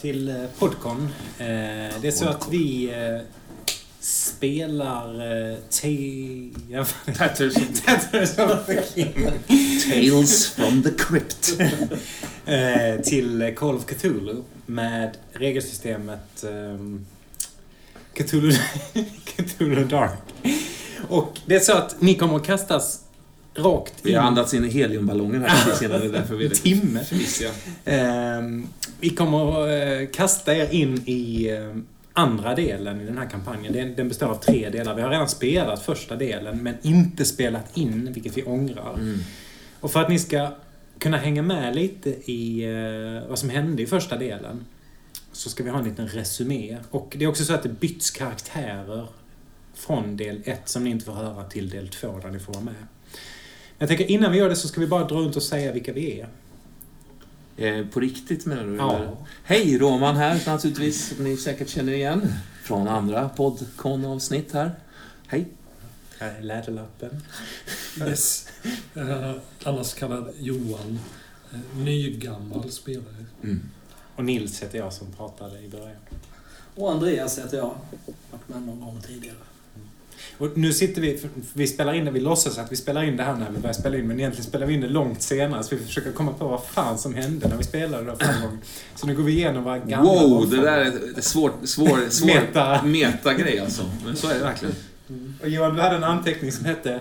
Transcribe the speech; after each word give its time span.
Till 0.00 0.28
eh, 0.28 0.34
Podcon. 0.58 1.08
Eh, 1.38 1.46
Det 2.00 2.08
är 2.08 2.10
så 2.10 2.28
att 2.28 2.48
vi 2.50 2.90
eh, 2.90 3.20
spelar. 4.00 5.16
Tatters 7.16 8.38
of 8.38 8.66
the 8.66 8.82
King 8.94 9.30
Tales 9.90 10.46
from 10.50 10.82
the 10.82 10.90
Crypt. 10.90 11.58
till 13.04 13.54
Call 13.56 13.76
of 13.76 13.86
Cthulhu 13.86 14.42
med 14.66 15.16
regelsystemet 15.32 16.44
ehm, 16.44 17.06
Cthulhu, 18.14 18.52
Cthulhu 19.24 19.84
Dark. 19.84 20.18
Och 21.08 21.38
det 21.46 21.54
är 21.54 21.60
så 21.60 21.72
att 21.72 22.00
ni 22.00 22.14
kommer 22.14 22.36
att 22.36 22.46
kastas 22.46 23.00
rakt 23.58 23.94
Vi 24.02 24.14
har 24.14 24.22
andats 24.22 24.54
in 24.54 24.64
i 24.64 24.68
heliumballongen 24.68 25.42
här 25.42 25.64
precis 25.64 25.82
innan, 25.82 26.00
det 26.00 26.06
är 26.06 26.12
därför 26.12 26.36
vi 26.36 26.46
är 26.46 26.50
timme. 26.50 27.04
fnissiga. 27.04 27.50
Ehm, 27.84 28.66
vi 29.00 29.10
kommer 29.10 29.62
att 29.62 30.00
eh, 30.00 30.08
kasta 30.12 30.56
er 30.56 30.74
in 30.74 31.02
i 31.06 31.50
eh, 31.50 31.76
andra 32.12 32.54
delen 32.54 33.00
i 33.00 33.04
den 33.04 33.18
här 33.18 33.30
kampanjen. 33.30 33.72
Den, 33.72 33.94
den 33.94 34.08
består 34.08 34.26
av 34.26 34.34
tre 34.34 34.70
delar. 34.70 34.94
Vi 34.94 35.02
har 35.02 35.10
redan 35.10 35.28
spelat 35.28 35.82
första 35.82 36.16
delen, 36.16 36.62
men 36.62 36.74
inte 36.82 37.24
spelat 37.24 37.76
in, 37.76 38.12
vilket 38.12 38.36
vi 38.36 38.42
ångrar. 38.42 38.94
Mm. 38.94 39.18
Och 39.80 39.90
för 39.90 40.00
att 40.00 40.08
ni 40.08 40.18
ska 40.18 40.50
kunna 40.98 41.16
hänga 41.16 41.42
med 41.42 41.76
lite 41.76 42.10
i 42.10 42.64
eh, 42.64 43.28
vad 43.28 43.38
som 43.38 43.50
hände 43.50 43.82
i 43.82 43.86
första 43.86 44.16
delen, 44.16 44.64
så 45.32 45.50
ska 45.50 45.64
vi 45.64 45.70
ha 45.70 45.78
en 45.78 45.84
liten 45.84 46.08
resumé. 46.08 46.76
Och 46.90 47.14
det 47.18 47.24
är 47.24 47.28
också 47.28 47.44
så 47.44 47.54
att 47.54 47.62
det 47.62 47.68
byts 47.68 48.10
karaktärer 48.10 49.06
från 49.74 50.16
del 50.16 50.42
1 50.44 50.68
som 50.68 50.84
ni 50.84 50.90
inte 50.90 51.04
får 51.04 51.12
höra 51.12 51.44
till 51.44 51.70
del 51.70 51.88
2 51.88 52.20
där 52.22 52.30
ni 52.30 52.38
får 52.38 52.52
vara 52.52 52.64
med. 52.64 52.74
Jag 53.78 53.88
tänker 53.88 54.10
innan 54.10 54.32
vi 54.32 54.38
gör 54.38 54.48
det 54.48 54.56
så 54.56 54.68
ska 54.68 54.80
vi 54.80 54.86
bara 54.86 55.04
dra 55.04 55.16
runt 55.16 55.36
och 55.36 55.42
säga 55.42 55.72
vilka 55.72 55.92
vi 55.92 56.20
är. 56.20 56.28
Eh, 57.56 57.86
på 57.86 58.00
riktigt 58.00 58.46
menar 58.46 58.64
du? 58.64 58.76
Ja. 58.76 58.96
eller? 58.96 59.16
Hej, 59.44 59.78
Roman 59.78 60.16
här 60.16 60.42
naturligtvis, 60.46 61.16
som 61.16 61.24
ni 61.24 61.36
säkert 61.36 61.68
känner 61.68 61.92
igen 61.92 62.32
från 62.62 62.88
andra 62.88 63.28
Podcon-avsnitt 63.28 64.52
här. 64.52 64.74
Hej. 65.26 65.46
Här 66.18 66.34
är 66.38 66.42
Läderlappen. 66.42 67.22
Yes. 68.00 68.48
Eh, 68.94 69.32
annars 69.64 69.94
kallad 69.94 70.34
Johan. 70.38 70.98
Eh, 71.52 71.78
nygammal 71.78 72.70
spelare. 72.70 73.24
Mm. 73.42 73.60
Och 74.16 74.24
Nils 74.24 74.62
heter 74.62 74.78
jag 74.78 74.92
som 74.92 75.12
pratade 75.12 75.60
i 75.60 75.68
början. 75.68 75.96
Och 76.74 76.92
Andreas 76.92 77.38
heter 77.38 77.56
jag. 77.56 77.74
Varit 78.30 78.48
med 78.48 78.62
någon 78.62 78.80
gång 78.80 79.00
tidigare. 79.06 79.36
Och 80.38 80.58
nu 80.58 80.72
sitter 80.72 81.00
vi, 81.02 81.20
vi 81.52 81.66
spelar 81.66 81.94
in 81.94 82.04
det, 82.04 82.10
vi 82.10 82.20
låtsas 82.20 82.58
att 82.58 82.72
vi 82.72 82.76
spelar 82.76 83.04
in 83.04 83.16
det 83.16 83.22
här 83.22 83.36
när 83.36 83.50
vi 83.50 83.58
börjar 83.58 83.74
spela 83.74 83.96
in, 83.96 84.08
men 84.08 84.18
egentligen 84.18 84.46
spelar 84.46 84.66
vi 84.66 84.74
in 84.74 84.80
det 84.80 84.88
långt 84.88 85.22
senare, 85.22 85.62
så 85.64 85.76
vi 85.76 85.84
försöker 85.84 86.12
komma 86.12 86.32
på 86.32 86.48
vad 86.48 86.64
fan 86.64 86.98
som 86.98 87.14
hände 87.14 87.48
när 87.48 87.56
vi 87.56 87.64
spelade 87.64 88.04
det 88.10 88.16
förra 88.24 88.40
gången. 88.40 88.58
Så 88.94 89.06
nu 89.06 89.16
går 89.16 89.22
vi 89.22 89.32
igenom 89.32 89.64
våra 89.64 89.78
gamla 89.78 90.12
Wow, 90.12 90.50
det 90.50 90.56
där 90.56 90.78
är 90.78 91.18
ett 91.18 91.24
svår, 91.24 91.52
svår, 91.64 92.10
svår 92.10 92.26
Meta. 92.26 92.82
metagrej 92.82 93.58
alltså. 93.58 93.90
Men 94.04 94.16
så 94.16 94.28
är 94.28 94.34
det 94.34 94.40
verkligen. 94.40 94.74
Och 95.42 95.48
Johan, 95.48 95.74
du 95.74 95.82
hade 95.82 95.96
en 95.96 96.04
anteckning 96.04 96.52
som 96.52 96.64
hette 96.64 97.00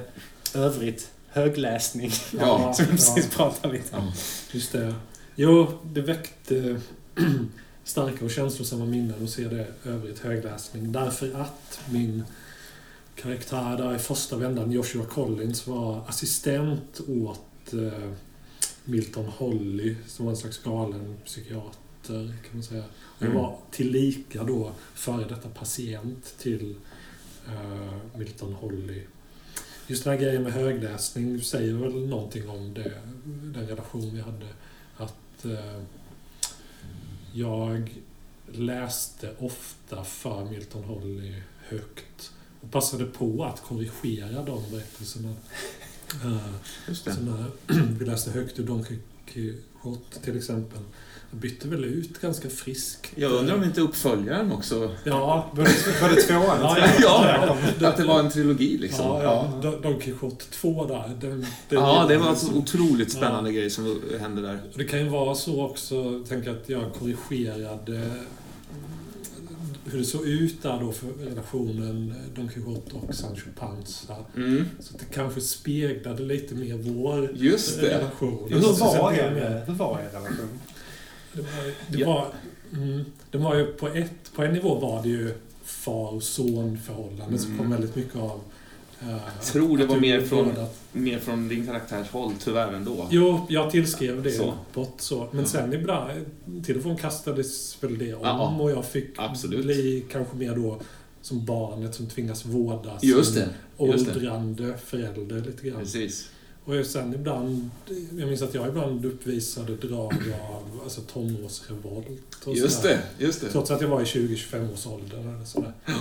Övrigt 0.53 1.09
högläsning. 1.35 2.11
Ja. 2.39 2.73
Som 2.73 2.85
vi 2.85 2.91
precis 2.91 3.29
pratade 3.29 3.73
lite 3.73 3.95
om. 3.95 4.05
Ja. 4.05 4.13
Just 4.51 4.71
det. 4.71 4.93
Jo, 5.35 5.79
det 5.83 6.01
väckte 6.01 6.81
starka 7.83 8.25
och 8.25 8.31
känslosamma 8.31 8.85
minnen 8.85 9.23
att 9.23 9.29
se 9.29 9.43
det 9.43 9.67
övrigt 9.85 10.19
högläsning. 10.19 10.91
Därför 10.91 11.41
att 11.41 11.79
min 11.89 12.23
karaktär 13.15 13.77
där 13.77 13.95
i 13.95 13.99
första 13.99 14.37
vändan, 14.37 14.71
Joshua 14.71 15.05
Collins, 15.05 15.67
var 15.67 16.03
assistent 16.07 17.01
åt 17.07 17.73
eh, 17.73 18.11
Milton 18.85 19.25
Holly, 19.25 19.95
som 20.07 20.25
var 20.25 20.31
en 20.31 20.37
slags 20.37 20.63
galen 20.63 21.17
psykiater, 21.25 22.33
kan 22.43 22.53
man 22.53 22.63
säga. 22.63 22.83
Jag 23.19 23.29
Mm. 23.29 23.41
var 23.41 23.57
tillika 23.71 24.43
då 24.43 24.71
före 24.93 25.25
detta 25.27 25.49
patient 25.49 26.35
till 26.39 26.75
eh, 27.47 28.17
Milton 28.17 28.53
Holly. 28.53 29.01
Just 29.87 30.03
den 30.03 30.13
här 30.13 30.21
grejen 30.21 30.43
med 30.43 30.53
högläsning 30.53 31.41
säger 31.41 31.73
väl 31.73 32.07
någonting 32.07 32.49
om 32.49 32.73
det, 32.73 32.91
den 33.25 33.67
relation 33.67 34.15
vi 34.15 34.21
hade. 34.21 34.47
Att 34.97 35.45
eh, 35.45 35.81
jag 37.33 37.95
läste 38.51 39.31
ofta 39.39 40.03
för 40.03 40.45
Milton 40.45 40.83
Holly 40.83 41.41
högt 41.67 42.31
och 42.65 42.71
passade 42.71 43.05
på 43.05 43.43
att 43.53 43.61
korrigera 43.63 44.41
de 44.43 44.61
berättelserna. 44.71 45.29
Eh, 46.23 46.37
Just 46.87 47.05
det. 47.05 47.13
så 47.13 47.21
när 47.21 47.45
vi 47.99 48.05
läste 48.05 48.31
högt 48.31 48.59
ur 48.59 48.63
Don 48.63 48.85
Quixote 49.25 50.19
till 50.23 50.37
exempel. 50.37 50.79
Jag 51.31 51.39
bytte 51.39 51.67
väl 51.67 51.83
ut 51.83 52.21
ganska 52.21 52.49
friskt. 52.49 53.11
Jag 53.15 53.31
undrar 53.31 53.55
om 53.55 53.63
inte 53.63 53.81
uppföljaren 53.81 54.51
också... 54.51 54.91
Ja, 55.03 55.49
Var 55.53 55.63
det, 55.63 56.01
var 56.01 56.09
det 56.09 56.21
tvåan? 56.21 56.57
Ja, 56.61 56.77
Ja, 57.01 57.55
ja. 57.79 57.87
Att 57.87 57.97
det 57.97 58.05
var 58.05 58.19
en 58.19 58.29
trilogi 58.31 58.77
liksom. 58.77 59.05
Ja, 59.05 59.23
ja. 59.23 59.59
Don- 59.61 59.81
Don 59.81 59.99
Quixote 59.99 60.45
2 60.51 60.85
där. 60.87 61.11
Den, 61.21 61.29
den 61.29 61.45
Ja, 61.69 62.05
det 62.09 62.17
var 62.17 62.25
en 62.27 62.31
liksom- 62.33 62.49
så 62.49 62.55
otroligt 62.57 63.11
spännande 63.11 63.51
grej 63.51 63.69
som 63.69 64.01
hände 64.21 64.41
där. 64.41 64.59
Och 64.71 64.77
Det 64.77 64.83
kan 64.85 64.99
ju 64.99 65.09
vara 65.09 65.35
så 65.35 65.65
också, 65.65 66.23
tänk 66.29 66.47
att 66.47 66.63
jag 66.69 66.93
korrigerade 66.93 68.11
hur 69.95 70.01
det 70.01 70.07
såg 70.07 70.25
ut 70.27 70.63
där 70.63 70.79
då 70.79 70.91
för 70.91 71.07
relationen 71.25 72.13
Don 72.35 72.47
Quixote 72.47 72.95
och 72.95 73.15
Sancho 73.15 73.47
Panza. 73.59 74.15
Mm. 74.35 74.65
Så 74.79 74.93
att 74.93 74.99
det 74.99 75.05
kanske 75.15 75.41
speglade 75.41 76.23
lite 76.23 76.55
mer 76.55 76.75
vår 76.77 77.31
Just 77.35 77.81
det. 77.81 77.97
relation. 77.97 78.47
Hur 78.51 78.61
Så 78.61 78.73
var, 78.73 79.13
er, 79.13 79.63
hur 79.67 79.73
var 79.73 79.99
er 79.99 80.09
relation? 80.17 80.49
Det 81.33 81.41
var, 81.41 81.49
det 81.87 81.97
Ja. 81.97 82.07
var, 82.07 82.33
mm, 82.81 83.05
det 83.31 83.37
var 83.37 83.55
ju 83.55 83.65
på, 83.65 83.87
ett, 83.87 84.33
på 84.35 84.43
en 84.43 84.53
nivå 84.53 84.75
var 84.79 85.03
det 85.03 85.09
ju 85.09 85.33
far 85.63 86.13
och 86.15 86.23
son 86.23 86.77
förhållande 86.85 87.37
som 87.37 87.47
Mm. 87.51 87.57
kom 87.57 87.71
väldigt 87.71 87.95
mycket 87.95 88.15
av 88.15 88.31
eh, 88.31 88.39
Jag 89.09 89.41
tror 89.45 89.77
det 89.77 89.85
var 89.85 89.97
mer 89.99 90.21
från- 90.21 90.53
Mer 90.91 91.19
från 91.19 91.47
din 91.47 91.65
karaktärs 91.65 92.09
håll, 92.09 92.33
tyvärr 92.39 92.73
ändå. 92.73 93.07
Jo, 93.11 93.45
jag 93.49 93.71
tillskrev 93.71 94.23
det 94.23 94.31
Så. 94.31 94.53
uppåt 94.71 94.93
så. 95.01 95.27
Men 95.31 95.41
Ja. 95.41 95.45
sen 95.47 95.73
ibland, 95.73 96.09
till 96.65 96.77
och 96.77 96.83
från 96.83 96.97
kastades 96.97 97.83
väl 97.83 97.97
det 97.97 98.13
om 98.13 98.19
Ja, 98.23 98.57
och 98.59 98.71
jag 98.71 98.85
fick 98.85 99.09
absolut. 99.17 99.65
bli 99.65 100.05
kanske 100.11 100.35
mer 100.37 100.55
då 100.55 100.81
som 101.21 101.45
barnet 101.45 101.95
som 101.95 102.07
tvingas 102.07 102.45
vårda 102.45 102.97
Just 103.01 103.35
det. 103.35 103.39
Det. 103.39 103.49
åldrande 103.83 104.77
förälder 104.85 105.35
lite 105.45 105.67
grann. 105.67 105.79
Precis. 105.79 106.29
Och 106.65 106.85
sen 106.85 107.13
ibland, 107.13 107.69
jag 108.17 108.27
minns 108.27 108.41
att 108.41 108.53
jag 108.53 108.67
ibland 108.67 109.05
uppvisade 109.05 109.75
drag 109.75 110.13
av 110.49 110.79
alltså 110.83 111.01
tonårsrevolt 111.01 112.07
och 112.45 112.55
Just 112.55 112.81
sådär. 112.81 113.01
det. 113.17 113.25
Just 113.25 113.41
det. 113.41 113.49
Trots 113.49 113.71
att 113.71 113.81
jag 113.81 113.87
var 113.87 114.01
i 114.01 114.03
20-25 114.03 114.73
års 114.73 114.87
ålder 114.87 115.17
eller 115.19 115.45
sådär. 115.45 115.73
Ni 115.87 115.93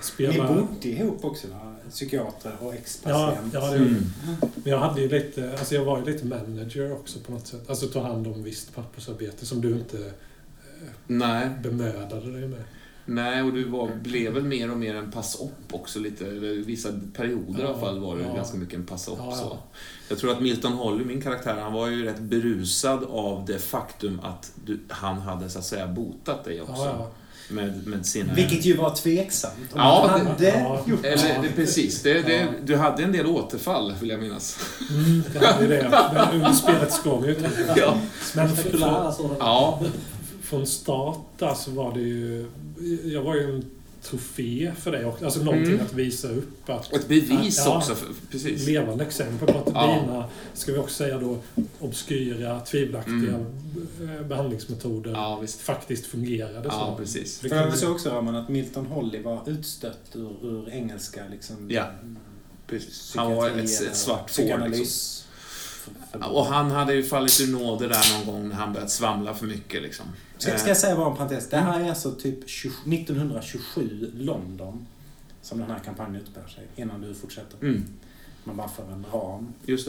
Spela... 0.00 0.48
bodde 0.54 0.88
ihop 0.88 1.24
också 1.24 1.48
va? 1.48 1.76
Psykiater 1.90 2.52
och 2.60 2.74
Ja, 2.74 2.78
ex-patient. 2.78 3.54
ja 3.54 3.70
det, 3.70 3.76
Mm. 3.76 4.04
men 4.54 4.72
jag 4.72 4.78
hade 4.78 5.00
ju 5.00 5.08
lite, 5.08 5.50
alltså 5.58 5.74
jag 5.74 5.84
var 5.84 5.98
ju 5.98 6.04
lite 6.12 6.26
manager 6.26 6.92
också 6.92 7.18
på 7.20 7.32
något 7.32 7.46
sätt. 7.46 7.70
Alltså 7.70 7.86
ta 7.86 8.02
hand 8.02 8.26
om 8.26 8.42
visst 8.42 8.74
pappersarbete 8.74 9.46
som 9.46 9.60
du 9.60 9.70
inte 9.70 9.98
eh, 9.98 10.12
Nej. 11.06 11.48
bemödade 11.62 12.32
dig 12.32 12.48
med. 12.48 12.64
Nej, 13.06 13.42
och 13.42 13.52
du 13.52 13.64
var, 13.64 13.88
blev 14.02 14.32
väl 14.32 14.42
mer 14.42 14.70
och 14.70 14.76
mer 14.76 14.94
en 14.94 15.10
pass-upp 15.10 15.72
också 15.74 15.98
lite. 15.98 16.24
Vissa 16.66 16.88
perioder 17.16 17.62
i 17.62 17.66
alla 17.66 17.78
fall 17.78 17.98
var 17.98 18.16
du 18.16 18.22
Ja. 18.22 18.34
ganska 18.34 18.56
mycket 18.58 18.74
en 18.74 18.86
pass-up. 18.86 19.14
Ja, 19.18 19.26
ja. 19.30 19.36
Så. 19.36 19.58
Jag 20.08 20.18
tror 20.18 20.32
att 20.32 20.40
Milton 20.40 20.72
Holly, 20.72 21.04
min 21.04 21.20
karaktär, 21.22 21.56
han 21.60 21.72
var 21.72 21.88
ju 21.88 22.04
rätt 22.04 22.20
berusad 22.20 23.04
av 23.04 23.44
det 23.46 23.58
faktum 23.58 24.20
att 24.22 24.52
du, 24.64 24.80
han 24.88 25.18
hade 25.18 25.50
så 25.50 25.58
att 25.58 25.64
säga 25.64 25.86
botat 25.86 26.44
dig 26.44 26.60
också. 26.60 26.72
Ja, 26.82 26.96
ja. 26.98 27.10
Med, 27.50 27.86
med 27.86 28.06
sina... 28.06 28.34
Vilket 28.34 28.64
ju 28.64 28.76
var 28.76 28.94
tveksamt. 28.94 29.54
Ja, 29.74 30.10
det- 30.18 30.22
hade 30.28 30.48
ja. 30.48 30.80
gjort 30.86 31.04
Eller 31.04 31.28
Ja. 31.28 31.42
det, 31.42 31.48
precis, 31.48 32.02
det, 32.02 32.22
det, 32.22 32.32
Ja. 32.36 32.46
du 32.64 32.76
hade 32.76 33.02
en 33.02 33.12
del 33.12 33.26
återfall 33.26 33.94
vill 34.00 34.10
jag 34.10 34.20
minnas. 34.20 34.58
Mm, 34.90 35.22
det 35.32 35.46
hade 35.46 35.66
det. 35.66 36.30
Under 36.32 36.52
spelets 36.52 37.02
gång. 37.02 37.24
Ja. 37.76 37.98
Spektakulära 38.22 39.12
sådana. 39.12 39.34
Ja, 39.38 39.82
från 40.54 40.66
start 40.66 41.56
så 41.56 41.70
var 41.70 41.94
det 41.94 42.00
ju... 42.00 42.46
Jag 43.04 43.22
var 43.22 43.34
ju 43.34 43.54
en 43.54 43.64
trofé 44.02 44.72
för 44.78 44.92
dig 44.92 45.04
också. 45.04 45.24
Alltså 45.24 45.42
någonting 45.42 45.72
Mm. 45.72 45.86
att 45.86 45.92
visa 45.94 46.28
upp. 46.28 46.70
Att, 46.70 46.92
ett 46.92 47.08
bevis 47.08 47.62
Ja. 47.66 47.76
också. 47.78 47.94
För, 47.94 48.08
precis. 48.30 48.66
levande 48.66 49.04
exempel 49.04 49.48
på 49.52 49.58
att 49.58 49.68
Ja. 49.74 50.00
dina, 50.06 50.24
ska 50.54 50.72
vi 50.72 50.78
också 50.78 50.94
säga 50.94 51.18
då, 51.18 51.38
obskyra, 51.80 52.60
tvivelaktiga 52.60 53.40
eh, 54.02 54.26
behandlingsmetoder 54.26 55.10
Ja, 55.12 55.38
visst. 55.40 55.60
faktiskt 55.60 56.06
fungerade 56.06 56.68
Ja, 56.68 56.70
så. 56.96 57.02
precis. 57.02 57.38
Det 57.40 57.48
För 57.48 57.56
jag 57.56 57.78
såg 57.78 57.92
också 57.92 58.10
Roman 58.10 58.36
att 58.36 58.48
Milton 58.48 58.86
Holly 58.86 59.22
var 59.22 59.42
utstött 59.46 60.00
ur, 60.12 60.34
ur 60.42 60.68
engelska 60.68 61.22
liksom, 61.30 61.56
Ja. 61.70 61.84
precis. 62.66 63.12
Han 63.16 63.34
var 63.34 63.48
ett, 63.50 63.56
ett 63.64 63.96
svart 63.96 64.30
får. 64.30 64.42
Liksom. 64.42 64.44
psykoanalys. 64.44 65.23
Och 66.30 66.46
han 66.46 66.70
hade 66.70 66.94
ju 66.94 67.02
fallit 67.02 67.40
ur 67.40 67.52
nåde 67.52 67.88
där 67.88 68.16
någon 68.18 68.34
gång 68.34 68.48
när 68.48 68.56
han 68.56 68.72
börjat 68.72 68.90
svamla 68.90 69.34
för 69.34 69.46
mycket. 69.46 69.82
Liksom. 69.82 70.06
Ska, 70.38 70.58
ska 70.58 70.68
jag 70.68 70.76
säga 70.76 70.96
bara 70.96 71.10
en 71.10 71.16
parentes? 71.16 71.48
Det 71.48 71.56
här 71.56 71.80
är 71.80 71.88
alltså 71.88 72.12
typ 72.12 72.48
20, 72.48 72.68
1927 72.94 74.10
London 74.14 74.86
som 75.42 75.58
den 75.58 75.70
här 75.70 75.78
kampanjen 75.78 76.22
utspelar 76.22 76.48
sig, 76.48 76.64
innan 76.76 77.00
du 77.00 77.14
fortsätter. 77.14 77.58
Mm, 77.66 77.84
Man 78.44 78.56
bara 78.56 78.68
för 78.68 78.82
en 78.92 79.06
ram. 79.12 79.48
just 79.64 79.88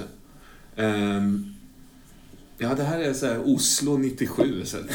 det. 0.76 0.84
Ehm, 0.84 1.52
Ja, 2.58 2.74
det 2.76 2.84
här 2.84 3.00
är 3.00 3.14
så 3.14 3.26
här 3.26 3.42
Oslo 3.56 3.98
97. 3.98 4.66
Så 4.66 4.78
här, 4.78 4.86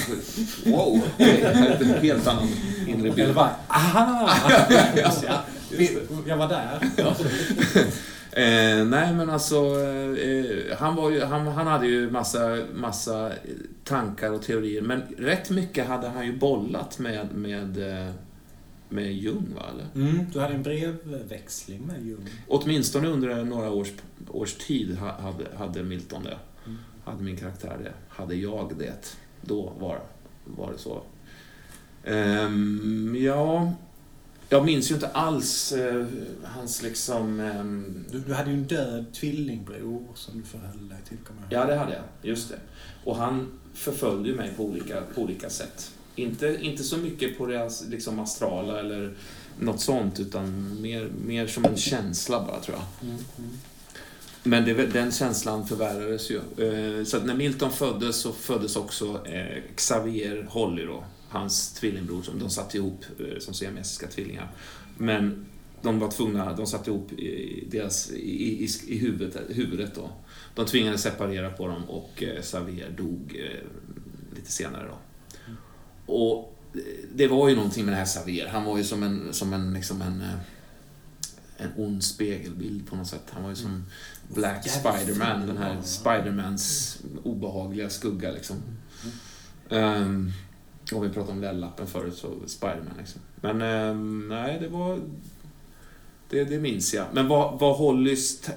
wow! 0.71 1.01
Det 1.19 1.43
är 1.43 1.83
en 1.83 2.01
helt 2.03 2.27
annan 2.27 2.49
inre 2.87 3.01
Eller 3.09 3.13
bild. 3.17 3.35
bara, 3.35 3.55
aha! 3.69 4.31
Ja, 5.27 5.43
Vi- 5.71 5.99
Jag 6.27 6.37
var 6.37 6.49
där. 6.49 6.91
Eh, 8.33 8.85
nej, 8.85 9.15
men 9.15 9.31
alltså, 9.31 9.57
eh, 10.19 10.77
han, 10.79 10.97
var 10.97 11.11
ju, 11.11 11.21
han, 11.25 11.47
han 11.47 11.67
hade 11.67 11.87
ju 11.87 12.11
massa, 12.11 12.59
massa 12.75 13.33
tankar 13.85 14.33
och 14.33 14.43
teorier, 14.43 14.83
men 14.83 15.03
rätt 15.19 15.51
mycket 15.51 15.87
hade 15.87 16.09
han 16.09 16.27
ju 16.27 16.37
bollat 16.39 16.99
med, 16.99 17.35
med, 17.35 17.91
eh, 18.07 18.13
med 18.89 19.13
Jung, 19.15 19.47
va? 19.57 19.63
Eller? 19.73 20.09
Mm, 20.11 20.25
du 20.33 20.41
hade 20.41 20.55
en 20.55 20.63
brevväxling 20.63 21.81
med 21.87 22.07
Jung. 22.07 22.29
Åtminstone 22.49 23.09
under 23.09 23.45
några 23.45 23.71
års, 23.71 23.89
års 24.29 24.55
tid 24.55 24.97
ha- 24.99 25.21
hade, 25.21 25.45
hade 25.57 25.83
Milton 25.83 26.23
det. 26.25 26.39
Mm. 26.67 26.79
Hade 27.05 27.23
min 27.23 27.37
karaktär 27.37 27.77
det. 27.85 27.93
Hade 28.09 28.35
jag 28.35 28.73
det. 28.79 29.17
Då 29.43 29.73
var, 29.81 30.01
var 30.45 30.73
det 30.73 30.79
så. 30.79 31.03
Ehm, 32.05 33.17
ja, 33.21 33.73
jag 34.51 34.65
minns 34.65 34.91
ju 34.91 34.95
inte 34.95 35.09
alls 35.09 35.73
eh, 35.73 36.07
hans 36.45 36.83
liksom... 36.83 37.41
ehm, 37.41 38.05
Du, 38.11 38.19
du 38.19 38.35
hade 38.35 38.51
ju 38.51 38.57
en 38.57 38.65
död 38.67 39.05
tvillingbror 39.13 40.03
som 40.15 40.41
du 40.41 40.47
förhöll 40.47 40.89
dig 40.89 40.99
till, 41.09 41.17
kommer. 41.19 41.43
Ja, 41.51 41.65
det 41.65 41.75
hade 41.77 41.93
jag. 41.93 42.03
Just 42.31 42.49
det. 42.49 42.59
Och 43.05 43.17
han 43.17 43.49
förföljde 43.75 44.33
mig 44.35 44.53
på 44.57 44.65
olika, 44.65 45.03
på 45.15 45.23
olika 45.23 45.51
sätt. 45.51 45.91
Inte, 46.17 46.59
inte 46.61 46.83
så 46.83 46.97
mycket 46.97 47.39
på 47.39 47.47
det 47.47 47.71
liksom 47.89 48.19
astrala 48.19 48.81
eller 48.81 49.15
något 49.59 49.81
sånt, 49.81 50.21
utan 50.21 50.77
mer, 50.83 51.11
mer 51.27 51.47
som 51.47 51.65
en 51.65 51.77
känsla 51.77 52.47
bara, 52.47 52.61
tror 52.61 52.77
jag. 52.77 53.09
Mm, 53.11 53.25
mm. 53.39 53.51
Men 54.43 54.65
det, 54.65 54.87
den 54.87 55.13
känslan 55.13 55.67
förvärrades 55.67 56.31
ju. 56.31 56.37
Eh, 56.37 57.05
Så 57.05 57.19
när 57.21 57.35
Milton 57.35 57.71
föddes 57.73 58.17
så 58.17 58.33
föddes 58.33 58.77
också 58.77 59.27
eh, 59.27 59.63
Xavier 59.77 60.47
Holly 60.51 60.85
då, 60.85 61.05
hans 61.31 61.73
tvillingbror. 61.73 62.23
Som 62.23 62.39
de 62.39 62.51
satte 62.51 62.77
ihop 62.77 63.05
eh, 63.19 63.39
som 63.39 63.55
siamesiska 63.55 64.07
tvillingar. 64.07 64.53
Men 64.99 65.47
de 65.83 65.99
var 65.99 66.11
tvungna, 66.11 66.53
de 66.53 66.67
satte 66.67 66.91
ihop 66.91 67.11
deras, 67.67 68.11
i, 68.11 68.65
i, 68.65 68.69
i 68.87 68.99
huvudet, 68.99 69.37
huvudet 69.49 69.95
då. 69.95 70.11
De 70.55 70.67
tvingades 70.67 71.03
separera 71.03 71.51
på 71.51 71.67
dem 71.67 71.85
och 71.85 72.23
eh, 72.23 72.43
Xavier 72.43 72.91
dog 72.91 73.37
eh, 73.39 73.61
lite 74.37 74.53
senare 74.53 74.89
då. 74.89 74.99
Och 76.13 76.57
det 77.15 77.29
var 77.29 77.49
ju 77.49 77.57
någonting 77.57 77.85
med 77.85 77.93
den 77.93 77.99
här 77.99 78.07
Xavier. 78.07 78.49
Han 78.49 78.65
var 78.65 78.79
ju 78.79 78.85
som 78.85 79.03
en, 79.03 79.35
som 79.35 79.53
en, 79.53 79.75
liksom 79.75 80.03
en, 80.03 80.23
en 81.57 81.71
ond 81.77 82.05
spegelbild 82.05 82.89
på 82.89 82.97
något 82.97 83.07
sätt. 83.07 83.25
Han 83.31 83.43
var 83.43 83.51
ju 83.51 83.57
som 83.57 83.85
Black 84.35 84.71
Spiderman, 84.71 85.47
den 85.47 85.57
här. 85.57 85.83
Spidermans 85.83 86.99
obehagliga 87.23 87.91
skugga 87.91 88.31
liksom. 88.31 88.57
Um, 89.69 90.33
och 90.97 91.05
vi 91.05 91.09
pratade 91.09 91.33
om 91.33 91.41
Lällappen 91.41 91.87
förut, 91.87 92.15
så 92.17 92.29
Spiderman 92.47 92.95
liksom. 92.99 93.21
Men 93.41 93.63
ehm, 93.63 94.29
nej, 94.29 94.59
det 94.61 94.69
var... 94.69 94.99
Det, 96.31 96.45
det 96.45 96.59
minns 96.59 96.95
jag. 96.95 97.07
Men 97.13 97.29
vad, 97.29 97.59
vad 97.61 97.77
Hollys 97.77 98.41
ta- 98.41 98.53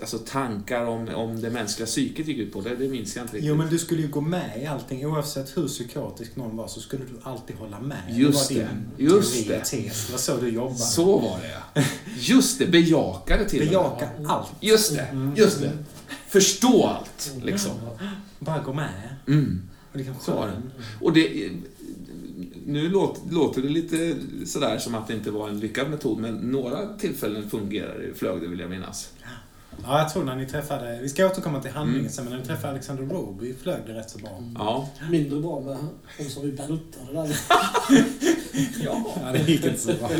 alltså, 0.00 0.18
tankar 0.18 0.84
om, 0.86 1.08
om 1.08 1.40
det 1.40 1.50
mänskliga 1.50 1.86
psyket 1.86 2.26
gick 2.28 2.38
ut 2.38 2.52
på, 2.52 2.60
det, 2.60 2.76
det 2.76 2.88
minns 2.88 3.16
jag 3.16 3.24
inte 3.24 3.36
riktigt. 3.36 3.48
Jo, 3.48 3.56
men 3.56 3.68
du 3.70 3.78
skulle 3.78 4.02
ju 4.02 4.08
gå 4.08 4.20
med 4.20 4.62
i 4.62 4.66
allting. 4.66 5.06
Oavsett 5.06 5.56
hur 5.56 5.68
psykotisk 5.68 6.36
någon 6.36 6.56
var 6.56 6.68
så 6.68 6.80
skulle 6.80 7.04
du 7.04 7.20
alltid 7.22 7.56
hålla 7.56 7.80
med. 7.80 8.02
Just 8.10 8.48
det 8.48 8.54
var 8.54 8.62
det. 8.62 8.68
din 8.96 9.06
Just 9.08 9.32
teori 9.46 9.48
det. 9.58 9.64
tes. 9.64 10.06
Det 10.06 10.12
var 10.12 10.18
så 10.18 10.36
du 10.36 10.48
jobbade. 10.48 10.78
Så 10.78 11.18
var 11.18 11.38
det. 11.74 11.84
Just 12.20 12.58
det, 12.58 12.66
bejakade 12.66 13.48
till 13.48 13.58
och 13.60 13.64
med. 13.66 13.70
Bejaka 13.98 14.08
allt. 14.28 14.48
Just 14.60 14.94
det, 14.96 15.02
Mm. 15.02 15.36
just 15.36 15.60
det. 15.60 15.72
Förstå 16.28 16.86
allt, 16.86 17.32
liksom. 17.42 17.72
Bara 18.38 18.58
gå 18.62 18.72
med. 18.72 19.16
Mm. 19.28 19.62
Det. 19.92 20.04
skön. 20.20 20.72
Och 21.00 21.12
det, 21.12 21.50
nu 22.66 22.88
låter, 22.88 23.34
låter 23.34 23.62
det 23.62 23.68
lite 23.68 24.14
sådär 24.46 24.78
som 24.78 24.94
att 24.94 25.08
det 25.08 25.14
inte 25.14 25.30
var 25.30 25.48
en 25.48 25.60
lyckad 25.60 25.90
metod, 25.90 26.18
men 26.18 26.34
några 26.34 26.86
tillfällen 26.98 27.50
fungerade 27.50 28.06
det, 28.06 28.14
flög 28.14 28.40
det 28.40 28.46
vill 28.48 28.60
jag 28.60 28.70
minnas. 28.70 29.12
Ja, 29.84 29.98
jag 29.98 30.12
tror 30.12 30.24
när 30.24 30.36
ni 30.36 30.46
träffade... 30.46 30.98
Vi 31.02 31.08
ska 31.08 31.26
återkomma 31.26 31.62
till 31.62 31.70
handlingen 31.70 32.00
Mm. 32.00 32.12
sen, 32.12 32.24
men 32.24 32.32
när 32.32 32.40
ni 32.40 32.46
träffade 32.46 32.68
Alexander 32.72 33.02
Roby 33.04 33.54
flög 33.62 33.80
det 33.86 33.92
rätt 33.94 34.10
så 34.10 34.18
bra. 34.18 34.42
Ja. 34.54 34.88
Mindre 35.10 35.40
bra 35.40 35.60
med 35.60 35.76
de 36.18 36.24
som 36.24 36.42
vi 36.42 36.52
bältade 36.52 37.12
där. 37.12 37.36
ja. 38.84 39.06
Ja, 39.22 39.32
det 39.32 39.38
gick 39.52 39.64
inte 39.64 39.78
så 39.80 39.92
bra. 39.92 40.10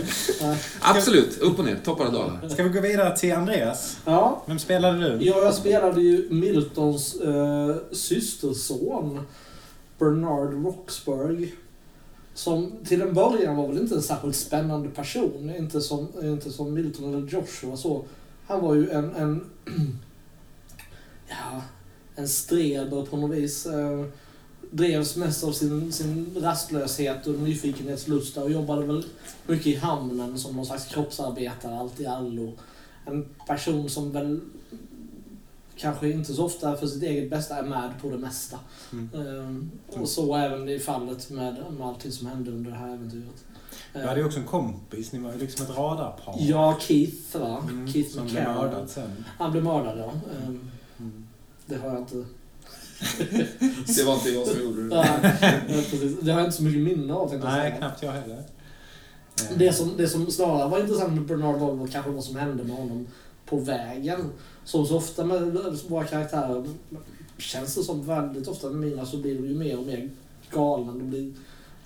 Absolut, 0.80 1.38
upp 1.38 1.58
och 1.58 1.64
ner, 1.64 1.76
toppar 1.84 2.06
och 2.06 2.12
dalar. 2.12 2.48
Ska 2.48 2.62
vi 2.62 2.68
gå 2.68 2.80
vidare 2.80 3.16
till 3.16 3.32
Andreas? 3.34 3.96
Ja, 4.04 4.42
Vem 4.46 4.58
spelade 4.58 4.98
du? 5.18 5.24
Ja, 5.24 5.42
jag 5.44 5.54
spelade 5.54 6.02
ju 6.02 6.28
Miltons 6.30 7.14
eh, 7.20 7.76
systerson, 7.92 9.20
Bernard 10.00 10.64
Roxburgh. 10.64 11.48
Som 12.34 12.72
till 12.84 13.02
en 13.02 13.14
början 13.14 13.56
var 13.56 13.68
väl 13.68 13.78
inte 13.78 13.94
en 13.94 14.02
särskilt 14.02 14.36
spännande 14.36 14.88
person. 14.88 15.52
Inte 15.58 15.80
som, 15.80 16.08
inte 16.22 16.50
som 16.50 16.74
Milton 16.74 17.14
eller 17.14 17.28
Joshua 17.28 17.76
så. 17.76 18.04
Han 18.46 18.60
var 18.60 18.74
ju 18.74 18.90
en, 18.90 19.14
en 19.14 19.44
ja, 21.28 21.62
en 22.14 22.28
streber 22.28 23.06
på 23.06 23.16
något 23.16 23.36
vis. 23.36 23.66
Eh, 23.66 24.04
drevs 24.70 25.16
mest 25.16 25.44
av 25.44 25.52
sin, 25.52 25.92
sin 25.92 26.36
rastlöshet 26.36 27.26
och 27.26 27.34
nyfikenhetslusta 27.34 28.42
och 28.42 28.50
jobbade 28.50 28.86
väl 28.86 29.04
mycket 29.46 29.66
i 29.66 29.76
hamnen 29.76 30.38
som 30.38 30.56
någon 30.56 30.66
slags 30.66 30.86
kroppsarbetare, 30.86 31.78
allt 31.78 32.00
i 32.00 32.06
allo. 32.06 32.52
En 33.06 33.28
person 33.46 33.90
som 33.90 34.12
väl 34.12 34.40
kanske 35.80 36.10
inte 36.10 36.34
så 36.34 36.44
ofta 36.44 36.76
för 36.76 36.86
sitt 36.86 37.02
eget 37.02 37.30
bästa 37.30 37.56
är 37.56 37.62
med 37.62 37.90
på 38.02 38.10
det 38.10 38.18
mesta. 38.18 38.58
Mm. 38.92 39.10
Ehm, 39.14 39.70
och 39.88 40.08
så 40.08 40.36
även 40.36 40.68
i 40.68 40.78
fallet 40.78 41.30
med, 41.30 41.56
med 41.78 41.86
allting 41.86 42.12
som 42.12 42.26
hände 42.26 42.50
under 42.50 42.70
det 42.70 42.76
här 42.76 42.88
äventyret. 42.94 43.44
Du 43.92 44.00
hade 44.06 44.20
ju 44.20 44.26
också 44.26 44.38
en 44.38 44.46
kompis. 44.46 45.12
Ni 45.12 45.18
var 45.18 45.32
ju 45.32 45.38
liksom 45.38 45.66
ett 45.66 45.76
radarpar. 45.76 46.34
Ja, 46.38 46.76
Keith 46.80 47.38
va? 47.38 47.62
Mm, 47.70 47.88
Keith 47.92 48.10
som 48.10 48.24
blev 48.26 48.44
mördad 48.44 48.90
sen. 48.90 49.24
Han 49.38 49.52
blev 49.52 49.64
mördad 49.64 49.98
ja. 49.98 50.12
Ehm, 50.46 50.70
Mm. 50.98 51.26
det 51.66 51.76
har 51.76 51.88
jag 51.88 51.98
inte... 51.98 52.14
Det 53.96 54.04
var 54.06 54.14
inte 54.14 54.30
jag 54.30 54.46
som 54.46 54.60
gjorde 54.62 54.82
Nej, 54.96 55.20
precis. 55.90 56.20
Det 56.20 56.32
har 56.32 56.40
jag 56.40 56.46
inte 56.48 56.56
så 56.56 56.62
mycket 56.62 56.82
minne 56.82 57.14
av 57.14 57.28
tänkte 57.28 57.48
jag 57.48 57.56
Nej, 57.56 57.68
säga. 57.70 57.78
knappt 57.78 58.02
jag 58.02 58.12
heller. 58.12 58.42
Det 59.56 59.72
som, 59.72 59.96
det 59.96 60.08
som 60.08 60.30
snarare 60.30 60.68
var 60.68 60.80
intressant 60.80 61.12
med 61.12 61.22
Bernard 61.26 61.56
var 61.60 61.74
väl 61.74 61.88
kanske 61.88 62.10
vad 62.10 62.24
som 62.24 62.36
hände 62.36 62.64
med 62.64 62.76
honom 62.76 63.06
på 63.46 63.56
vägen. 63.56 64.20
Som 64.64 64.86
så 64.86 64.96
ofta 64.96 65.24
med 65.24 65.42
våra 65.88 66.04
karaktärer 66.04 66.64
känns 67.38 67.74
det 67.74 67.82
som 67.82 68.06
väldigt 68.06 68.48
ofta 68.48 68.70
med 68.70 68.90
mina 68.90 69.06
så 69.06 69.16
blir 69.16 69.34
de 69.34 69.48
ju 69.48 69.54
mer 69.54 69.78
och 69.78 69.86
mer 69.86 70.10
galna. 70.52 70.92
De 70.92 71.10
blir 71.10 71.32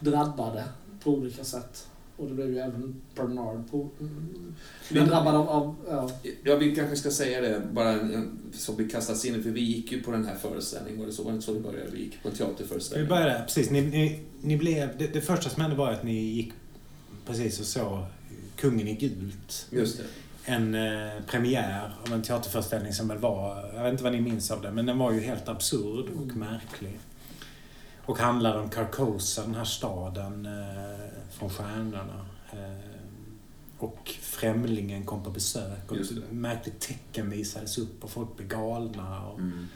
drabbade 0.00 0.64
på 1.02 1.11
olika 1.11 1.45
sätt. 1.45 1.87
Och 2.16 2.28
det 2.28 2.35
blev 2.35 2.50
ju 2.50 2.59
även 2.59 2.95
Bernard 3.14 3.71
på... 3.71 3.88
Mm, 4.00 4.54
Men- 4.90 5.09
drabbad 5.09 5.35
av... 5.35 5.49
av 5.49 5.75
ja. 5.88 6.11
Ja, 6.43 6.57
vi 6.57 6.75
kanske 6.76 6.97
ska 6.97 7.11
säga 7.11 7.40
det, 7.40 7.62
bara 7.73 7.90
en- 7.93 8.38
så 8.52 8.73
vi 8.73 8.88
kastas 8.88 9.25
in 9.25 9.43
för 9.43 9.50
vi 9.50 9.61
gick 9.61 9.93
ju 9.93 10.02
på 10.02 10.11
den 10.11 10.25
här 10.25 10.35
föreställningen, 10.37 10.99
var 11.00 11.07
det 11.07 11.12
så? 11.12 11.23
Var 11.23 11.31
det 11.31 11.35
inte 11.35 11.47
så 11.47 11.54
det 11.54 11.61
började? 11.61 11.90
Vi 11.90 11.99
gick 12.02 12.23
på 12.23 12.28
en 12.28 12.35
Vi 12.35 12.38
teaterföreställning. 12.38 13.09
började, 13.09 13.43
precis. 13.47 13.71
Ni, 13.71 13.81
ni, 13.81 14.21
ni 14.43 14.57
blev, 14.57 14.99
det, 14.99 15.07
det 15.07 15.21
första 15.21 15.50
som 15.50 15.62
hände 15.62 15.76
var 15.76 15.90
att 15.93 16.04
ni 16.04 16.14
gick 16.14 16.52
precis 17.26 17.61
och 17.61 17.66
så 17.66 18.07
Kungen 18.57 18.88
i 18.88 18.95
gult. 18.95 19.66
Just 19.71 19.99
det. 19.99 20.04
En 20.47 20.75
eh, 20.75 21.13
premiär 21.27 21.95
av 22.07 22.13
en 22.13 22.23
teaterföreställning 22.23 22.93
som 22.93 23.09
väl 23.09 23.19
var, 23.19 23.71
jag 23.75 23.83
vet 23.83 23.91
inte 23.93 24.05
vad 24.05 24.13
ni 24.13 24.21
minns 24.21 24.51
av 24.51 24.63
det, 24.63 24.71
men 24.73 24.87
den 24.87 24.99
var 24.99 25.13
ju 25.13 25.21
helt 25.21 25.49
absurd 25.49 26.07
och 26.17 26.23
Mm. 26.23 26.39
märklig. 26.39 26.99
Och 28.07 28.19
handlade 28.19 28.59
om 28.61 28.69
Carcosa, 28.71 29.43
den 29.43 29.55
här 29.55 29.65
staden 29.65 30.47
eh, 30.47 30.99
från 31.31 31.51
stjärnorna. 31.51 32.27
Eh, 32.53 32.91
och 33.79 34.11
främlingen 34.21 35.05
kom 35.05 35.23
på 35.25 35.31
besök 35.31 35.91
och 35.91 35.97
ett 35.97 36.11
märkligt 36.33 36.81
tecken 36.81 37.31
visades 37.31 37.79
upp 37.79 38.05
och 38.05 38.11
folk 38.11 38.37
blev 38.37 38.49
galna. 38.49 39.27
Och, 39.27 39.39
Mm. 39.39 39.69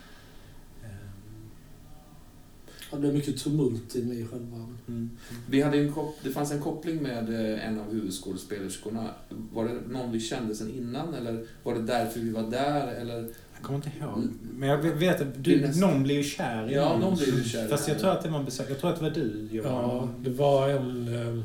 Det 2.90 2.96
blev 2.96 3.14
mycket 3.14 3.38
tumult 3.38 3.94
inne 3.94 4.14
i 4.14 4.26
själva... 4.26 4.66
mm. 4.88 5.10
Vi 5.50 5.62
hade 5.62 5.78
en 5.78 5.92
kop- 5.92 6.16
det 6.22 6.30
fanns 6.30 6.52
en 6.52 6.60
koppling 6.60 7.02
med 7.02 7.52
eh, 7.54 7.68
en 7.68 7.78
av 7.80 7.92
huvudskådespelerskorna. 7.92 9.10
Var 9.52 9.64
det 9.64 9.74
någon 9.88 10.12
vi 10.12 10.20
kände 10.20 10.54
sen 10.54 10.70
innan 10.74 11.14
eller 11.14 11.44
var 11.62 11.74
det 11.74 11.82
därför 11.82 12.20
vi 12.20 12.30
var 12.30 12.42
där? 12.50 12.86
Eller? 12.94 13.28
Jag 13.54 13.62
kommer 13.62 13.76
inte 13.76 13.90
ihåg. 14.00 14.16
Mm. 14.18 14.38
Men 14.56 14.68
jag 14.68 14.78
vet 14.78 15.20
att 15.20 15.44
du, 15.44 15.60
nästan- 15.60 15.90
någon 15.90 16.02
blev 16.02 16.16
ju 16.16 16.22
kär 16.22 16.70
i 16.70 16.74
Ja, 16.74 16.88
någon. 16.88 17.00
någon 17.00 17.16
blev 17.16 17.28
ju 17.34 17.44
kär 17.44 17.68
Fast 17.68 17.88
jag 17.88 17.98
tror 17.98 18.10
att 18.10 18.22
det 18.22 18.28
var 18.28 18.42
besök. 18.42 18.70
Jag 18.70 18.78
tror 18.78 18.90
att 18.90 18.96
det 18.98 19.02
var 19.02 19.10
du, 19.10 19.48
Johan. 19.52 19.72
Ja, 19.72 20.08
det 20.24 20.30
var 20.30 20.68
en, 20.68 21.08
eh, 21.14 21.38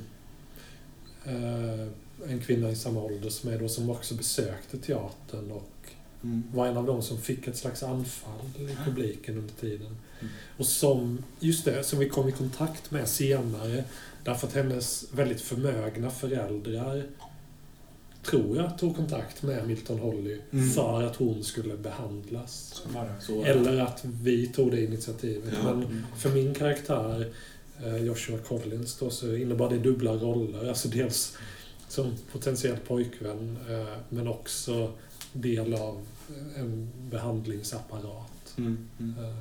eh, 1.35 1.87
en 2.27 2.39
kvinna 2.39 2.69
i 2.69 2.75
samma 2.75 3.01
ålder 3.03 3.29
som 3.29 3.49
mig 3.49 3.59
då 3.59 3.67
som 3.69 3.89
också 3.89 4.15
besökte 4.15 4.77
teatern 4.77 5.51
och 5.51 5.69
Mm. 6.23 6.43
var 6.53 6.67
en 6.67 6.77
av 6.77 6.85
de 6.85 7.01
som 7.01 7.17
fick 7.17 7.47
ett 7.47 7.57
slags 7.57 7.83
anfall 7.83 8.45
i 8.57 8.75
publiken 8.85 9.37
under 9.37 9.53
tiden. 9.53 9.97
Mm. 10.19 10.33
Och 10.57 10.65
som, 10.65 11.23
just 11.39 11.65
det, 11.65 11.83
som 11.83 11.99
vi 11.99 12.09
kom 12.09 12.29
i 12.29 12.31
kontakt 12.31 12.91
med 12.91 13.07
senare 13.07 13.83
därför 14.23 14.47
att 14.47 14.53
hennes 14.53 15.05
väldigt 15.13 15.41
förmögna 15.41 16.09
föräldrar 16.09 17.03
tror 18.25 18.57
jag, 18.57 18.77
tog 18.77 18.95
kontakt 18.95 19.43
med 19.43 19.67
Milton 19.67 19.99
Holly 19.99 20.39
Mm. 20.51 20.69
för 20.69 21.03
att 21.03 21.15
hon 21.15 21.43
skulle 21.43 21.77
behandlas. 21.77 22.81
Så 22.83 22.89
var 22.89 23.03
det. 23.05 23.25
Så 23.25 23.35
var 23.35 23.45
det. 23.45 23.51
Eller 23.51 23.79
att 23.81 24.05
vi 24.05 24.47
tog 24.47 24.71
det 24.71 24.83
initiativet. 24.83 25.53
Ja. 25.63 25.73
Men 25.73 26.05
för 26.17 26.29
min 26.29 26.53
karaktär, 26.53 27.31
eh, 27.85 27.97
Joshua 27.97 28.37
Collins, 28.37 28.97
då, 28.97 29.09
så 29.09 29.35
innebar 29.35 29.69
det 29.69 29.77
dubbla 29.77 30.11
roller. 30.11 30.69
Alltså 30.69 30.87
dels 30.87 31.37
som 31.87 32.13
potentiell 32.31 32.77
pojkvän, 32.87 33.57
eh, 33.69 33.97
men 34.09 34.27
också 34.27 34.91
del 35.33 35.73
av 35.73 36.05
en 36.57 36.89
behandlingsapparat. 37.09 38.53
Mm. 38.57 38.77
Mm. 38.99 39.15
Eh, 39.23 39.35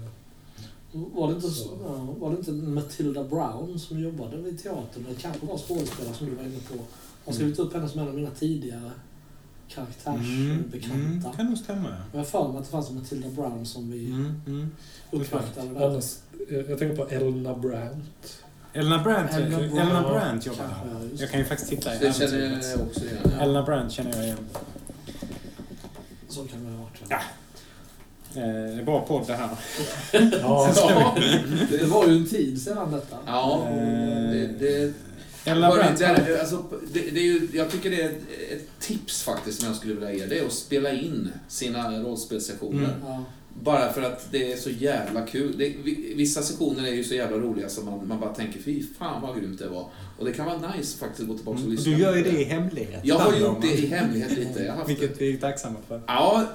Var 1.14 1.28
det, 1.28 1.34
inte, 1.34 1.50
så- 1.50 1.78
ja, 1.84 1.94
var 2.18 2.30
det 2.30 2.36
inte 2.36 2.52
Matilda 2.52 3.24
Brown 3.24 3.78
som 3.78 4.00
jobbade 4.00 4.36
vid 4.36 4.62
teatern? 4.62 5.06
Det 5.08 5.14
kanske 5.22 5.46
var 5.46 5.58
skådespelare 5.58 6.14
som 6.14 6.26
du 6.26 6.34
var 6.34 6.42
inne 6.42 6.58
på. 6.72 6.74
Har 7.24 7.32
skrivit 7.32 7.58
upp 7.58 7.72
henne 7.74 7.88
som 7.88 8.00
en 8.00 8.08
av 8.08 8.14
mina 8.14 8.30
tidigare 8.30 8.80
Mm. 8.80 8.92
karaktärsbekanta. 9.68 10.94
Mm. 11.28 11.32
Kan 11.36 11.46
nog 11.46 11.58
stämma. 11.58 11.96
Jag 12.12 12.18
har 12.18 12.24
för 12.24 12.48
mig 12.48 12.58
att 12.58 12.64
det 12.64 12.70
fanns 12.70 12.90
Matilda 12.90 13.28
Brown 13.28 13.66
som 13.66 13.90
vi 13.90 14.06
Mm. 14.06 14.40
Mm. 14.46 14.70
uppvaktade. 15.10 15.86
Annars, 15.86 16.16
jag 16.50 16.78
tänker 16.78 16.96
på 16.96 17.08
Elna 17.08 17.54
Brandt. 17.54 18.42
Elna 18.72 19.02
Brandt, 19.02 19.32
Elna 19.32 19.58
Elna 19.60 19.84
Brandt. 19.84 20.08
Brandt, 20.08 20.46
jobbar 20.46 20.58
Kanske, 20.64 20.88
här. 20.98 21.08
Jag 21.16 21.30
kan 21.30 21.40
ju 21.40 21.46
faktiskt 21.46 21.70
titta 21.70 21.94
i 21.94 21.98
Det 21.98 22.12
känner 22.16 22.70
jag 22.70 22.80
också 22.80 23.04
igen. 23.04 23.16
Elna 23.40 23.62
Brandt 23.62 23.92
känner 23.92 24.16
jag 24.16 24.24
igen. 24.24 24.38
Så 26.32 26.44
kan 26.44 26.64
det 26.64 26.70
ha 26.70 26.82
varit. 26.84 27.02
Ja. 27.08 27.16
Eh, 28.40 28.74
Det 28.74 28.80
är 28.80 28.84
bra 28.84 29.00
podd 29.06 29.26
det 29.26 29.34
här. 29.34 29.48
Ja, 30.42 30.72
Ja, 30.76 31.16
det 31.70 31.84
var 31.86 32.06
ju 32.06 32.16
en 32.16 32.26
tid 32.28 32.62
sedan 32.62 32.92
detta. 32.92 33.16
Ja, 33.26 33.66
det, 34.32 34.46
det, 34.58 34.92
det 35.44 35.50
är, 35.50 36.40
alltså, 36.40 36.64
det, 36.92 37.00
det 37.10 37.20
är 37.20 37.24
ju, 37.24 37.48
jag 37.52 37.70
tycker 37.70 37.90
det 37.90 38.02
är 38.02 38.08
ett, 38.08 38.68
tips 38.80 39.22
faktiskt 39.22 39.58
som 39.58 39.68
jag 39.68 39.76
skulle 39.76 39.94
vilja 39.94 40.12
ge. 40.12 40.26
Det 40.26 40.38
är 40.38 40.46
att 40.46 40.52
spela 40.52 40.90
in 40.92 41.28
sina 41.48 41.98
rollspelssessioner. 42.02 42.84
Mm. 42.84 42.90
Ja. 43.06 43.24
Bara 43.62 43.92
för 43.92 44.02
att 44.02 44.28
det 44.32 44.52
är 44.52 44.56
så 44.56 44.70
jävla 44.70 45.26
kul. 45.26 45.54
Det, 45.58 45.68
vi- 45.84 46.12
vissa 46.16 46.42
sessioner 46.42 46.88
är 46.88 46.92
ju 46.92 47.04
så 47.04 47.14
jävla 47.14 47.36
roliga 47.36 47.68
så 47.68 47.80
man, 47.82 48.08
man 48.08 48.20
bara 48.20 48.34
tänker 48.34 48.60
fy 48.60 48.82
fan 48.98 49.22
vad 49.22 49.36
grymt 49.40 49.58
det 49.58 49.68
var. 49.68 49.88
Och 50.22 50.28
det 50.28 50.34
kan 50.34 50.46
vara 50.46 50.72
nice 50.76 50.98
faktiskt 50.98 51.20
att 51.22 51.28
gå 51.28 51.34
tillbaka 51.36 51.56
och 51.58 51.60
Mm. 51.64 51.76
Lyssna. 51.76 51.92
du 51.92 51.98
gör 51.98 52.16
ju 52.16 52.22
det 52.22 52.40
i 52.40 52.44
hemlighet. 52.44 53.00
Jag 53.04 53.18
har 53.18 53.36
gjort 53.36 53.62
det 53.62 53.72
i 53.72 53.86
hemlighet 53.86 54.38
lite. 54.38 54.62
Jag 54.62 54.72
har 54.72 54.78
haft 54.78 54.90
Vilket 54.90 55.20
vi 55.20 55.32
är 55.32 55.36
tacksamma 55.36 55.76
för. 55.88 56.00
Ja, 56.06 56.46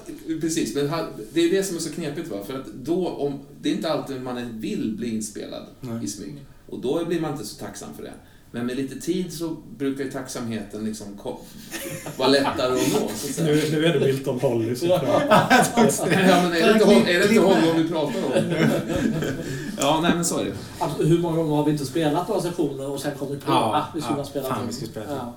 precis. 0.41 0.75
Men 0.75 0.89
det 1.33 1.41
är 1.41 1.51
det 1.51 1.63
som 1.63 1.75
är 1.75 1.79
så 1.79 1.89
knepigt. 1.93 2.27
Va? 2.27 2.43
För 2.47 2.53
att 2.53 2.65
då, 2.73 3.07
om, 3.07 3.39
det 3.61 3.69
är 3.69 3.73
inte 3.73 3.91
alltid 3.91 4.21
man 4.21 4.59
vill 4.59 4.95
bli 4.97 5.15
inspelad 5.15 5.63
Nej. 5.81 6.03
i 6.03 6.07
smyg. 6.07 6.35
Och 6.69 6.79
då 6.81 7.05
blir 7.05 7.19
man 7.21 7.31
inte 7.31 7.45
så 7.45 7.59
tacksam 7.65 7.89
för 7.95 8.03
det. 8.03 8.13
Men 8.51 8.65
med 8.65 8.77
lite 8.77 9.01
tid 9.01 9.33
så 9.33 9.57
brukar 9.77 10.03
ju 10.03 10.11
tacksamheten 10.11 10.85
liksom 10.85 11.07
vara 12.17 12.29
lättare 12.29 12.73
att 12.73 12.93
nå, 12.93 13.09
så 13.15 13.43
nu, 13.43 13.63
nu 13.71 13.85
är 13.85 13.93
det 13.93 13.99
Milton 13.99 14.39
Holly 14.39 14.75
såklart. 14.75 15.03
Ja, 15.29 15.47
men 16.43 16.53
är 16.53 16.73
det 16.73 16.95
inte, 16.95 17.11
är 17.11 17.19
det 17.19 17.27
inte 17.27 17.41
honom 17.41 17.77
vi 17.77 17.89
pratar 17.89 18.23
om? 18.25 18.31
Ja, 19.79 19.99
nej 20.01 20.11
men 20.15 20.25
så 20.25 20.39
är 20.39 20.45
det. 20.45 20.53
Alltså, 20.79 21.03
hur 21.03 21.19
många 21.19 21.37
gånger 21.37 21.55
har 21.55 21.65
vi 21.65 21.71
inte 21.71 21.85
spelat 21.85 22.27
några 22.27 22.41
sessioner 22.41 22.89
och 22.89 22.99
sen 22.99 23.17
kommit 23.17 23.45
på 23.45 23.51
Ja, 23.51 23.75
att 23.75 23.95
vi 23.95 24.01
skulle 24.01 24.17
ja, 24.17 24.23
ha 24.23 24.29
spelat 24.29 24.49
fan, 24.49 24.67
vi 24.67 24.73
skulle 24.73 24.91
spela 24.91 25.05
ja. 25.09 25.33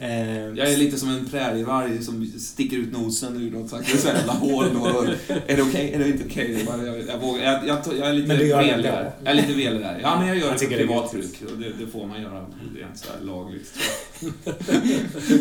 Eh, 0.00 0.08
Jag 0.48 0.58
är 0.72 0.76
lite 0.76 0.96
som 0.96 1.08
en 1.08 1.26
prärievarg 1.28 2.02
som 2.02 2.26
sticker 2.38 2.76
ut 2.76 2.92
nosen 2.92 3.36
ur 3.36 3.50
något 3.50 3.68
slags 3.68 4.04
jävla 4.04 4.32
hål. 4.32 4.66
då. 4.74 5.04
Är 5.46 5.56
det 5.56 5.62
okej? 5.62 5.92
Är 5.94 5.98
det 5.98 6.08
inte 6.08 6.24
okej? 6.26 6.66
Jag, 6.68 6.98
jag, 7.08 7.18
vågar- 7.18 7.44
jag, 7.44 7.66
jag, 7.68 7.78
jag 7.98 8.08
är 8.08 8.12
lite 8.12 8.34
velig 8.36 8.84
där. 8.84 9.12
Jag 9.24 9.30
är 9.30 9.34
lite 9.34 9.52
velig 9.52 9.80
där. 9.80 9.98
Ja, 10.02 10.18
men 10.18 10.28
jag 10.28 10.36
gör 10.36 10.46
Jag 10.46 10.54
det 10.54 10.58
för 10.66 10.76
privat 10.76 11.12
bruk. 11.12 11.42
Och 11.52 11.58
det, 11.58 11.84
det 11.84 11.90
får 11.90 12.06
man 12.06 12.22
göra 12.22 12.46
rent 12.76 12.98
så 12.98 13.06
här 13.18 13.26
lagligt. 13.26 13.72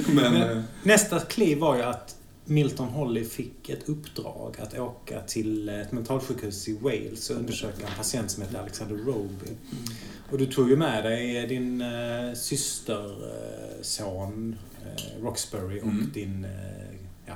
men, 0.08 0.16
Men- 0.34 0.36
eh, 0.58 0.64
Nästa 0.84 1.20
kliv 1.20 1.58
var 1.58 1.76
ju 1.76 1.84
att 1.84 2.16
Milton 2.50 2.88
Holly 2.88 3.26
fick 3.26 3.70
ett 3.70 3.90
uppdrag 3.90 4.56
att 4.60 4.80
åka 4.80 5.22
till 5.22 5.70
ett 5.70 5.92
mentalsjukhus 5.92 6.68
i 6.68 6.74
Wales 6.78 7.30
och 7.30 7.36
undersöka 7.38 7.88
en 7.88 7.94
patient 7.98 8.32
som 8.32 8.44
heter 8.44 8.60
Alexander 8.60 8.96
Roby. 8.96 9.52
Och 10.32 10.38
du 10.38 10.46
tog 10.46 10.70
ju 10.70 10.76
med 10.76 11.04
dig 11.04 11.48
din 11.48 11.82
eh, 11.82 12.34
systerson 12.36 14.56
eh, 14.86 15.24
Roxbury 15.24 15.80
och 15.80 15.84
Mm. 15.88 16.12
din 16.14 16.46
eh, 16.46 16.52
ja, 17.26 17.34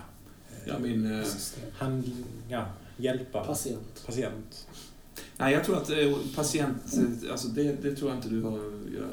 ja, 0.66 0.80
min, 0.80 1.20
eh, 1.20 1.26
han, 1.74 2.04
ja, 2.50 2.66
hjälpa 2.98 3.44
Patient. 3.46 4.04
patient. 4.06 4.68
nej, 5.38 5.54
jag 5.54 5.64
tror 5.66 5.78
att 5.78 5.90
eh, 5.90 6.14
patient... 6.36 6.78
eh, 6.94 7.32
Alltså 7.32 7.48
det, 7.48 7.84
det 7.84 7.96
tror 7.96 8.10
jag 8.10 8.18
inte 8.18 8.30
du, 8.30 8.42
har, 8.42 8.58
jag, 8.96 9.04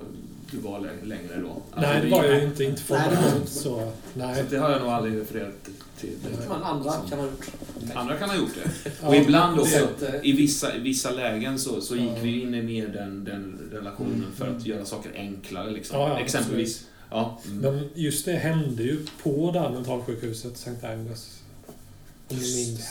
du 0.50 0.58
var 0.58 0.80
lä- 0.80 1.04
längre 1.04 1.40
då. 1.40 1.48
Alltså, 1.50 1.80
Nej, 1.92 2.00
det 2.04 2.10
var 2.10 2.24
jag 2.24 2.40
ju 2.40 2.44
inte, 2.46 2.64
inte 2.64 2.82
Nej, 2.90 3.08
det 3.10 3.16
var 3.16 3.36
inte. 3.36 3.50
Så, 3.50 3.60
Så 3.62 3.92
nej. 4.14 4.44
det 4.50 4.56
har 4.56 4.70
jag 4.70 4.80
nog 4.80 4.90
aldrig 4.90 5.20
refererat 5.20 5.68
till. 6.00 6.16
Men 6.48 6.62
andra 6.62 6.92
kan 7.10 7.18
ha 7.18 7.26
gjort. 7.26 7.46
Andra 7.94 8.16
kan 8.16 8.28
ha 8.30 8.36
gjort 8.36 8.54
det. 8.64 8.90
Ja, 9.02 9.08
Och 9.08 9.14
ibland 9.16 9.56
det- 9.56 9.62
också, 9.62 9.88
Det- 10.00 10.20
i 10.24 10.32
vissa, 10.32 10.76
i 10.76 10.80
vissa 10.80 11.10
lägen 11.10 11.58
så, 11.58 11.80
så 11.80 11.96
gick 11.96 12.10
Ja. 12.10 12.22
vi 12.22 12.40
in 12.42 12.54
i 12.54 12.62
mer 12.62 12.88
den, 12.88 13.24
den 13.24 13.68
relationen 13.72 14.14
Mm, 14.14 14.32
för 14.36 14.44
att 14.44 14.50
mm. 14.50 14.64
göra 14.66 14.84
saker 14.84 15.12
enklare. 15.14 15.70
Liksom. 15.70 16.00
Ja, 16.00 16.08
ja, 16.08 16.18
Exempelvis. 16.20 16.86
Ja. 17.10 17.40
Mm. 17.46 17.58
Men 17.58 17.88
just 17.94 18.24
det 18.24 18.32
hände 18.32 18.82
ju 18.82 19.06
på 19.22 19.50
det 19.52 19.60
här 19.60 19.70
mentalsjukhuset, 19.70 20.54
St. 20.56 20.86
Agnes. 20.86 21.38
Om 22.28 22.36
ni 22.36 22.54
minns. 22.56 22.88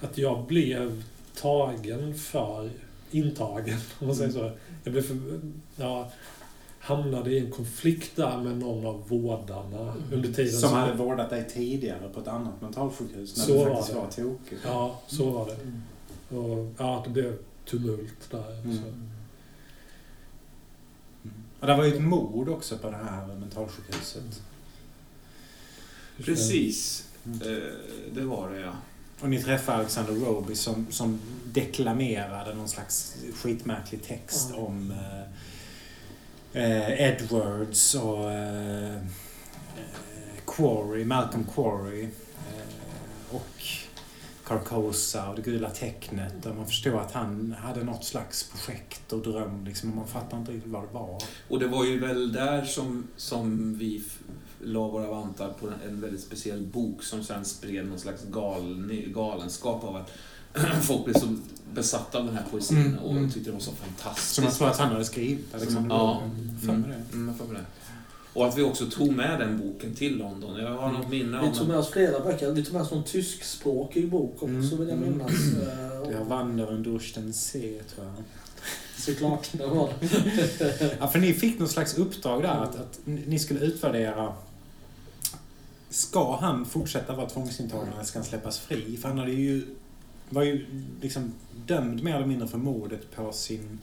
Att 0.00 0.18
jag 0.18 0.46
blev 0.46 1.02
tagen 1.40 2.14
för, 2.18 2.70
intagen, 3.10 3.76
om 3.98 4.06
man 4.06 4.16
säger 4.16 4.32
så. 4.32 4.50
Jag 4.84 4.92
blev 4.92 5.02
för, 5.02 5.16
ja, 5.76 6.12
hamnade 6.84 7.30
i 7.30 7.38
en 7.38 7.50
konflikt 7.50 8.16
där 8.16 8.38
med 8.38 8.56
någon 8.58 8.86
av 8.86 9.08
vårdarna 9.08 9.94
under 10.12 10.32
tiden. 10.32 10.60
Som 10.60 10.72
hade 10.72 10.92
vårdat 10.94 11.30
dig 11.30 11.48
tidigare 11.50 12.08
på 12.08 12.20
ett 12.20 12.28
annat 12.28 12.60
mentalsjukhus 12.62 13.36
när 13.36 13.44
Så 13.44 13.52
du 13.52 13.58
var 13.58 13.66
faktiskt 13.70 13.92
det. 14.16 14.22
var 14.24 14.34
tokig. 14.34 14.58
Ja, 14.64 15.00
så 15.06 15.30
var 15.30 15.46
det. 15.46 16.36
Och, 16.36 16.72
ja, 16.78 17.02
det 17.04 17.10
blev 17.10 17.36
tumult 17.64 18.30
där. 18.30 18.60
Mm. 18.64 18.76
Så. 18.76 18.82
Och 21.60 21.66
det 21.66 21.76
var 21.76 21.84
ju 21.84 21.94
ett 21.94 22.02
mord 22.02 22.48
också 22.48 22.78
på 22.78 22.90
det 22.90 22.96
här 22.96 23.26
mentalsjukhuset. 23.26 24.42
Precis. 26.24 27.04
Mm. 27.26 27.40
Eh, 27.42 27.62
det 28.14 28.24
var 28.24 28.50
det, 28.50 28.60
ja. 28.60 28.72
Och 29.20 29.28
ni 29.30 29.42
träffade 29.42 29.78
Alexander 29.78 30.12
Roby 30.14 30.54
som, 30.54 30.86
som 30.90 31.20
deklamerade 31.52 32.54
någon 32.54 32.68
slags 32.68 33.16
skitmärklig 33.34 34.02
text 34.02 34.48
Ja. 34.52 34.56
om 34.56 34.90
eh, 34.90 35.30
Eh, 36.56 37.00
Edwards 37.00 37.94
och 37.94 38.32
eh, 38.32 38.94
eh, 38.94 39.02
Quarry, 40.46 41.04
Malcolm 41.04 41.46
Quarry 41.54 42.02
eh, 42.02 43.34
och 43.34 43.62
Carcosa 44.44 45.28
och 45.28 45.36
det 45.36 45.42
gula 45.42 45.70
tecknet. 45.70 46.42
Där 46.42 46.52
man 46.52 46.66
förstod 46.66 46.94
att 46.94 47.12
han 47.12 47.54
hade 47.58 47.84
något 47.84 48.04
slags 48.04 48.50
projekt 48.50 49.12
och 49.12 49.22
dröm. 49.22 49.64
Liksom, 49.64 49.90
och 49.90 49.96
man 49.96 50.06
fattade 50.06 50.40
inte 50.40 50.52
riktigt 50.52 50.72
vad 50.72 50.82
det 50.82 50.92
var. 50.92 51.22
Och 51.48 51.58
det 51.60 51.66
var 51.66 51.84
ju 51.84 51.98
väl 51.98 52.32
där 52.32 52.64
som, 52.64 53.08
som 53.16 53.74
vi 53.78 54.02
la 54.62 54.88
våra 54.88 55.10
vantar 55.10 55.52
på 55.60 55.66
en, 55.66 55.74
en 55.88 56.00
väldigt 56.00 56.22
speciell 56.22 56.62
bok 56.62 57.02
som 57.02 57.24
sen 57.24 57.44
spred 57.44 57.88
någon 57.88 57.98
slags 57.98 58.24
gal, 58.24 58.92
galenskap 59.06 59.84
av 59.84 59.96
att 59.96 60.10
folk 60.82 61.04
blev 61.04 61.14
så 61.14 61.36
besatta 61.74 62.18
av 62.18 62.26
den 62.26 62.36
här 62.36 62.44
poesin 62.50 62.76
Mm, 62.76 62.98
och 62.98 63.10
mm. 63.10 63.30
tyckte 63.30 63.50
det 63.50 63.54
var 63.54 63.60
så 63.60 63.72
fantastiskt. 63.72 64.34
Som 64.34 64.44
jag 64.44 64.54
tror 64.54 64.68
att 64.68 64.78
han 64.78 64.92
hade 64.92 65.04
skrivit. 65.04 65.54
Alexander 65.54 65.96
Ja. 65.96 66.22
För 66.66 66.72
mig 66.72 66.90
det. 66.90 67.16
Mm, 67.16 67.28
jag 67.28 67.36
får 67.38 67.44
med 67.44 67.54
det. 67.62 67.66
Och 68.32 68.46
att 68.48 68.58
vi 68.58 68.62
också 68.62 68.86
tog 68.90 69.12
med 69.12 69.40
den 69.40 69.58
boken 69.58 69.94
till 69.94 70.18
London. 70.18 70.56
Jag 70.60 70.70
har 70.78 70.92
något 70.92 71.08
minne 71.10 71.38
om 71.38 71.50
Vi 71.50 71.58
tog 71.58 71.68
med 71.68 71.76
oss 71.76 71.90
flera 71.90 72.20
böcker. 72.20 72.52
Vi 72.52 72.64
tog 72.64 72.72
med 72.72 72.82
oss 72.82 72.90
någon 72.90 73.04
tyskspråkig 73.04 74.10
bok 74.10 74.32
också 74.34 74.46
Mm. 74.46 74.78
vill 74.78 74.88
jag 74.88 74.98
minnas. 74.98 75.30
Eh, 75.30 76.08
Det 76.08 76.16
har 76.16 76.24
Wandern 76.24 76.82
durch 76.82 77.14
den 77.14 77.32
See, 77.32 77.80
tror 77.94 78.06
jag. 78.06 78.14
Såklart, 78.98 79.48
det 79.52 79.66
var. 79.66 79.90
Ja, 81.00 81.08
för 81.08 81.18
ni 81.18 81.34
fick 81.34 81.58
någon 81.58 81.68
slags 81.68 81.98
uppdrag 81.98 82.42
där 82.42 82.48
att, 82.62 82.76
att 82.76 82.98
ni 83.04 83.38
skulle 83.38 83.60
utvärdera 83.60 84.32
Ska 85.90 86.36
han 86.36 86.64
fortsätta 86.66 87.14
vara 87.16 87.28
tvångsintagen 87.28 87.92
eller 87.94 88.04
ska 88.04 88.18
han 88.18 88.26
släppas 88.26 88.58
fri? 88.58 88.96
För 88.96 89.08
han 89.08 89.18
hade 89.18 89.30
ju, 89.32 89.66
var 90.30 90.42
ju 90.42 90.66
liksom 91.00 91.32
dömd 91.66 92.02
mer 92.02 92.14
eller 92.14 92.26
mindre 92.26 92.48
för 92.48 92.58
mordet 92.58 93.16
på 93.16 93.32
sin 93.32 93.78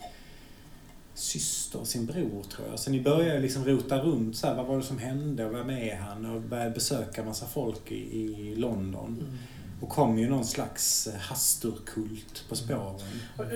syster 1.14 1.80
och 1.80 1.86
sin 1.86 2.06
bror, 2.06 2.42
tror 2.42 2.68
jag. 2.70 2.78
Så 2.78 2.90
ni 2.90 3.00
började 3.00 3.40
liksom 3.40 3.64
rota 3.64 3.98
runt, 3.98 4.36
så 4.36 4.46
här, 4.46 4.54
vad 4.54 4.66
var 4.66 4.76
det 4.76 4.82
som 4.82 4.98
hände 4.98 5.44
och 5.44 5.54
vem 5.54 5.70
är 5.70 5.96
han? 5.96 6.26
Och 6.26 6.42
började 6.42 6.70
besöka 6.70 7.24
massa 7.24 7.46
folk 7.46 7.92
i, 7.92 7.96
i 7.96 8.54
London. 8.56 9.16
Mm. 9.20 9.38
Och 9.82 9.88
kom 9.88 10.18
ju 10.18 10.28
någon 10.28 10.44
slags 10.44 11.06
eh, 11.06 11.14
Hasturkult 11.20 12.44
på 12.48 12.56
spåren. 12.56 12.94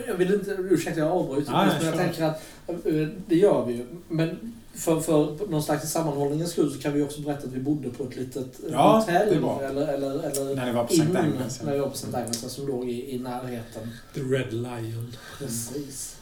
Jag 0.06 0.14
vill 0.14 0.34
inte, 0.34 0.50
ursäkta 0.50 1.00
jag 1.00 1.08
avbryter, 1.12 1.52
Ja, 1.52 1.66
men 1.66 1.76
ja, 1.80 1.84
jag 1.86 1.96
tänker 1.96 2.24
att 2.24 2.42
eh, 2.68 3.08
det 3.26 3.36
gör 3.36 3.64
vi 3.66 3.72
ju. 3.72 3.86
Men 4.08 4.52
för, 4.74 5.00
för 5.00 5.46
någon 5.50 5.62
slags 5.62 5.92
sammanhållningens 5.92 6.50
skull 6.50 6.72
så 6.72 6.78
kan 6.80 6.92
vi 6.92 7.02
också 7.02 7.20
berätta 7.20 7.46
att 7.46 7.52
vi 7.52 7.60
bodde 7.60 7.90
på 7.90 8.04
ett 8.04 8.16
litet 8.16 8.64
eh, 8.64 8.72
Ja, 8.72 8.98
hotell. 8.98 9.28
det. 9.42 9.66
Eller, 9.66 9.86
eller, 9.88 10.10
eller 10.30 10.54
När 10.56 10.66
ni 10.66 10.72
var 10.72 10.84
på 10.84 10.92
St. 10.92 11.16
Agnes. 11.18 11.62
när 11.62 11.72
vi 11.72 11.78
var 11.78 11.88
på 11.88 11.94
St. 11.94 12.16
Agnes, 12.16 12.52
som 12.52 12.66
låg 12.66 12.88
i, 12.88 13.14
i 13.14 13.18
närheten. 13.18 13.90
The 14.14 14.20
Red 14.20 14.52
Lion. 14.52 15.12
Precis. 15.38 16.16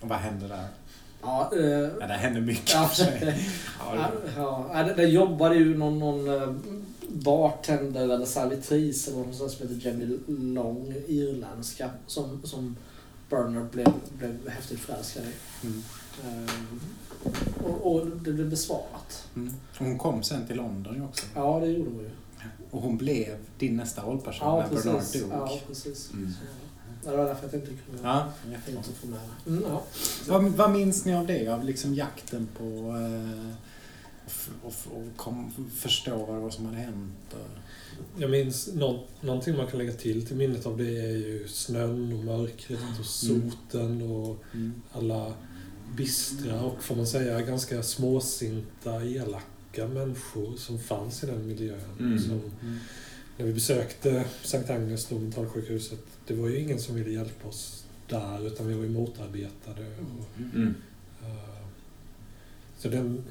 Och 0.00 0.08
vad 0.08 0.18
hände 0.18 0.48
där? 0.48 0.66
Ja, 1.22 1.50
eh, 1.56 1.60
Ja, 2.00 2.06
det 2.06 2.12
händer 2.14 2.40
mycket 2.40 2.74
ja, 2.74 2.86
för 2.88 2.96
sig. 2.96 3.48
ja, 3.78 4.08
ja, 4.36 4.70
ja, 4.74 4.82
det- 4.82 4.94
det 4.94 5.04
jobbade 5.06 5.54
ju 5.54 5.78
någon, 5.78 5.98
någon 5.98 6.84
bartender 7.12 8.02
eller 8.02 8.26
servitris 8.26 9.08
eller 9.08 9.18
något 9.18 9.34
sånt 9.34 9.52
som 9.52 9.68
heter 9.68 9.86
Jenny 9.86 10.18
Long, 10.26 10.94
irländska, 11.06 11.90
som, 12.06 12.40
som 12.44 12.76
Bernard 13.30 13.70
blev, 13.70 13.92
blev 14.18 14.48
häftigt 14.48 14.80
förälskad 14.80 15.22
i. 15.22 15.66
Mm. 15.66 15.82
Eh, 16.24 16.54
och, 17.64 17.94
och 17.94 18.06
det 18.06 18.32
blev 18.32 18.50
besvarat. 18.50 19.28
Mm. 19.36 19.54
Hon 19.78 19.98
kom 19.98 20.22
sen 20.22 20.46
till 20.46 20.56
London 20.56 20.94
ju 20.94 21.04
också. 21.04 21.26
Ja, 21.34 21.60
det 21.60 21.66
gjorde 21.66 21.90
hon 21.90 22.00
ju. 22.00 22.10
Och 22.70 22.82
hon 22.82 22.96
blev 22.96 23.36
din 23.58 23.76
nästa 23.76 24.02
rollperson 24.02 24.48
Ja, 24.48 24.66
när 24.70 24.82
Bernard 24.82 24.98
precis. 25.00 25.22
dog. 25.22 25.30
Ja, 25.32 25.58
precis. 25.68 26.10
Mm. 26.12 26.32
Så, 27.02 27.10
det 27.10 27.16
var 27.16 27.24
därför 27.24 27.48
jag 27.52 27.54
inte 27.54 27.66
kunde 27.66 28.02
Ja, 28.02 28.32
jag 28.66 28.74
inte 28.76 28.92
få 28.92 29.06
med. 29.06 29.20
Mm, 29.46 29.64
ja. 29.68 29.82
Vad, 30.28 30.44
vad 30.44 30.70
minns 30.70 31.04
ni 31.04 31.14
av 31.14 31.26
det? 31.26 31.48
Av 31.48 31.64
liksom 31.64 31.94
jakten 31.94 32.48
på 32.58 32.64
eh, 32.64 33.54
och, 34.62 34.72
och 34.96 35.16
kom, 35.16 35.52
förstå 35.76 36.16
vad 36.26 36.36
det 36.36 36.40
var 36.40 36.50
som 36.50 36.64
hade 36.66 36.78
hänt? 36.78 37.14
Och, 37.32 38.20
Jag 38.22 38.30
minns 38.30 38.68
nå 38.74 39.04
någonting 39.20 39.56
man 39.56 39.66
kan 39.66 39.78
lägga 39.78 39.92
till 39.92 40.26
till 40.26 40.36
minnet 40.36 40.66
av 40.66 40.76
det 40.78 40.98
är 41.00 41.16
ju 41.16 41.48
snön 41.48 42.12
och 42.12 42.24
mörkret 42.24 42.98
och 43.00 43.06
soten 43.06 44.02
och 44.02 44.36
alla 44.92 45.34
bistra 45.96 46.60
och 46.62 46.82
får 46.82 46.96
man 46.96 47.06
säga 47.06 47.40
ganska 47.42 47.82
småsinta, 47.82 49.04
elaka 49.04 49.88
människor 49.94 50.56
som 50.56 50.78
fanns 50.78 51.22
i 51.24 51.26
den 51.26 51.46
miljön. 51.46 51.80
Mm. 51.98 52.18
Som, 52.18 52.32
Mm. 52.62 52.78
när 53.38 53.46
vi 53.46 53.52
besökte 53.52 54.24
Sankt 54.42 54.70
Agnes, 54.70 55.06
då 55.06 55.18
mentalsjukhuset, 55.18 56.00
det 56.26 56.34
var 56.34 56.48
ju 56.48 56.58
ingen 56.60 56.78
som 56.80 56.94
ville 56.94 57.10
hjälpa 57.10 57.48
oss 57.48 57.84
där 58.08 58.46
utan 58.46 58.66
vi 58.68 58.74
var 58.74 58.82
ju 58.82 58.90
motarbetade. 58.90 59.86
Och, 59.98 60.40
Mm. 60.54 60.74
eh, 61.22 61.66
så 62.78 62.88
den... 62.88 63.24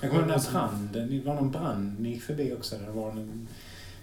Jag 0.00 0.10
kommer 0.10 0.22
ihåg 0.22 0.30
den 0.32 0.40
här 0.40 0.52
branden. 0.52 1.08
Det 1.10 1.24
var 1.24 1.34
någon 1.34 1.50
brand 1.50 2.00
ni 2.00 2.08
gick 2.08 2.22
förbi 2.22 2.52
också. 2.52 2.76
Där, 2.78 2.86
det 2.86 2.92
var 2.92 3.10
en, 3.10 3.48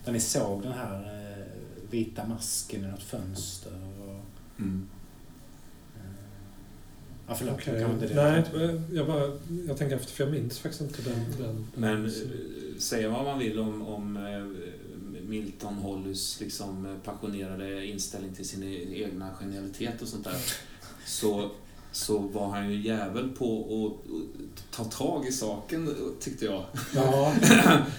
där 0.05 0.11
ni 0.11 0.19
såg 0.19 0.61
den 0.63 0.71
här 0.73 0.95
eh, 1.39 1.45
vita 1.89 2.25
masken 2.27 2.83
i 2.83 2.87
något 2.87 3.03
fönster. 3.03 3.71
Och, 3.73 4.15
Mm. 4.59 4.87
eh, 5.95 6.01
ja, 7.27 7.35
förlåt. 7.35 7.55
Okay. 7.55 7.81
Kan 7.81 7.91
inte 7.91 8.07
det. 8.07 8.15
Nej, 8.55 8.81
jag, 8.93 9.07
bara, 9.07 9.37
jag 9.67 9.77
tänker 9.77 9.95
efter 9.95 10.11
för 10.11 10.23
jag 10.23 10.33
minns 10.33 10.59
faktiskt 10.59 10.81
inte 10.81 11.01
den. 11.01 11.25
den 11.37 11.67
Men 11.75 12.05
eh, 12.05 12.11
säga 12.79 13.09
vad 13.09 13.23
man 13.25 13.39
vill 13.39 13.59
om, 13.59 13.81
om 13.81 14.19
Milton 15.27 15.73
Hollys 15.73 16.39
liksom 16.41 16.97
passionerade 17.03 17.85
inställning 17.85 18.33
till 18.33 18.47
sin 18.49 18.63
e- 18.63 19.03
egna 19.03 19.29
genialitet 19.39 20.01
och 20.01 20.07
sånt 20.07 20.23
där. 20.23 20.37
Så, 21.05 21.51
så 21.95 22.17
var 22.17 22.49
han 22.49 22.71
ju 22.71 22.81
jävel 22.81 23.29
på 23.29 23.65
att 23.71 24.71
ta 24.71 24.83
tag 24.83 25.25
i 25.27 25.31
saken, 25.31 25.95
tyckte 26.19 26.45
jag. 26.45 26.63
Ja, 26.95 27.33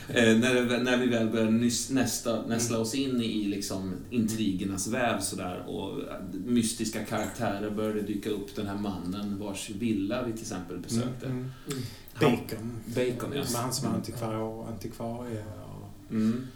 Eh, 0.08 0.38
när, 0.38 0.54
det, 0.54 0.82
när 0.82 0.96
vi 0.96 1.06
väl 1.06 1.30
började 1.30 1.70
nästa, 1.90 2.46
nästla 2.46 2.78
oss 2.78 2.94
in 2.94 3.20
i 3.20 3.44
liksom 3.44 3.94
intrigernas 4.10 4.88
väv 4.88 5.20
sådär 5.20 5.64
och 5.66 6.00
mystiska 6.46 7.04
karaktärer 7.04 7.70
började 7.70 8.02
dyka 8.02 8.30
upp. 8.30 8.56
Den 8.56 8.66
här 8.66 8.78
mannen 8.78 9.38
vars 9.38 9.70
villa 9.70 10.22
vi 10.22 10.32
till 10.32 10.40
exempel 10.40 10.78
besökte. 10.78 11.26
Mm. 11.26 11.52
Mm. 11.68 11.82
Bacon. 12.20 12.72
Bacon, 12.86 13.32
ja. 13.34 13.42
Han 13.54 13.72
som 13.72 13.88
var 13.88 13.96
antikvarie, 13.96 14.66
antikvarie 14.68 15.38
och 15.40 16.10
Mm. 16.10 16.46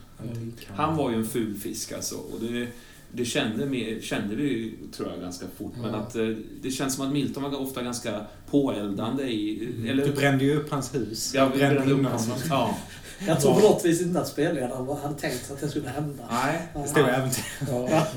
Han 0.66 0.96
var 0.96 1.10
ju 1.10 1.16
en 1.16 1.26
ful 1.26 1.56
fisk 1.56 1.92
alltså. 1.92 2.14
Och 2.14 2.40
det, 2.40 2.68
det 3.12 3.24
kände, 3.24 4.00
kände 4.02 4.34
vi 4.34 4.42
ju, 4.48 4.72
tror 4.96 5.08
jag, 5.10 5.20
ganska 5.20 5.46
fort. 5.58 5.72
Men 5.82 5.90
Ja. 5.90 5.96
att 5.96 6.16
eh, 6.16 6.26
det 6.62 6.70
känns 6.70 6.94
som 6.94 7.06
att 7.06 7.12
Milton 7.12 7.42
var 7.42 7.60
ofta 7.60 7.82
ganska 7.82 8.20
påeldande 8.50 9.22
i... 9.24 9.68
Eller, 9.88 10.06
Du 10.06 10.12
brände 10.12 10.44
ju 10.44 10.56
upp 10.56 10.70
hans 10.70 10.94
hus. 10.94 11.32
Ja, 11.34 11.50
vi 11.52 11.58
brände 11.58 11.80
brände 11.80 11.94
upp 11.94 12.06
hans 12.10 12.26
honom. 12.28 12.42
Ja. 12.50 12.76
Jag 13.26 13.40
tror 13.40 13.54
på 13.54 13.60
något 13.60 13.84
vis 13.84 14.02
inte 14.02 14.20
att 14.20 14.28
spelledaren 14.28 14.96
hade 15.02 15.14
tänkt 15.14 15.50
att 15.50 15.60
det 15.60 15.68
skulle 15.68 15.88
hända. 15.88 16.22
Nej. 16.30 16.58
Det 16.82 16.88
stod 16.88 17.08
även 17.08 17.30
till. 17.30 17.44
ja. 17.68 18.06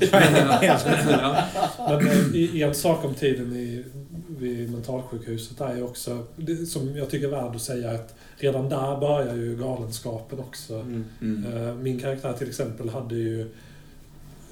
ja. 0.62 1.42
Men 2.00 2.34
eh, 2.34 2.62
en 2.68 2.74
sak 2.74 3.04
om 3.04 3.14
tiden 3.14 3.56
i, 3.56 3.84
vid 4.38 4.72
mentalsjukhuset 4.72 5.60
är 5.60 5.76
ju 5.76 5.82
också, 5.82 6.26
det, 6.36 6.66
som 6.66 6.96
jag 6.96 7.10
tycker 7.10 7.26
är 7.26 7.30
värd 7.30 7.54
att 7.56 7.62
säga, 7.62 7.90
att 7.90 8.14
redan 8.36 8.68
där 8.68 9.00
börjar 9.00 9.34
ju 9.34 9.56
galenskapen 9.56 10.38
också. 10.38 10.74
Mm. 10.74 11.04
Mm. 11.22 11.68
Eh, 11.68 11.74
Min 11.74 12.00
karaktär 12.00 12.32
till 12.32 12.48
exempel 12.48 12.88
hade 12.88 13.14
ju 13.14 13.50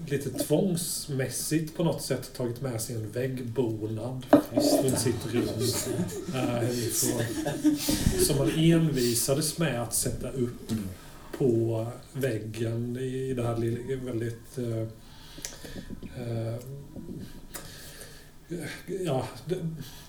lite 0.07 0.31
tvångsmässigt 0.31 1.77
på 1.77 1.85
något 1.85 2.03
sätt 2.03 2.31
tagit 2.37 2.61
med 2.61 2.81
sig 2.81 2.97
en 2.97 3.11
väggbonad 3.11 4.27
runt 4.83 4.99
sitt 4.99 5.27
rum. 5.33 5.45
eh, 6.35 6.41
hemifrån. 6.41 7.23
Som 8.27 8.39
man 8.39 8.51
envisades 8.59 9.59
med 9.59 9.83
att 9.83 9.95
sätta 9.95 10.31
upp 10.31 10.73
på 11.39 11.87
väggen 12.13 12.97
i 12.97 13.35
det 13.35 13.43
här 13.43 13.57
väldigt... 14.05 14.59
eh, 14.59 14.87
ja, 19.05 19.29
det, 19.45 19.57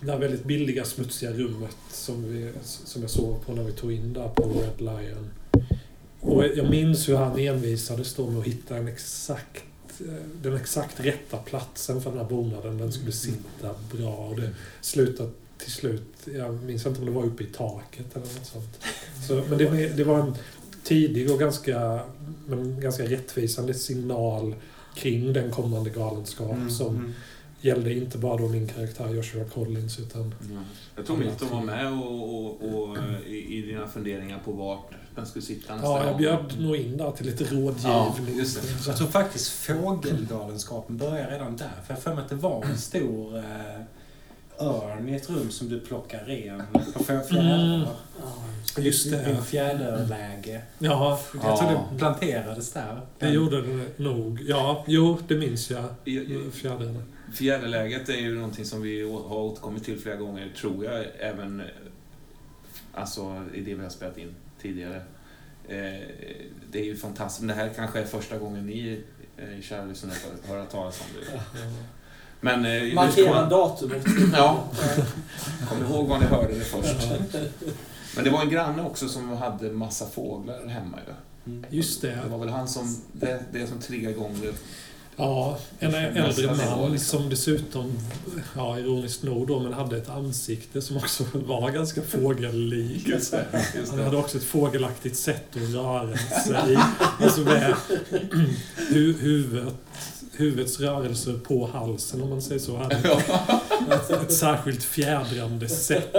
det 0.01 0.12
här 0.12 0.19
väldigt 0.19 0.43
billiga, 0.43 0.86
smutsiga 0.86 1.32
rummet 1.32 1.77
som, 1.91 2.23
vi, 2.34 2.51
som 2.63 3.01
jag 3.01 3.12
såg 3.12 3.45
på 3.45 3.53
när 3.53 3.63
vi 3.63 3.71
tog 3.71 3.91
in 3.91 4.13
där 4.13 4.29
på 4.29 4.43
Red 4.43 4.82
Lion. 4.82 5.29
Och 6.19 6.45
jag 6.56 6.69
minns 6.69 7.10
hur 7.10 7.15
han 7.15 7.39
envisades 7.39 8.15
då 8.15 8.29
med 8.29 8.39
att 8.39 8.47
hitta 8.47 8.77
en 8.77 8.88
exakt, 8.88 9.63
eh, 10.01 10.13
den 10.41 10.56
exakt 10.56 10.99
rätta 10.99 11.38
platsen 11.38 12.01
för 12.01 12.10
den 12.10 12.19
här 12.19 12.25
bonaden. 12.29 12.77
Den 12.77 12.91
skulle 12.91 13.12
sitta 13.12 13.69
bra. 13.91 14.13
Och 14.15 14.36
det 14.36 14.49
slutade 14.82 15.29
till 15.58 15.71
slut, 15.71 16.03
jag 16.36 16.63
minns 16.63 16.86
inte 16.86 16.99
om 16.99 17.06
det 17.06 17.12
var 17.12 17.23
uppe 17.23 17.43
i 17.43 17.47
taket 17.47 18.06
eller 18.15 18.25
något 18.25 18.45
sånt. 18.45 18.79
Så, 19.27 19.43
men 19.49 19.58
det, 19.58 19.97
det 19.97 20.03
var 20.03 20.19
en 20.19 20.36
tidig 20.84 21.32
och 21.32 21.39
ganska, 21.39 21.99
men 22.47 22.79
ganska 22.82 23.03
rättvisande 23.03 23.73
signal 23.73 24.56
kring 24.95 25.34
den 25.34 25.51
kommande 25.51 25.89
galenskap 25.89 26.51
Mm. 26.51 26.69
som 26.71 26.95
Mm. 26.95 27.13
Gällde 27.63 27.93
inte 27.93 28.17
bara 28.17 28.38
då 28.38 28.47
min 28.47 28.67
karaktär 28.67 29.10
Joshua 29.13 29.43
Collins 29.45 29.99
utan 29.99 30.36
Ja. 30.54 30.60
Jag 30.95 31.06
tror 31.06 31.17
Milton 31.17 31.49
var 31.52 31.62
med 31.62 31.93
och, 31.93 32.45
och, 32.45 32.62
och 32.73 32.97
eh, 32.97 33.28
i, 33.28 33.58
i 33.58 33.62
dina 33.62 33.88
funderingar 33.88 34.39
på 34.45 34.52
vart 34.52 34.91
den 35.15 35.26
skulle 35.26 35.45
sitta 35.45 35.73
nästa 35.76 35.88
Ja, 35.89 36.06
jag 36.08 36.17
bjöd 36.17 36.60
nog 36.62 36.76
in 36.76 36.97
där 36.97 37.12
till 37.12 37.26
lite 37.26 37.43
Ja, 37.43 37.49
rådgivning. 37.52 38.38
det. 38.38 38.88
Jag 38.88 38.97
tror 38.97 39.08
faktiskt 39.08 39.49
fågelgalenskapen 39.49 40.97
börjar 40.97 41.32
redan 41.32 41.58
där. 41.58 41.69
För 41.88 41.93
jag 41.93 42.04
för 42.04 42.13
mig 42.15 42.23
att 42.23 42.30
det 42.30 42.36
var 42.36 42.63
en 42.65 42.78
stor 42.78 43.38
eh, 43.38 43.43
örn 44.67 45.10
i 45.10 45.15
ett 45.15 45.30
rum 45.30 45.52
som 45.52 45.69
du 45.69 45.80
plockar 45.80 46.19
ren 46.26 46.63
på 46.93 47.04
fjä- 47.04 47.23
fjädrar. 47.23 47.76
Mm. 47.76 47.88
Ja, 48.21 48.82
Just 48.82 49.12
det. 49.12 49.19
En 49.21 49.43
fjäderläge. 49.43 50.62
Ja, 50.80 51.19
Jag 51.43 51.58
tror 51.60 51.71
Ja. 51.71 51.88
det 51.91 51.97
planterades 51.97 52.71
där. 52.73 53.02
det 53.19 53.30
gjorde 53.30 53.62
det 53.62 53.89
nog. 54.04 54.41
Ja, 54.47 54.84
jo, 54.88 55.17
det 55.28 55.36
minns 55.36 55.71
jag. 55.71 55.84
I- 56.06 56.12
i- 56.17 56.52
Fjädrarna. 56.54 57.04
Fjäderläget 57.33 58.09
är 58.09 58.17
ju 58.17 58.35
någonting 58.35 58.65
som 58.65 58.81
vi 58.81 59.01
har 59.11 59.33
återkommit 59.37 59.83
till 59.83 59.99
flera 59.99 60.15
gånger, 60.15 60.53
tror 60.57 60.85
jag, 60.85 61.05
även 61.19 61.61
alltså, 62.93 63.41
i 63.53 63.61
det 63.61 63.75
vi 63.75 63.83
har 63.83 63.89
spelat 63.89 64.17
in 64.17 64.35
tidigare. 64.61 64.95
Eh, 65.67 66.01
det 66.71 66.79
är 66.79 66.83
ju 66.83 66.95
fantastiskt. 66.95 67.41
Men 67.41 67.57
det 67.57 67.63
här 67.63 67.69
kanske 67.75 67.99
är 67.99 68.05
första 68.05 68.37
gången 68.37 68.65
ni, 68.65 69.03
eh, 69.37 69.61
kära 69.61 69.85
lyssnare, 69.85 70.15
får 70.41 70.53
höra 70.53 70.65
talas 70.65 71.01
om 71.01 71.07
det. 71.21 71.41
Men 72.41 72.65
eh, 72.65 72.93
Markera 72.93 73.39
kom, 73.41 73.49
datumet. 73.49 74.03
Ja. 74.33 74.67
kom 75.69 75.85
ihåg 75.85 76.07
var 76.07 76.19
ni 76.19 76.25
hörde 76.25 76.53
det 76.53 76.59
först. 76.65 76.95
Men 78.15 78.23
det 78.23 78.29
var 78.29 78.41
en 78.41 78.49
granne 78.49 78.83
också 78.83 79.07
som 79.07 79.29
hade 79.29 79.71
massa 79.71 80.09
fåglar 80.09 80.67
hemma 80.67 80.99
ju. 81.07 81.13
Just 81.69 82.01
Det 82.01 82.07
det. 82.07 82.29
var 82.29 82.37
väl 82.37 82.49
han 82.49 82.67
som, 82.67 82.95
det, 83.11 83.43
det 83.51 83.67
som 83.67 83.79
triggade 83.79 84.15
igång 84.15 84.37
det. 84.41 84.53
Ja, 85.15 85.58
en 85.80 85.93
äldre 85.93 86.47
man 86.47 86.91
liksom. 86.91 87.19
som 87.19 87.30
dessutom, 87.30 87.99
ja 88.56 88.80
ironiskt 88.80 89.23
nog 89.23 89.47
då, 89.47 89.60
men 89.60 89.73
hade 89.73 89.97
ett 89.97 90.10
ansikte 90.10 90.82
som 90.82 90.97
också 90.97 91.23
var 91.34 91.71
ganska 91.71 92.02
det. 92.02 93.41
Han 93.89 93.99
hade 93.99 94.17
också 94.17 94.38
ett 94.38 94.43
fågelaktigt 94.43 95.17
sätt 95.17 95.56
att 95.56 95.73
röra 95.73 96.17
sig. 96.17 96.78
Alltså 97.19 97.41
med 97.41 97.73
hu 98.89 99.13
huvudet, 99.13 99.73
huvudets 100.32 100.80
rörelser 100.80 101.34
på 101.34 101.69
halsen, 101.73 102.21
om 102.21 102.30
man 102.30 102.41
säger 102.41 102.62
så. 102.62 102.78
Hade 102.78 102.95
ett, 104.13 104.33
särskilt 104.33 104.83
fjädrande 104.83 105.69
sätt. 105.69 106.15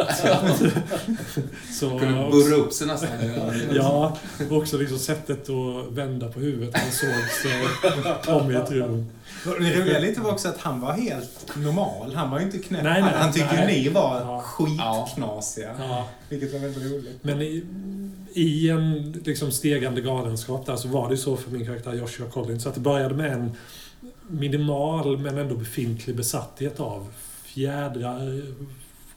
Så, 1.81 1.99
Kunde 1.99 2.25
också, 2.27 2.31
burra 2.39 2.57
upp 2.57 2.73
sig 2.73 2.87
nästan. 2.87 3.09
ja, 3.75 4.17
och 4.51 4.57
också 4.57 4.79
liksom 4.79 4.99
sättet 4.99 5.49
att 5.51 5.93
vända 5.93 6.29
på 6.29 6.41
huvudet. 6.41 6.77
Han 6.77 6.93
såg 6.93 7.09
sig 7.43 8.35
om 8.35 8.51
i 8.51 8.55
ett 8.55 8.71
rum. 8.71 9.07
Och 9.47 9.61
Det 9.63 9.81
roliga 9.81 9.99
lite 9.99 10.21
var 10.21 10.31
också 10.33 10.49
att 10.49 10.59
han 10.59 10.81
var 10.81 10.93
helt 10.93 11.57
normal. 11.57 12.15
Han 12.15 12.31
var 12.31 12.39
ju 12.39 12.45
inte 12.45 12.59
knäpp. 12.59 12.83
Nej, 12.83 13.03
nej, 13.03 13.13
han 13.17 13.33
tyckte 13.33 13.55
ju 13.55 13.61
nej. 13.61 13.83
ni 13.83 13.89
var 13.89 14.21
Ja. 14.21 14.41
skitknasiga. 14.45 15.71
Ja. 15.79 16.09
Vilket 16.29 16.53
var 16.53 16.59
väldigt 16.61 16.93
roligt. 16.93 17.19
Men 17.23 17.43
i, 17.43 17.65
i 18.35 18.69
en 18.71 19.13
liksom 19.25 19.51
stegande 19.53 20.01
galenskap 20.01 20.67
där 20.67 20.77
så 20.77 20.89
var 20.89 21.11
det 21.11 21.17
så 21.17 21.37
för 21.37 21.51
min 21.51 21.67
karaktär 21.67 21.95
Joshua 21.95 22.27
Collins 22.31 22.67
att 22.67 22.75
det 22.75 22.81
började 22.81 23.15
med 23.15 23.33
en 23.33 23.53
minimal 24.29 25.19
men 25.19 25.39
ändå 25.39 25.55
befintlig 25.55 26.17
besatthet 26.17 26.81
av 26.81 27.07
fjädrar, 27.55 28.43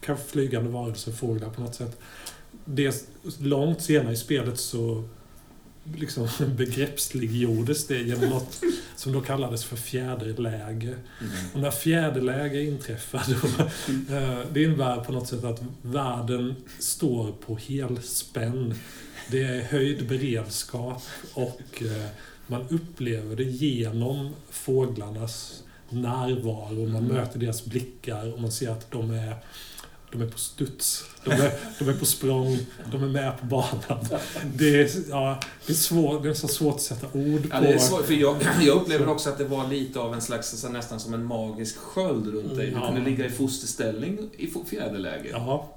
kanske 0.00 0.24
flygande 0.24 0.70
varelser, 0.70 1.12
fåglar 1.12 1.50
på 1.50 1.60
något 1.60 1.74
sätt. 1.74 1.98
Det, 2.64 3.08
långt 3.38 3.82
senare 3.82 4.12
i 4.12 4.16
spelet 4.16 4.60
så 4.60 5.04
liksom 5.96 6.28
begreppsliggjordes 6.56 7.86
det 7.86 7.98
genom 7.98 8.28
något 8.28 8.60
som 8.96 9.12
då 9.12 9.20
kallades 9.20 9.64
för 9.64 9.76
fjäderläge. 9.76 10.94
Mm. 11.20 11.32
Och 11.54 11.60
när 11.60 11.70
fjäderläge 11.70 12.62
inträffar 12.62 13.22
då, 13.28 13.64
eh, 14.14 14.40
det 14.52 14.62
innebär 14.62 15.04
på 15.04 15.12
något 15.12 15.28
sätt 15.28 15.44
att 15.44 15.62
världen 15.82 16.54
står 16.78 17.32
på 17.32 17.56
helspänn. 17.56 18.74
Det 19.30 19.42
är 19.42 19.62
höjd 19.62 20.08
beredskap 20.08 21.02
och 21.34 21.82
eh, 21.82 22.06
man 22.46 22.66
upplever 22.68 23.36
det 23.36 23.44
genom 23.44 24.34
fåglarnas 24.50 25.62
närvaro. 25.92 26.86
Man 26.88 27.04
Mm. 27.04 27.04
möter 27.16 27.38
deras 27.38 27.64
blickar 27.64 28.32
och 28.34 28.40
man 28.40 28.52
ser 28.52 28.70
att 28.70 28.90
de 28.90 29.10
är, 29.10 29.36
de 30.12 30.22
är 30.22 30.26
på 30.26 30.38
studs. 30.38 31.04
De 31.24 31.30
är, 31.30 31.52
de 31.78 31.88
är 31.88 31.92
på 31.94 32.04
språng. 32.06 32.58
De 32.92 33.02
är 33.02 33.08
med 33.08 33.40
på 33.40 33.46
banan. 33.46 34.06
Det 34.54 34.80
är, 34.82 34.90
ja, 35.10 35.40
det 35.66 35.72
är, 35.72 35.76
svår, 35.76 36.20
det 36.22 36.28
är 36.28 36.34
så 36.34 36.48
svårt 36.48 36.74
att 36.74 36.80
sätta 36.82 37.06
ord 37.06 37.42
på. 37.42 37.48
Ja, 37.56 37.60
det 37.60 37.72
är 37.72 37.78
svårt, 37.78 38.04
för 38.06 38.14
jag, 38.14 38.36
jag 38.62 38.76
upplever 38.76 39.08
också 39.08 39.30
att 39.30 39.38
det 39.38 39.44
var 39.44 39.68
lite 39.68 40.00
av 40.00 40.14
en 40.14 40.20
slags, 40.20 40.60
så 40.60 40.68
nästan 40.68 41.00
som 41.00 41.14
en 41.14 41.24
magisk 41.24 41.76
sköld 41.76 42.26
runt 42.26 42.56
dig. 42.56 42.66
Du 42.66 42.72
Mm. 42.72 42.82
kunde 42.82 43.00
Ja. 43.00 43.06
ligga 43.06 43.26
i 43.26 43.30
fosterställning 43.30 44.18
i 44.38 44.50
fjäderläge. 44.70 45.28
Ja, 45.32 45.68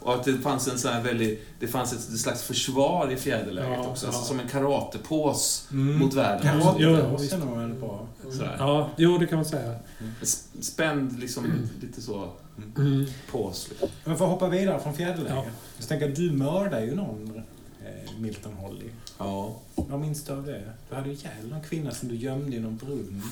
Och 0.00 0.14
att 0.14 0.24
det 0.24 0.38
fanns 0.38 0.68
en 0.68 0.78
sån 0.78 0.92
här 0.92 1.02
väldigt, 1.02 1.46
det 1.60 1.66
fanns 1.68 1.92
ett 1.92 2.18
slags 2.20 2.42
försvar 2.42 3.10
i 3.12 3.16
fjäderläget 3.16 3.78
Ja, 3.82 3.86
också. 3.88 4.06
ja. 4.06 4.12
Alltså 4.12 4.24
som 4.24 4.40
en 4.40 4.48
karatepås 4.48 5.68
Mm. 5.72 5.98
mot 5.98 6.14
världen. 6.14 6.42
Karate, 6.42 6.82
Ja, 6.82 6.90
ja, 6.90 6.98
ja, 6.98 7.16
visst. 7.16 7.30
känner 7.30 7.46
man 7.46 7.58
väl 7.70 7.80
på. 7.80 8.06
Sådär. 8.30 8.56
ja, 8.58 8.90
jo 8.96 9.18
det 9.18 9.26
kan 9.26 9.36
man 9.38 9.44
säga. 9.44 9.74
S- 10.22 10.48
Spänd, 10.60 11.18
liksom, 11.20 11.46
lite 11.80 12.02
så, 12.02 12.28
Mm. 12.76 13.06
pås. 13.30 13.66
Liksom. 13.70 13.88
Men 14.04 14.16
för 14.16 14.24
att 14.24 14.30
hoppa 14.30 14.48
vidare 14.48 14.80
från 14.80 14.94
fjäderläge. 14.94 15.34
Ja. 15.34 15.44
Jag 15.78 15.88
tänker 15.88 16.08
du 16.08 16.30
mördade 16.30 16.84
ju 16.84 16.94
någon, 16.94 17.42
eh, 17.84 18.18
Milton 18.20 18.52
Holly. 18.52 18.86
Ja. 19.22 19.56
Vad 19.74 20.00
minns 20.00 20.24
du 20.24 20.32
av 20.32 20.46
det? 20.46 20.62
Du 20.88 20.94
hade 20.94 21.08
ju 21.08 21.14
ihjäl 21.14 21.48
någon 21.50 21.60
kvinna 21.62 21.90
som 21.90 22.08
du 22.08 22.14
gömde 22.14 22.56
i 22.56 22.60
någon 22.60 22.76
brunn. 22.76 23.22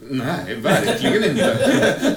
Nej, 0.10 0.54
verkligen 0.54 1.24
inte. 1.24 2.16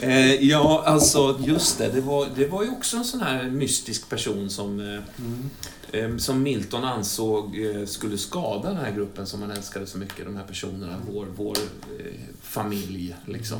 eh, 0.00 0.44
ja, 0.44 0.82
alltså 0.86 1.40
just 1.46 1.78
det. 1.78 1.88
Det 1.88 2.00
var, 2.00 2.26
det 2.36 2.46
var 2.46 2.62
ju 2.62 2.70
också 2.70 2.96
en 2.96 3.04
sån 3.04 3.20
här 3.20 3.44
mystisk 3.44 4.08
person 4.08 4.50
som, 4.50 4.80
eh, 4.80 6.00
eh, 6.00 6.16
som 6.16 6.42
Milton 6.42 6.84
ansåg 6.84 7.60
eh, 7.60 7.86
skulle 7.86 8.18
skada 8.18 8.68
den 8.68 8.78
här 8.78 8.92
gruppen 8.92 9.26
som 9.26 9.42
han 9.42 9.50
älskade 9.50 9.86
så 9.86 9.98
mycket. 9.98 10.24
De 10.24 10.36
här 10.36 10.44
personerna, 10.44 10.96
vår, 11.12 11.26
vår 11.36 11.56
eh, 11.98 12.12
familj 12.42 13.14
liksom. 13.26 13.58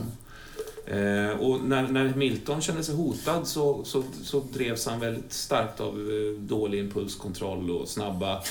Eh, 0.91 1.31
och 1.41 1.61
när, 1.65 1.83
när 1.89 2.15
Milton 2.15 2.61
kände 2.61 2.85
sig 2.85 2.95
hotad 2.95 3.47
så, 3.47 3.85
så, 3.85 4.03
så 4.23 4.41
drevs 4.53 4.87
han 4.87 5.01
väldigt 5.01 5.33
starkt 5.33 5.81
av 5.81 5.89
eh, 5.89 6.41
dålig 6.43 6.79
impulskontroll 6.81 7.71
och 7.71 7.89
snabba, 7.89 8.43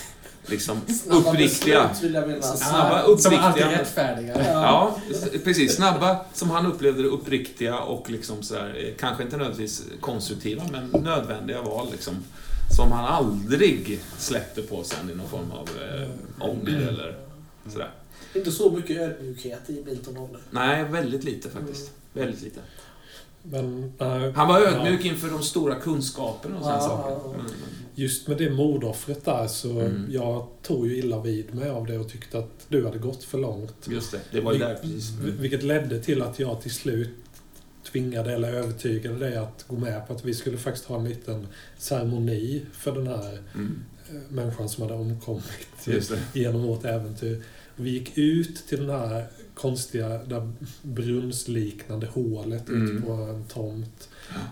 liksom 0.45 0.81
Snabba 1.03 1.29
uppriktiga. 1.29 1.87
beslut, 1.87 2.03
vill 2.03 2.13
jag 2.13 2.27
minnas. 2.27 2.59
Snabba, 2.69 3.03
Ah, 3.03 3.17
Som 3.17 3.33
alltid 3.35 3.63
uppriktiga. 3.63 3.81
rättfärdiga. 3.81 4.53
Ja, 4.53 4.97
precis. 5.43 5.75
Snabba, 5.75 6.25
som 6.33 6.49
han 6.49 6.65
upplevde 6.65 7.01
det, 7.01 7.07
uppriktiga 7.09 7.79
och 7.79 8.09
liksom 8.09 8.43
sådär, 8.43 8.75
eh, 8.87 8.93
kanske 8.99 9.23
inte 9.23 9.37
nödvändigtvis 9.37 9.83
konstruktiva, 10.01 10.63
men 10.71 11.03
nödvändiga 11.03 11.61
val 11.61 11.87
liksom. 11.91 12.13
Som 12.75 12.91
han 12.91 13.05
aldrig 13.05 13.99
släppte 14.17 14.61
på 14.61 14.83
sen 14.83 15.09
i 15.09 15.15
någon 15.15 15.29
form 15.29 15.51
av 15.51 15.69
eh, 15.69 16.09
ånger 16.49 16.87
eller 16.87 17.17
sådär. 17.71 17.91
Inte 18.35 18.51
så 18.51 18.71
mycket 18.71 18.97
ödmjukhet 18.97 19.69
i 19.69 19.83
Milton 19.85 20.17
Olle. 20.17 20.39
Nej, 20.51 20.83
väldigt 20.83 21.23
lite 21.23 21.49
faktiskt. 21.49 21.91
Väldigt 22.17 22.41
lite. 22.41 22.59
Men 23.43 23.93
eh, 23.99 24.31
Han 24.31 24.47
var 24.47 24.59
ödmjuk 24.61 25.05
inför 25.05 25.29
de 25.29 25.43
stora 25.43 25.75
kunskaperna 25.75 26.57
och 26.57 26.63
sådana 26.63 26.79
Ja, 26.81 26.87
saker. 26.87 27.11
ja, 27.11 27.21
ja. 27.25 27.33
Men, 27.37 27.45
just 27.95 28.27
med 28.27 28.37
det 28.37 28.49
mordoffret 28.49 29.25
där 29.25 29.47
så 29.47 29.69
Mm. 29.79 30.05
jag 30.09 30.47
tog 30.63 30.87
ju 30.87 30.97
illa 30.97 31.21
vid 31.21 31.55
mig 31.55 31.69
av 31.69 31.85
det 31.85 31.97
och 31.97 32.09
tyckte 32.09 32.39
att 32.39 32.65
du 32.69 32.85
hade 32.85 32.97
gått 32.97 33.23
för 33.23 33.37
långt. 33.37 33.87
just 33.89 34.11
det, 34.11 34.19
det 34.31 34.41
var 34.41 34.53
ju 34.53 34.59
där 34.59 34.75
precis. 34.75 35.09
Vil- 35.11 35.37
Vilket 35.39 35.63
ledde 35.63 35.99
till 35.99 36.21
att 36.21 36.39
jag 36.39 36.61
till 36.61 36.71
slut 36.73 37.09
tvingade 37.91 38.33
eller 38.33 38.53
övertygade 38.53 39.19
dig 39.19 39.35
att 39.37 39.65
gå 39.67 39.75
med 39.75 40.07
på 40.07 40.13
att 40.13 40.25
vi 40.25 40.33
skulle 40.33 40.57
faktiskt 40.57 40.85
ha 40.85 40.97
en 40.99 41.09
liten 41.09 41.47
ceremoni 41.77 42.65
för 42.71 42.91
den 42.91 43.07
här 43.07 43.39
Mm, 43.55 43.79
eh, 44.09 44.15
människan 44.29 44.69
som 44.69 44.81
hade 44.83 44.93
omkommit 44.95 45.43
genom 46.33 46.61
vårt 46.63 46.85
äventyr. 46.85 47.43
Vi 47.75 47.89
gick 47.89 48.17
ut 48.17 48.67
till 48.67 48.87
den 48.87 48.99
här 48.99 49.27
konstiga, 49.57 50.07
där 50.23 50.51
brunnsliknande 50.81 52.07
hålet 52.07 52.69
Mm. 52.69 52.95
ute 52.97 53.05
på 53.05 53.11
en 53.13 53.43
tomt 53.43 54.09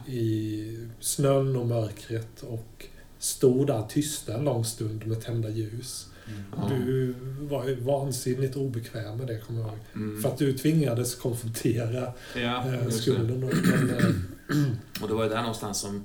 i 0.07 0.77
snön 0.99 1.55
och 1.55 1.65
mörkret 1.67 2.43
och 2.43 2.85
stod 3.19 3.67
där 3.67 3.83
tysta 3.89 4.37
en 4.37 4.45
lång 4.45 4.65
stund 4.65 5.07
med 5.07 5.21
tända 5.21 5.49
ljus. 5.49 6.07
Ja. 6.55 6.71
Du 6.77 7.15
var 7.41 7.67
ju 7.67 7.75
vansinnigt 7.75 8.55
obekväm 8.55 9.17
med 9.17 9.27
det, 9.27 9.39
kommer 9.39 9.59
jag 9.59 9.69
ihåg. 9.69 9.79
Mm. 9.95 10.21
För 10.21 10.29
att 10.29 10.37
du 10.37 10.53
tvingades 10.57 11.15
konfrontera 11.15 12.13
Ja, 12.35 12.73
eh, 12.73 12.89
skulden. 12.89 13.43
Och, 13.43 13.53
men, 13.65 13.89
eh, 13.89 15.01
Och 15.01 15.07
det 15.07 15.13
var 15.13 15.23
ju 15.23 15.29
där 15.29 15.41
någonstans 15.41 15.79
som 15.81 16.03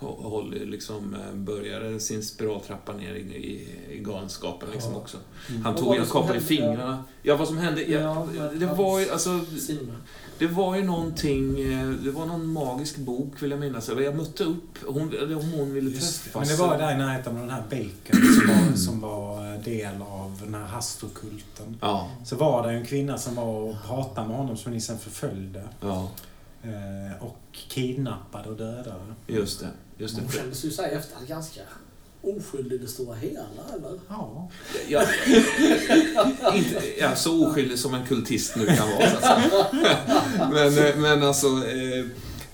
Holly 0.00 0.64
liksom 0.66 1.14
eh, 1.14 1.34
började 1.34 2.00
sin 2.00 2.22
spiraltrappa 2.22 2.92
ner 2.92 3.14
i, 3.14 3.20
i, 3.20 3.68
i 3.92 3.98
galenskapen 3.98 4.68
liksom 4.72 4.92
Ja. 4.92 4.98
också. 4.98 5.16
Mm. 5.50 5.62
Han 5.64 5.74
tog 5.74 5.96
som 5.96 6.06
kapade 6.06 6.26
hände? 6.32 6.40
fingrarna. 6.46 7.04
Ja, 7.22 7.36
vad 7.36 7.48
som 7.48 7.58
hände? 7.58 7.82
Ja, 7.82 8.26
Ja, 8.36 8.42
det 8.54 8.66
var 8.66 9.00
ju 9.00 9.10
alltså... 9.10 9.40
Det 10.38 10.46
var 10.46 10.76
ju 10.76 10.84
någonting... 10.84 11.60
eh, 11.72 11.88
Det 11.88 12.10
var 12.10 12.26
någon 12.26 12.46
magisk 12.52 12.96
bok, 12.96 13.42
vill 13.42 13.50
jag 13.50 13.60
minnas. 13.60 13.88
Jag 13.98 14.16
mötte 14.16 14.44
upp... 14.44 14.78
Hon, 14.86 15.14
om 15.36 15.52
hon 15.52 15.74
ville 15.74 15.90
Just 15.90 16.24
träffas. 16.24 16.48
Men 16.48 16.56
det 16.56 16.62
var 16.62 16.78
där 16.78 16.94
i 16.94 16.98
närheten 16.98 17.34
av 17.36 17.40
den 17.40 17.50
här 17.50 17.62
Bacon 17.70 18.20
som 18.34 18.48
var, 18.48 18.76
som 18.76 19.00
var 19.00 19.58
del 19.64 20.02
av 20.02 20.40
den 20.44 20.54
här 20.54 20.64
hastrokulten. 20.64 21.76
Ja, 21.80 22.10
Så 22.24 22.36
var 22.36 22.66
det 22.68 22.72
en 22.74 22.86
kvinna 22.86 23.18
som 23.18 23.34
var 23.34 23.44
och 23.46 23.74
pratade 23.86 24.28
med 24.28 24.36
honom 24.36 24.56
som 24.56 24.72
ni 24.72 24.80
sen 24.80 24.98
förföljde. 24.98 25.62
ja. 25.80 26.10
Eh, 26.62 27.22
och 27.22 27.38
kidnappade 27.52 28.48
och 28.48 28.56
dödade. 28.56 28.94
Just 29.26 29.60
det. 29.60 29.68
Just 29.98 30.16
Hon 30.16 30.26
det. 30.26 30.32
kändes 30.32 30.64
ju 30.64 30.70
såhär 30.70 30.90
efter 30.90 31.26
ganska 31.26 31.60
oskyldig 32.22 32.76
i 32.76 32.78
det 32.78 32.88
stora 32.88 33.14
hela, 33.16 33.40
eller? 33.74 34.00
Ja. 34.08 34.50
Ja, 34.88 35.02
inte, 36.54 36.82
ja, 36.98 37.16
så 37.16 37.46
oskyldig 37.46 37.78
som 37.78 37.94
en 37.94 38.06
kultist 38.06 38.56
nu 38.56 38.66
kan 38.66 38.90
vara. 38.90 39.10
Så 39.10 39.16
att 39.16 39.22
säga. 39.22 39.66
Men, 40.52 40.78
eh, 40.78 40.96
men 40.96 41.22
alltså, 41.22 41.46
eh, 41.46 42.06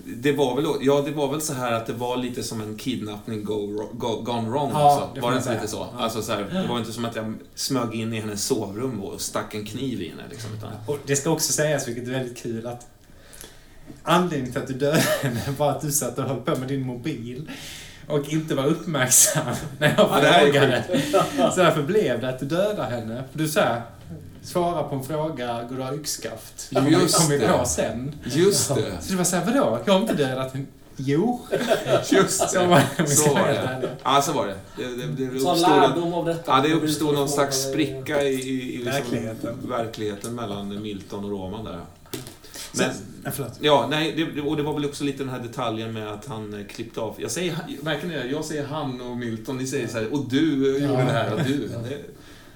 det 0.05 0.31
var, 0.31 0.55
väl, 0.55 0.65
ja, 0.81 1.01
det 1.01 1.11
var 1.11 1.31
väl 1.31 1.41
så 1.41 1.53
här 1.53 1.71
att 1.71 1.87
det 1.87 1.93
var 1.93 2.17
lite 2.17 2.43
som 2.43 2.61
en 2.61 2.77
kidnappning 2.77 3.43
go, 3.43 3.87
go, 3.93 4.21
gone 4.21 4.49
wrong. 4.49 4.69
Ja, 4.73 4.91
alltså. 4.91 5.15
det 5.15 5.21
Var 5.21 5.31
det 5.31 5.37
inte 5.37 5.53
lite 5.53 5.67
så? 5.67 5.77
Ja. 5.77 6.03
Alltså, 6.03 6.21
så 6.21 6.31
här, 6.31 6.61
det 6.61 6.67
var 6.67 6.79
inte 6.79 6.91
som 6.91 7.05
att 7.05 7.15
jag 7.15 7.33
smög 7.55 7.95
in 7.95 8.13
i 8.13 8.19
hennes 8.19 8.45
sovrum 8.45 9.03
och 9.03 9.21
stack 9.21 9.55
en 9.55 9.65
kniv 9.65 10.01
i 10.01 10.09
henne. 10.09 10.23
Liksom, 10.29 10.49
utan, 10.57 10.71
Och 10.87 10.97
det 11.05 11.15
ska 11.15 11.29
också 11.29 11.53
sägas, 11.53 11.87
vilket 11.87 12.07
är 12.07 12.11
väldigt 12.11 12.37
kul, 12.37 12.67
att 12.67 12.87
anledningen 14.03 14.51
till 14.53 14.61
att 14.61 14.67
du 14.67 14.73
dödade 14.73 15.03
henne 15.21 15.41
var 15.57 15.71
att 15.71 15.81
du 15.81 15.91
satt 15.91 16.17
och 16.17 16.23
höll 16.23 16.41
på 16.41 16.55
med 16.55 16.67
din 16.67 16.85
mobil 16.85 17.49
och 18.07 18.29
inte 18.33 18.55
var 18.55 18.65
uppmärksam 18.65 19.43
när 19.79 19.87
jag 19.97 19.99
Ja, 20.23 20.39
frågade. 20.39 20.83
Så 21.55 21.61
därför 21.61 21.83
blev 21.83 22.21
det 22.21 22.29
att 22.29 22.39
du 22.39 22.45
dödade 22.45 22.83
henne. 22.95 23.23
För 23.31 23.39
du 23.39 23.47
sa 23.47 23.81
svara 24.43 24.83
på 24.83 24.95
en 24.95 25.03
fråga, 25.03 25.63
går 25.69 25.75
du 25.75 25.83
ha 25.83 25.93
yxskaft? 25.95 26.67
Det 26.69 26.89
Just 26.89 27.17
kom 27.17 27.29
vi 27.29 27.37
det. 27.37 27.47
på 27.47 27.65
sen. 27.65 28.15
just 28.23 28.75
det. 28.75 28.97
Så 29.01 29.11
det 29.11 29.15
var 29.17 29.23
såhär, 29.23 29.45
vadå? 29.45 29.79
Jag 29.85 29.93
har 29.93 29.99
inte 30.01 30.13
dödat 30.13 30.53
henne. 30.53 30.65
Jo, 30.95 31.41
Just 32.11 32.49
så 32.49 32.59
det. 32.59 32.65
var 32.67 33.05
Så 33.05 33.33
var 33.33 33.47
det. 33.47 33.89
Ja, 34.03 34.21
så 34.21 34.31
var 34.33 34.47
det. 34.47 34.55
Det, 34.77 34.83
det, 35.07 35.25
det 35.29 35.39
Så 35.39 35.51
uppstod 35.51 35.73
en, 35.73 35.79
lärdom 35.81 36.13
av 36.13 36.25
detta. 36.25 36.51
ja, 36.51 36.61
det 36.67 36.73
uppstod 36.73 37.13
någon 37.15 37.29
slags 37.29 37.57
spricka 37.63 38.21
i, 38.23 38.33
i, 38.33 38.73
i 38.73 38.77
liksom 38.77 38.91
Verkligheten. 38.93 39.57
verkligheten 39.69 40.35
mellan 40.35 40.81
Milton 40.81 41.23
och 41.25 41.31
Roman 41.31 41.65
där. 41.65 41.79
Men, 42.77 42.91
Sen, 43.33 43.45
ja, 43.59 43.87
nej, 43.89 44.29
det, 44.35 44.41
och 44.41 44.57
det 44.57 44.63
var 44.63 44.73
väl 44.73 44.85
också 44.85 45.03
lite 45.03 45.17
den 45.23 45.29
här 45.29 45.39
detaljen 45.39 45.93
med 45.93 46.07
att 46.11 46.25
han 46.25 46.53
eh, 46.53 46.65
klippte 46.67 46.99
av. 47.01 47.15
Jag 47.17 47.31
säger 47.31 47.55
verkligen 47.81 48.29
jag 48.31 48.45
säger 48.45 48.65
han 48.65 49.01
och 49.01 49.17
Milton, 49.17 49.57
ni 49.57 49.67
säger 49.67 49.87
så 49.87 49.97
här, 49.97 50.13
och 50.13 50.29
du 50.29 50.75
eh, 50.77 50.83
Ja. 50.83 50.89
gjorde 50.89 51.03
det 51.03 51.11
här, 51.11 51.33
och 51.33 51.43
du. 51.43 51.67
Det, 51.67 51.97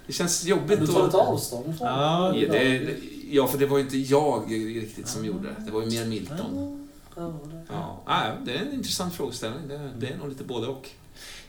det 0.08 0.14
känns 0.14 0.46
jobbigt. 0.46 0.80
Du 0.80 0.88
tar 0.88 1.06
lite 1.06 1.18
avstånd 1.18 1.78
från 1.78 1.88
Ja, 1.88 2.34
det, 2.52 2.90
ja, 3.32 3.48
för 3.48 3.58
det 3.58 3.66
var 3.66 3.78
ju 3.78 3.84
inte 3.84 3.98
jag 3.98 4.52
riktigt 4.52 5.08
som 5.08 5.26
gjorde 5.26 5.48
det. 5.48 5.66
Det 5.66 5.72
var 5.72 5.82
ju 5.82 5.88
mer 5.88 6.06
Milton. 6.06 6.88
Ja, 7.16 8.34
det- 8.46 8.52
är 8.52 8.62
en 8.62 8.74
intressant 8.74 9.14
frågeställning. 9.14 9.68
Det, 9.68 9.90
det 9.98 10.08
är 10.14 10.18
nog 10.18 10.30
lite 10.30 10.44
både 10.44 10.68
och. 10.68 10.90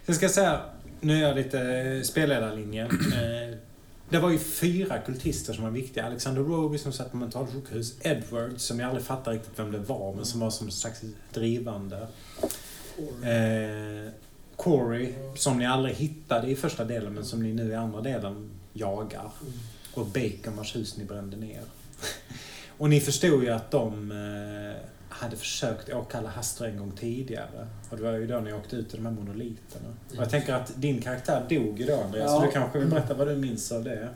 Sen 0.07 0.15
ska 0.15 0.25
jag 0.25 0.33
säga, 0.33 0.61
nu 1.01 1.17
är 1.25 1.29
jag 1.29 1.37
lite 1.37 1.61
eh, 1.61 2.03
spelledarlinje. 2.03 2.89
Det 4.11 4.19
var 4.19 4.31
ju 4.31 4.39
fyra 4.39 4.99
kultister 4.99 5.53
som 5.53 5.65
var 5.65 5.71
viktiga. 5.71 6.07
Alexander 6.07 6.43
Roby 6.43 6.79
som 6.79 6.93
satt 6.93 7.11
på 7.11 7.17
mentalsjukhus. 7.17 7.95
Edward 8.01 8.53
som 8.57 8.81
jag 8.81 8.89
aldrig 8.89 9.07
fattade 9.07 9.37
riktigt 9.37 9.59
vem 9.59 9.73
det 9.73 9.79
var 9.79 10.15
men 10.15 10.25
som 10.25 10.41
var 10.41 10.51
som 10.51 10.67
en 10.67 10.73
slags 10.73 11.03
drivande. 11.33 12.07
Eh, 13.23 14.13
Corey 14.57 15.15
som 15.35 15.59
ni 15.59 15.67
aldrig 15.67 15.95
hittade 15.95 16.51
i 16.51 16.57
första 16.57 16.85
delen 16.85 17.15
men 17.15 17.25
som 17.25 17.43
ni 17.43 17.53
nu 17.53 17.71
i 17.71 17.75
andra 17.75 18.01
delen 18.01 18.51
jagar. 18.73 19.31
Och 19.95 20.07
Bacon 20.07 20.57
vars 20.57 20.77
hus 20.77 20.97
ni 20.97 21.05
brände 21.05 21.37
ner. 21.37 21.63
Och 22.79 22.91
ni 22.91 23.01
förstod 23.01 23.43
ju 23.43 23.51
att 23.51 23.71
de... 23.71 24.13
Eh, 24.13 24.98
hade 25.19 25.37
försökt 25.37 25.93
åkalla 25.95 26.29
Hastur 26.29 26.67
en 26.67 26.79
gång 26.79 26.93
tidigare. 27.01 27.67
Och 27.91 27.97
det 27.97 28.03
var 28.03 28.13
ju 28.13 28.27
då 28.27 28.41
ni 28.41 28.53
åkte 28.53 28.77
ut 28.77 28.89
till 28.89 28.99
de 28.99 29.07
här 29.07 29.13
monoliterna. 29.13 29.89
Och 30.11 30.17
jag 30.17 30.31
tänker 30.31 30.55
att 30.55 30.73
din 30.75 31.03
karaktär 31.03 31.47
dog 31.49 31.81
ju 31.81 31.87
då 31.87 32.01
Andreas, 32.05 32.31
Ja. 32.31 32.41
så 32.41 32.47
du 32.47 32.53
kanske 32.53 32.79
vill 32.79 32.89
berätta 32.91 33.15
vad 33.15 33.29
du 33.29 33.37
minns 33.37 33.73
av 33.73 33.85
det? 33.85 34.09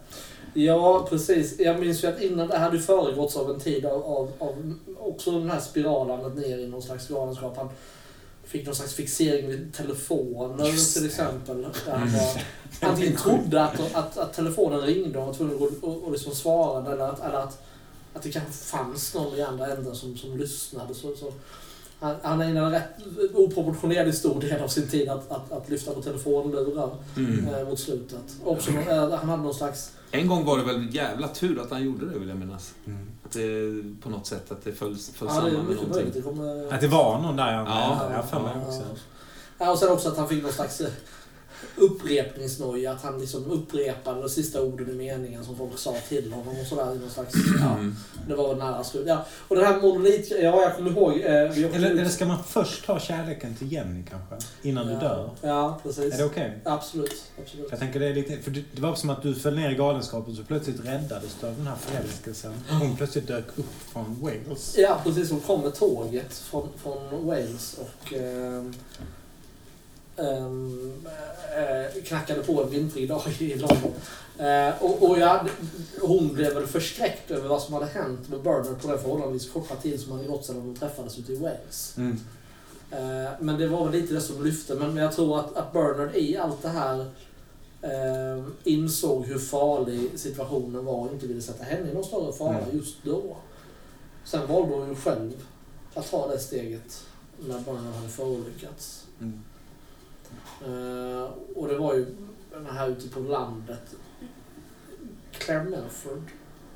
Ja, 0.55 1.07
precis. 1.11 1.61
Jag 1.61 1.81
minns 1.81 2.05
ju 2.05 2.09
att 2.09 2.21
innan 2.21 2.49
det 2.49 2.59
hade 2.59 2.79
föregåtts 2.79 3.37
av 3.37 3.51
en 3.51 3.61
tid 3.61 3.87
av, 3.87 4.03
av, 4.05 4.33
av 4.39 4.75
också 4.99 5.31
den 5.31 5.51
här 5.51 5.61
spiralandet 5.61 6.35
ner 6.47 6.59
i 6.59 6.69
någon 6.69 6.83
slags 6.83 7.09
galenskap. 7.09 7.57
Han 7.57 7.69
fick 8.45 8.67
någon 8.67 8.75
slags 8.75 8.95
fixering 8.95 9.49
vid 9.49 9.75
telefoner 9.75 10.67
Just 10.67 10.97
till 10.97 11.07
exempel. 11.07 11.63
Där 11.63 11.71
han 11.93 12.11
antingen 12.81 13.17
trodde 13.17 13.63
att, 13.65 13.95
att, 13.95 14.19
att 14.19 14.33
telefonen 14.35 14.81
ringde 14.81 15.19
och 15.19 15.27
var 15.27 15.35
tvungen 15.35 15.57
att 15.57 15.85
och, 15.85 16.05
och 16.05 16.13
liksom 16.13 16.35
svara 16.35 16.93
eller 16.93 17.05
att, 17.05 17.21
eller 17.25 17.39
att, 17.39 17.63
att 18.15 18.23
det 18.23 18.31
kanske 18.33 18.53
fanns 18.53 19.15
någon 19.15 19.35
i 19.39 19.43
andra 19.43 19.67
änden 19.67 19.95
som, 19.97 20.17
som 20.17 20.37
lyssnade. 20.37 20.95
Så, 20.95 21.15
så. 21.17 21.33
Han, 22.01 22.17
han 22.23 22.41
ägnade 22.41 22.67
en 22.67 22.73
rätt 22.73 23.35
oproportionerligt 23.35 24.19
stor 24.19 24.41
del 24.41 24.63
av 24.63 24.69
sin 24.69 24.89
tid 24.89 25.09
att, 25.09 25.31
att, 25.31 25.53
att 25.53 25.69
lyfta 25.69 25.93
på 25.95 26.03
telefonlurar 26.03 26.91
Mm. 27.17 27.55
eh, 27.55 27.69
mot 27.69 27.81
slutet. 27.81 28.37
Också, 28.45 28.71
eh, 28.71 29.11
han 29.11 29.29
hade 29.29 29.43
någon 29.43 29.55
slags 29.55 29.93
En 30.11 30.27
gång 30.29 30.45
var 30.45 30.59
det 30.59 30.65
väl 30.65 30.95
jävla 30.95 31.29
tur 31.29 31.61
att 31.61 31.71
han 31.71 31.83
gjorde 31.85 32.07
det, 32.11 32.19
vill 32.19 32.29
jag 32.29 32.39
minnas. 32.39 32.75
Mm. 32.87 33.07
Att 33.25 33.33
det, 33.33 34.01
på 34.03 34.11
något 34.11 34.27
sätt 34.27 34.53
att 34.53 34.65
det 34.65 34.73
föll, 34.73 34.97
föll 34.97 35.29
Ja, 35.29 35.35
samman 35.35 35.53
med 35.53 35.77
någonting. 35.77 36.11
Det 36.15 36.23
kommer... 36.23 36.73
Att 36.75 36.81
det 36.81 36.89
var 36.89 37.19
någon 37.21 37.37
där 37.37 37.53
jag 37.53 37.67
Ja. 37.67 38.01
ja, 38.11 38.25
Ja. 38.33 38.53
också. 38.67 38.83
Ja, 39.59 39.71
och 39.73 39.79
sen 39.79 39.93
också 39.93 40.09
att 40.09 40.17
han 40.17 40.29
fick 40.29 40.43
någon 40.43 40.53
slags 40.53 40.81
eh, 40.81 40.89
upprepningsnoja. 41.77 42.93
Att 42.93 43.03
han 43.03 43.21
liksom 43.21 43.51
upprepade 43.51 44.21
de 44.21 44.29
sista 44.29 44.63
orden 44.63 44.91
i 44.91 44.95
meningen 44.95 45.45
som 45.45 45.57
folk 45.57 45.79
sa 45.79 45.95
till 46.09 46.33
honom 46.33 46.61
och 46.61 46.67
sådär. 46.67 46.85
Någon 46.85 47.11
slags, 47.11 47.35
ja, 47.61 47.73
Mm. 47.75 47.97
det 48.29 48.35
var 48.35 48.55
nära 48.55 48.85
slut. 48.85 49.05
Ja. 49.07 49.25
Och 49.49 49.57
den 49.57 49.65
här 49.65 49.81
monolit... 49.81 50.31
Ja, 50.31 50.39
jag 50.63 50.77
kommer 50.77 50.91
ihåg... 50.91 51.13
Eh, 51.21 51.25
Eller, 51.27 51.91
eller 51.91 52.09
ska 52.09 52.27
man 52.27 52.45
först 52.45 52.87
ha 52.87 53.01
kärleken 53.01 53.55
till 53.55 53.73
Jenny 53.73 54.03
kanske? 54.11 54.49
Innan 54.63 54.87
du 54.87 54.93
ja. 54.93 54.99
dör? 54.99 55.31
Ja, 55.41 55.81
precis. 55.83 56.15
Är 56.15 56.19
det 56.19 56.25
okej? 56.25 56.59
Absolut. 56.65 57.23
absolut. 57.43 57.67
Jag 57.71 57.79
tänker 57.79 58.01
det 58.01 58.07
är 58.07 58.15
lite, 58.15 58.37
för 58.43 58.51
det, 58.51 58.81
var 58.81 58.95
som 58.95 59.11
att 59.11 59.23
du 59.23 59.35
föll 59.35 59.57
ner 59.57 59.71
i 59.71 59.75
galenskapen 59.75 60.37
så 60.37 60.43
plötsligt 60.45 60.85
räddades 60.87 61.37
du 61.41 61.47
av 61.47 61.55
den 61.57 61.67
här 61.67 61.77
förälskelsen. 61.77 62.53
Hon 62.81 62.97
plötsligt 62.97 63.27
dök 63.27 63.45
upp 63.59 63.67
från 63.93 64.17
Wales. 64.21 64.75
Ja, 64.79 65.01
precis. 65.05 65.31
Hon 65.31 65.41
kom 65.41 65.61
med 65.61 65.75
tåget 65.75 66.35
från, 66.35 66.69
från 66.83 67.27
Wales 67.27 67.79
och 67.79 68.13
ehm, 68.13 68.75
eh, 70.17 72.03
knackade 72.05 72.43
på 72.43 72.63
en 72.63 72.71
vintrig 72.71 73.09
dag 73.09 73.23
i 73.39 73.55
London. 73.55 73.93
Eh, 74.39 74.83
och 74.83 75.11
och 75.11 75.19
jag, 75.19 75.49
hon 76.01 76.35
blev 76.35 76.55
väl 76.55 76.67
förskräckt 76.67 77.31
över 77.31 77.49
vad 77.49 77.63
som 77.63 77.75
hade 77.75 77.87
hänt 77.87 78.29
med 78.29 78.43
Bernard 78.43 78.81
på 78.83 78.89
den 78.89 78.99
förhållandevis 78.99 79.51
korta 79.51 79.77
tid 79.77 80.01
som 80.01 80.13
hade 80.13 80.25
gått 80.25 80.45
sedan 80.45 80.57
de 80.75 80.81
träffades 80.81 81.19
ute 81.19 81.33
i 81.33 81.37
Wales. 81.37 81.95
Mm. 81.97 82.21
Eh, 82.91 83.31
men 83.41 83.59
det 83.59 83.69
var 83.69 83.85
väl 83.85 84.01
lite 84.01 84.15
det 84.15 84.21
som 84.21 84.45
lyfte. 84.45 84.75
Men 84.75 84.97
jag 84.97 85.13
tror 85.13 85.39
att, 85.41 85.57
att 85.57 85.73
Bernard 85.73 86.15
i 86.15 86.37
allt 86.37 86.63
det 86.63 86.69
här 86.69 87.01
eh, 87.83 88.45
insåg 88.65 89.27
hur 89.27 89.39
farlig 89.39 90.11
situationen 90.17 90.85
var 90.85 90.95
och 90.95 91.13
inte 91.13 91.27
ville 91.27 91.41
sätta 91.43 91.65
henne 91.65 91.91
i 91.91 91.95
någon 91.95 92.05
större 92.05 92.33
fara 92.33 92.59
Mm. 92.59 92.77
just 92.77 92.97
då. 93.05 93.37
Sen 94.25 94.47
valde 94.49 94.75
hon 94.75 94.89
ju 94.89 94.95
själv 94.95 95.33
att 95.95 96.11
ta 96.11 96.29
det 96.29 96.39
steget 96.39 97.05
när 97.49 97.61
Bernard 97.61 97.95
hade 97.95 98.09
förolyckats. 98.09 99.05
Mm. 99.21 99.43
Eh, 100.65 101.31
och 101.55 101.69
det 101.69 101.79
var 101.79 101.95
ju 101.95 102.17
den 102.53 102.67
här 102.67 102.89
ute 102.89 103.09
på 103.09 103.21
landet. 103.21 103.95
Claire 105.33 105.65
Melford. 105.65 106.23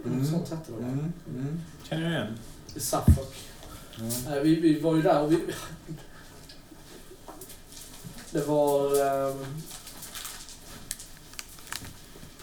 Mm. 0.04 0.18
Något 0.18 0.28
sånt 0.28 0.48
hette 0.48 0.72
det 0.72 0.78
va? 0.78 0.84
Mm. 0.84 1.12
Mm. 1.28 1.60
Känner 1.82 2.02
jag 2.02 2.12
igen. 2.12 2.38
I 2.74 2.80
Suffolk. 2.80 3.36
Nej, 4.28 4.40
vi, 4.42 4.60
vi 4.60 4.80
var 4.80 4.96
ju 4.96 5.02
där 5.02 5.22
och 5.22 5.32
vi... 5.32 5.40
Det 8.30 8.46
var... 8.46 9.02
Um, 9.30 9.46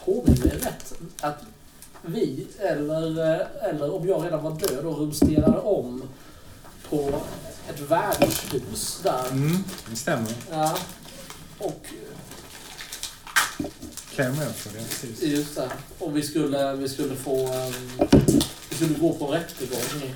Påminner 0.06 0.46
mig 0.46 0.58
rätt 0.58 0.94
att 1.22 1.44
vi, 2.02 2.48
eller, 2.60 3.34
eh, 3.34 3.70
eller 3.70 3.96
om 3.96 4.08
jag 4.08 4.26
redan 4.26 4.44
var 4.44 4.52
död 4.52 4.86
och 4.86 4.98
rumsterade 4.98 5.60
om 5.60 6.04
på 6.90 7.22
ett 7.70 7.80
värdshus 7.80 9.00
där. 9.04 9.32
Mm. 9.32 9.64
Det 9.90 9.96
stämmer. 9.96 10.34
Ja. 10.52 10.78
Och 11.64 11.86
Claire 14.10 14.32
Melford, 14.32 14.74
ja 14.76 14.82
precis. 14.90 15.22
just 15.24 15.56
det. 15.56 15.70
Och 16.00 16.18
vi 16.18 16.24
skulle, 16.24 16.76
vi 16.76 16.90
skulle 16.90 17.16
få... 17.16 17.48
ehm, 17.48 18.08
vi 18.70 18.76
skulle 18.76 18.94
gå 19.00 19.14
på 19.14 19.28
rättegång. 19.28 20.14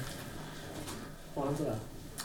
Var 1.34 1.46
det 1.46 1.50
inte 1.50 1.64
det? 1.64 1.76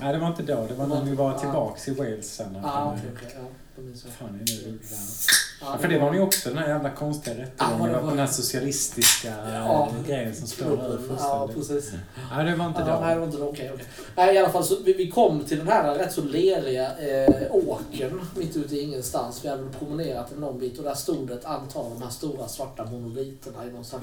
Nej, 0.01 0.13
det 0.13 0.19
var 0.19 0.29
inte 0.29 0.43
då. 0.43 0.67
Det 0.67 0.75
var 0.75 0.87
när 0.87 1.05
vi 1.05 1.15
var 1.15 1.39
tillbaks 1.39 1.89
i 1.89 1.95
Wales 1.95 2.35
sen. 2.35 2.57
Ah, 2.63 2.93
okej, 2.93 3.11
okej. 3.17 3.35
Ja. 3.37 4.11
Fan, 4.19 4.35
är 4.35 4.39
det 4.39 4.71
där? 4.71 5.42
Ja, 5.62 5.68
Ja, 5.72 5.79
för 5.79 5.88
det 5.88 5.98
var 5.98 6.14
ju 6.14 6.20
också 6.20 6.48
den 6.48 6.59
här 6.59 6.68
jävla 6.68 6.90
konstiga 6.90 7.37
Ja, 7.37 7.42
rättegången. 7.42 7.81
det 7.83 7.88
det 7.88 7.94
var 7.94 8.03
var- 8.03 8.11
den 8.11 8.18
här 8.18 8.27
socialistiska 8.27 9.35
Ja. 9.55 9.87
eh, 9.88 10.07
grejen 10.07 10.35
som 10.37 10.46
står 10.46 10.66
över 10.85 11.16
Ja, 11.18 11.48
precis. 11.55 11.92
Nej, 12.33 12.44
det 12.51 12.57
var 12.57 12.66
inte 12.66 12.81
Ja, 12.81 13.01
nej, 13.01 13.14
det 13.14 13.20
var 13.20 13.27
inte. 13.27 13.42
Okej, 13.42 13.70
okej. 13.75 13.87
Nej, 14.16 14.35
i 14.35 14.38
alla 14.38 14.48
fall 14.51 14.64
så 14.64 14.77
vi, 14.85 14.92
vi 14.92 15.11
kom 15.11 15.44
till 15.44 15.59
den 15.59 15.68
här 15.68 15.94
rätt 15.94 16.12
så 16.12 16.22
leriga 16.22 16.96
eh, 16.98 17.46
åkern 17.51 18.20
mitt 18.37 18.57
ute 18.57 18.75
i 18.77 18.81
ingenstans. 18.83 19.44
Vi 19.44 19.48
hade 19.48 19.62
väl 19.62 19.72
promenerat 19.72 20.33
en 20.33 20.40
lång 20.40 20.59
bit 20.59 20.79
och 20.79 20.85
där 20.85 20.94
stod 20.94 21.31
ett 21.31 21.44
antal 21.44 21.85
av 21.87 21.90
de 21.98 22.03
här 22.03 22.11
stora 22.11 22.48
svarta 22.48 22.85
monoliterna 22.85 23.66
i 23.66 23.72
någon 23.72 23.85
slags 23.85 24.03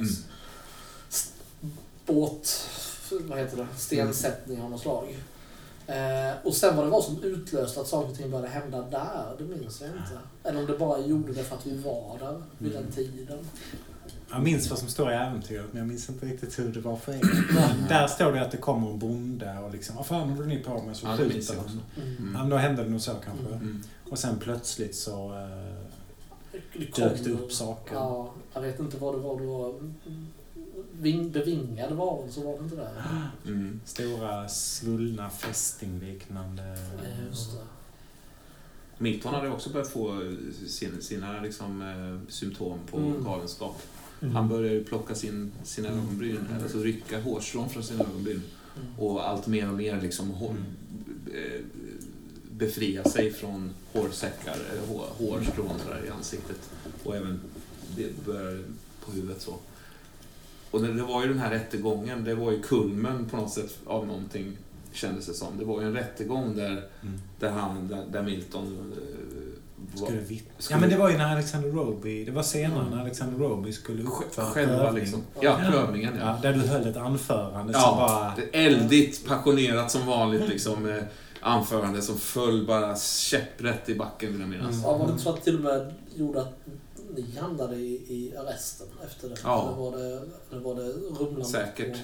Mm. 1.62 1.74
båt... 2.06 2.66
Vad 3.12 3.40
heter 3.40 3.58
det? 3.58 3.68
Stensättning 3.78 4.62
av 4.62 4.70
något 4.72 4.82
slag. 4.82 5.16
Eh, 5.90 6.34
och 6.44 6.54
sen 6.54 6.76
vad 6.76 6.86
det 6.86 6.90
var 6.90 7.02
som 7.02 7.24
utlöste 7.24 7.82
att 7.82 7.88
saker 7.88 8.10
och 8.12 8.18
ting 8.18 8.32
började 8.32 8.50
hända 8.50 8.82
där, 8.82 9.36
det 9.38 9.44
minns 9.44 9.82
jag 9.82 9.90
inte. 9.90 10.20
Eller 10.44 10.60
om 10.60 10.66
det 10.66 10.78
bara 10.78 11.00
gjorde 11.00 11.34
det 11.34 11.44
för 11.44 11.56
att 11.56 11.66
vi 11.68 11.78
var 11.78 12.18
där 12.20 12.42
vid 12.58 12.72
den 12.72 12.92
tiden. 12.92 13.38
Jag 14.32 14.44
minns 14.44 14.70
vad 14.70 14.80
som 14.80 14.88
står 14.88 15.12
i 15.12 15.16
äventyret, 15.16 15.66
men 15.72 15.80
jag 15.80 15.88
minns 15.88 16.10
inte 16.10 16.26
riktigt 16.26 16.60
hur 16.60 16.68
det 16.74 16.80
var 16.80 16.96
för 16.96 17.12
er. 17.14 17.22
Där 17.90 18.08
står 18.08 18.32
det 18.32 18.42
att 18.42 18.52
det 18.52 18.58
kommer 18.58 18.90
en 18.92 19.00
bonde 19.00 19.58
och 19.60 19.72
liksom, 19.72 19.96
vad 19.96 20.06
fan 20.06 20.30
håller 20.30 20.46
ni 20.46 20.58
på 20.60 20.82
med? 20.82 20.98
Så 20.98 21.08
Ja, 21.08 21.18
skjuter 21.18 21.56
han. 21.56 21.66
Mm. 21.68 21.80
Ja, 21.96 22.02
Mm. 22.02 22.34
men 22.34 22.50
då 22.50 22.58
hände 22.58 22.84
det 22.84 22.90
nog 22.90 23.02
så 23.02 23.12
kanske. 23.26 23.54
Mm. 23.54 23.84
Och 24.10 24.20
sen 24.20 24.40
plötsligt 24.40 24.96
så 24.96 25.34
eh, 25.34 26.60
Det 26.74 26.96
dök 26.96 27.24
det 27.24 27.32
upp 27.32 27.52
saker. 27.52 27.96
Ja, 27.96 28.30
jag 28.54 28.62
vet 28.62 28.80
inte 28.80 28.98
vad 28.98 29.14
det 29.14 29.20
var. 29.20 29.40
Det 29.40 29.46
var 29.48 29.74
ving, 31.00 31.32
bevingade 31.32 31.96
varelser, 31.96 32.44
var 32.44 32.58
det 32.58 32.64
inte 32.64 32.76
det? 32.76 32.90
Mm. 33.46 33.80
Stora 33.86 34.50
svullna 34.50 35.30
fästingliknande... 35.30 36.64
Ja, 36.64 37.26
Just 37.30 37.52
det. 37.52 37.58
Milton 38.98 39.34
hade 39.34 39.50
också 39.50 39.70
börjat 39.70 39.90
få 39.90 40.34
sin, 40.68 41.02
sina 41.02 41.42
liksom, 41.42 41.82
eh, 41.82 42.32
symptom 42.32 42.80
på 42.92 42.98
Mm. 42.98 43.24
galenskap. 43.24 43.82
Mm. 44.22 44.36
Han 44.36 44.50
började 44.50 44.80
plocka 44.84 45.16
sin, 45.16 45.52
sina 45.64 45.88
Mm. 45.88 46.00
ögonbryn, 46.00 46.46
alltså 46.64 46.78
rycka 46.80 47.22
hårstrån 47.22 47.70
från 47.70 47.84
sina 47.84 48.04
ögonbryn. 48.04 48.42
Mm. 48.76 49.00
Och 49.00 49.30
allt 49.30 49.48
mer 49.48 49.68
och 49.70 49.74
mer 49.78 50.02
liksom 50.02 50.30
hår, 50.32 50.50
Mm. 50.50 51.44
eh, 51.44 51.62
befria 52.52 53.04
sig 53.04 53.32
från 53.32 53.72
hårsäckar, 53.94 54.58
eh, 54.76 54.90
hår, 54.94 55.06
hårstrån 55.18 55.80
sådär 55.86 56.04
i 56.08 56.10
ansiktet. 56.10 56.70
Och 57.04 57.16
även 57.16 57.40
det 57.96 58.26
började 58.26 58.64
på 59.06 59.12
huvudet 59.12 59.42
så. 59.42 59.56
Och 60.72 60.82
det, 60.82 60.94
det 60.94 61.04
var 61.04 61.22
ju 61.22 61.28
den 61.30 61.40
här 61.40 61.50
rättegången, 61.52 62.24
det 62.24 62.36
var 62.36 62.52
ju 62.52 62.62
kulmen 62.62 63.26
på 63.32 63.38
något 63.38 63.52
sätt 63.54 63.78
av 63.86 64.08
någonting 64.08 64.58
kändes 64.94 65.26
det 65.26 65.34
som. 65.34 65.48
Det 65.60 65.66
var 65.66 65.82
ju 65.82 65.88
en 65.88 65.94
rättegång 65.94 66.56
där, 66.56 66.84
Mm. 67.02 67.20
där, 67.40 67.50
han, 67.50 67.88
där, 67.88 68.04
där 68.12 68.24
Milton 68.24 68.64
eh, 68.92 70.00
var, 70.00 70.08
Skulle 70.08 70.22
vitt... 70.22 70.50
Skulle- 70.58 70.78
Ja 70.78 70.82
men 70.82 70.90
det 70.90 70.98
var 70.98 71.10
ju 71.10 71.18
när 71.18 71.32
Alexander 71.32 71.70
Roby, 71.70 72.26
det 72.26 72.32
var 72.32 72.44
senare 72.44 72.80
Mm. 72.82 72.94
när 72.94 73.02
Alexander 73.02 73.40
Roby 73.40 73.72
skulle 73.74 74.04
upp 74.04 74.36
för 74.36 74.42
själva 74.42 74.78
prövning. 74.78 75.04
liksom. 75.04 75.22
Ja, 75.40 75.58
prövningen 75.72 76.14
ja. 76.20 76.26
Ja, 76.44 76.52
där 76.52 76.54
du 76.62 76.68
höll 76.68 76.88
ett 76.88 76.98
anförande 76.98 77.74
som 77.74 77.82
Ja, 77.82 77.96
bara... 77.98 78.34
det 78.36 78.58
är 78.60 78.68
eldigt, 78.68 79.26
passionerat 79.28 79.92
som 79.92 80.06
vanligt 80.06 80.48
liksom. 80.50 80.90
eh, 80.90 81.04
Anförande 81.42 82.02
som 82.02 82.18
föll 82.18 82.66
bara 82.68 82.96
käpprätt 82.98 83.90
i 83.90 83.96
backen 83.96 84.32
vill 84.32 84.40
jag 84.42 84.50
minnas. 84.50 84.70
Mm. 84.74 84.82
Ja, 84.84 84.98
var 84.98 85.12
det 85.12 85.18
så 85.20 85.30
att 85.30 85.44
till 85.44 85.56
och 85.56 85.62
med 85.62 85.94
gjorde 86.16 86.42
att 86.42 86.60
ni 87.16 87.38
hamnade 87.40 87.76
i, 87.76 87.94
i 88.10 88.38
arresten 88.38 88.88
efter 89.06 89.30
det? 89.30 89.36
Ja. 89.44 89.68
Eller 89.68 89.78
var 89.78 89.98
det, 89.98 90.22
eller 90.52 90.62
var 90.62 90.76
det 90.76 90.88
rumlandet? 91.20 91.48
Säkert. 91.48 91.94
på- 91.94 92.00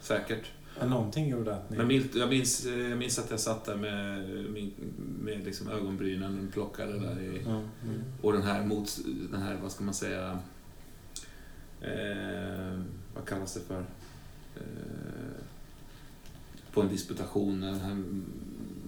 Säkert. 0.00 0.44
Ja, 0.80 0.86
någonting 0.86 1.28
gjorde 1.28 1.54
att 1.56 1.70
ni... 1.70 1.76
Men 1.76 1.90
jag, 2.14 2.28
minns, 2.28 2.64
jag 2.64 2.98
minns 2.98 3.18
att 3.18 3.30
jag 3.30 3.40
satt 3.40 3.64
där 3.64 3.76
med, 3.76 4.28
min- 4.50 4.74
med 5.22 5.44
liksom 5.44 5.68
ögonbrynen 5.68 6.48
plockade 6.52 6.92
där 6.98 7.20
i, 7.22 7.42
Ja, 7.44 7.50
mm. 7.50 8.02
och 8.22 8.32
den 8.32 8.42
här 8.42 8.64
mot, 8.66 8.98
den 9.30 9.42
här, 9.42 9.58
vad 9.62 9.72
ska 9.72 9.84
man 9.84 9.94
säga, 9.94 10.38
eh, 11.80 12.80
vad 13.14 13.24
kallas 13.26 13.54
det 13.54 13.60
för? 13.60 13.84
Eh, 14.56 14.62
på 16.72 16.80
en 16.80 16.88
disputation, 16.88 17.60
den 17.60 17.80
här 17.80 18.02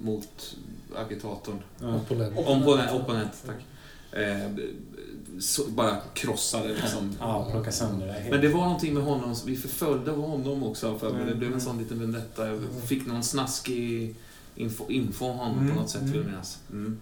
mot 0.03 0.57
agitatorn. 0.97 1.59
Ja. 1.81 1.95
Opponent. 1.97 2.39
Och- 2.39 2.57
Opponent, 2.57 2.93
opponent 2.93 3.43
tack. 3.47 3.67
Eh, 4.21 4.51
så, 5.41 5.65
bara 5.65 5.97
krossade 6.15 6.69
liksom. 6.69 7.17
Ja, 7.21 7.49
plocka 7.51 7.73
sönder 7.73 8.07
det 8.07 8.13
helt. 8.13 8.31
Men 8.31 8.41
det 8.41 8.49
var 8.49 8.61
någonting 8.65 8.95
med 8.95 9.03
honom, 9.03 9.35
vi 9.47 9.57
förföljde 9.57 10.11
honom 10.11 10.63
också 10.63 10.99
för 10.99 11.11
Mm. 11.11 11.27
det 11.27 11.35
blev 11.35 11.53
en 11.53 11.61
sån 11.61 11.79
liten 11.79 12.01
vendetta. 12.01 12.47
Jag 12.47 12.61
fick 12.87 13.07
någon 13.07 13.23
snaskig 13.23 14.15
info, 14.57 14.91
info 14.91 15.25
om 15.27 15.37
honom 15.39 15.59
Mm, 15.59 15.75
på 15.75 15.81
något 15.81 15.91
sätt 15.91 16.01
mm. 16.01 16.13
vill 16.13 16.21
jag 16.23 16.31
minnas. 16.31 16.59
Mm. 16.73 17.01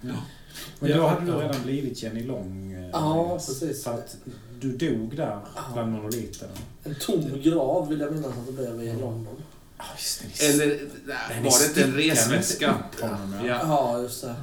Men 0.81 0.91
då 0.91 0.97
Ja, 0.97 1.09
hade 1.09 1.27
du 1.27 1.33
ja. 1.33 1.41
redan 1.43 1.63
blivit 1.63 2.03
Jenny 2.03 2.25
Long. 2.25 2.73
eh, 2.73 2.89
Ja, 2.93 3.35
precis. 3.47 3.85
För 3.85 3.95
att 3.95 4.17
du 4.61 4.77
dog 4.77 5.17
där 5.17 5.39
Ja. 5.57 5.63
bland 5.73 5.93
monoliterna. 5.93 6.53
En 6.85 6.95
tom 6.95 7.43
grav 7.43 7.89
vill 7.89 8.01
jag 8.01 8.13
minnas 8.13 8.27
att 8.33 8.47
det 8.47 8.53
blev 8.53 8.83
i 8.83 8.93
London. 8.93 9.37
Ja, 9.79 9.85
just 9.97 10.23
det. 10.39 10.47
Eller 10.47 10.67
Nej, 11.07 11.43
var 11.45 11.59
det 11.61 11.67
inte 11.69 11.85
en 11.85 11.95
resväska? 11.95 12.75
ja. 13.01 13.09
Ja, 13.45 13.59
Ja, 13.63 14.01
just 14.03 14.23
det. 14.23 14.35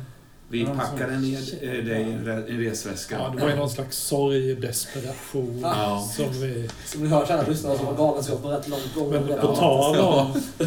Vi 0.51 0.61
Ja, 0.61 0.73
packade 0.75 1.19
ner 1.19 1.39
eh, 1.61 1.69
dig 1.85 2.01
i 2.01 2.11
en 2.11 2.25
re- 2.27 2.49
en 2.49 2.59
resväska. 2.59 3.15
Ja, 3.19 3.33
det 3.35 3.41
var 3.41 3.49
ju 3.49 3.55
någon 3.55 3.69
slags 3.69 3.97
sorg, 3.97 4.55
desperation 4.55 5.59
Ja. 5.61 6.07
som 6.15 6.33
vi... 6.41 6.69
Som 6.85 7.03
ni 7.03 7.09
hör, 7.09 7.25
kära 7.25 7.47
lyssnare, 7.47 7.77
så 7.77 7.83
var 7.83 7.93
galenskap 7.97 8.45
rätt 8.45 8.67
långt 8.67 8.95
gången. 8.95 9.23
Men 9.25 9.39
på 9.41 9.55
tal, 9.55 9.99
om, 9.99 10.33
på, 10.57 10.65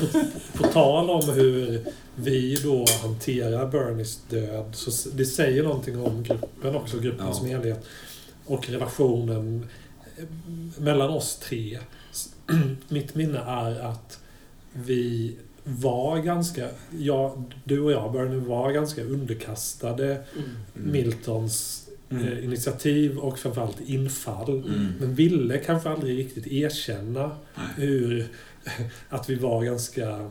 på 0.59 0.69
tal 0.73 1.11
om 1.11 1.29
hur 1.35 1.85
vi 2.17 2.55
då 2.63 2.85
hanterar 3.03 3.67
Bernies 3.67 4.19
död, 4.29 4.65
så 4.73 5.09
det 5.11 5.25
säger 5.27 5.63
någonting 5.63 6.01
om 6.01 6.23
gruppen 6.23 6.77
också, 6.77 6.99
gruppen 6.99 7.27
Ja. 7.27 7.33
som 7.35 7.47
helhet. 7.47 7.85
Och 8.47 8.69
relationen 8.69 9.67
eh, 10.17 10.25
mellan 10.83 11.11
oss 11.11 11.37
tre. 11.37 11.79
Mitt 12.89 13.15
minne 13.15 13.39
är 13.39 13.81
att 13.81 14.19
vi 14.73 15.35
var 15.65 16.19
ganska, 16.19 16.69
ja, 16.99 17.37
du 17.65 17.81
och 17.81 17.93
jag, 17.93 18.13
Bernie, 18.13 18.37
var 18.41 18.73
ganska 18.73 19.05
underkastade 19.05 20.07
Mm. 20.07 20.45
Mm. 20.77 20.93
Miltons 20.93 21.81
Mm. 22.11 22.27
eh, 22.29 22.45
initiativ 22.45 23.19
och 23.19 23.39
framförallt 23.39 23.81
infall. 23.87 24.59
Mm. 24.69 24.93
Men 25.01 25.15
ville 25.15 25.59
kanske 25.59 25.89
aldrig 25.91 26.19
riktigt 26.19 26.47
erkänna 26.47 27.31
hur 27.77 28.29
att 29.09 29.31
vi 29.31 29.35
var 29.35 29.65
ganska... 29.65 30.31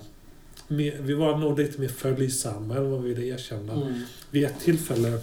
mer- 0.68 0.98
Vi 1.02 1.14
var 1.14 1.38
nog 1.38 1.60
lite 1.60 1.82
mer 1.82 1.88
följsamma 1.88 2.76
än 2.78 2.92
vad 2.92 3.02
vi 3.04 3.14
ville 3.14 3.28
erkänna. 3.36 3.74
Mm. 3.74 4.02
Vid 4.32 4.44
ett 4.46 4.60
tillfälle 4.64 5.20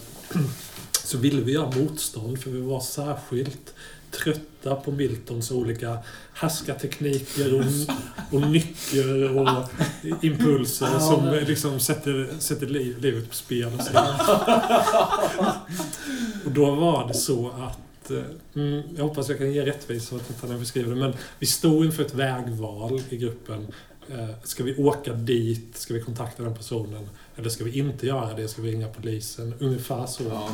så 1.05 1.19
ville 1.19 1.43
vi 1.43 1.53
göra 1.53 1.71
motstånd 1.77 2.39
för 2.39 2.51
vi 2.51 2.61
var 2.61 2.81
särskilt 2.81 3.75
trötta 4.11 4.75
på 4.77 4.91
Miltons 4.91 5.51
olika 5.51 5.99
härskartekniker 6.33 7.55
och, 7.55 7.65
och 8.35 8.51
nycker 8.51 9.37
och 9.39 9.71
impulser 10.23 10.99
som 10.99 11.45
liksom 11.47 11.81
sätter, 11.81 12.29
sätter 12.39 12.67
liv, 12.67 12.99
livet 13.01 13.29
på 13.29 13.35
spel. 13.35 13.73
Och, 13.79 13.85
så. 13.85 13.99
och 16.45 16.51
då 16.51 16.75
var 16.75 17.09
det 17.09 17.15
så 17.15 17.51
att 17.51 18.11
eh, 18.11 18.23
Mm, 18.55 18.83
jag 18.97 19.05
hoppas 19.05 19.29
jag 19.29 19.39
kan 19.39 19.53
ge 19.53 19.67
rättvisa 19.67 20.17
åt 20.17 20.29
detta 20.29 20.47
när 20.47 20.55
jag 20.55 20.61
beskriver 20.61 20.95
det. 20.95 21.01
Men 21.01 21.15
vi 21.39 21.47
stod 21.47 21.85
inför 21.85 22.05
ett 22.05 22.15
vägval 22.15 23.03
i 23.09 23.17
gruppen. 23.17 23.67
Eh, 24.19 24.29
ska 24.43 24.65
vi 24.65 24.77
åka 24.77 25.13
dit? 25.13 25.77
Ska 25.77 25.95
vi 25.95 26.01
kontakta 26.01 26.43
den 26.43 26.55
personen? 26.55 27.09
Eller 27.37 27.49
ska 27.49 27.65
vi 27.65 27.79
inte 27.79 28.07
göra 28.07 28.35
det? 28.35 28.49
Ska 28.49 28.63
vi 28.63 28.73
ringa 28.73 28.89
polisen? 28.89 29.55
Ungefär 29.59 30.07
så. 30.07 30.23
Ja. 30.29 30.51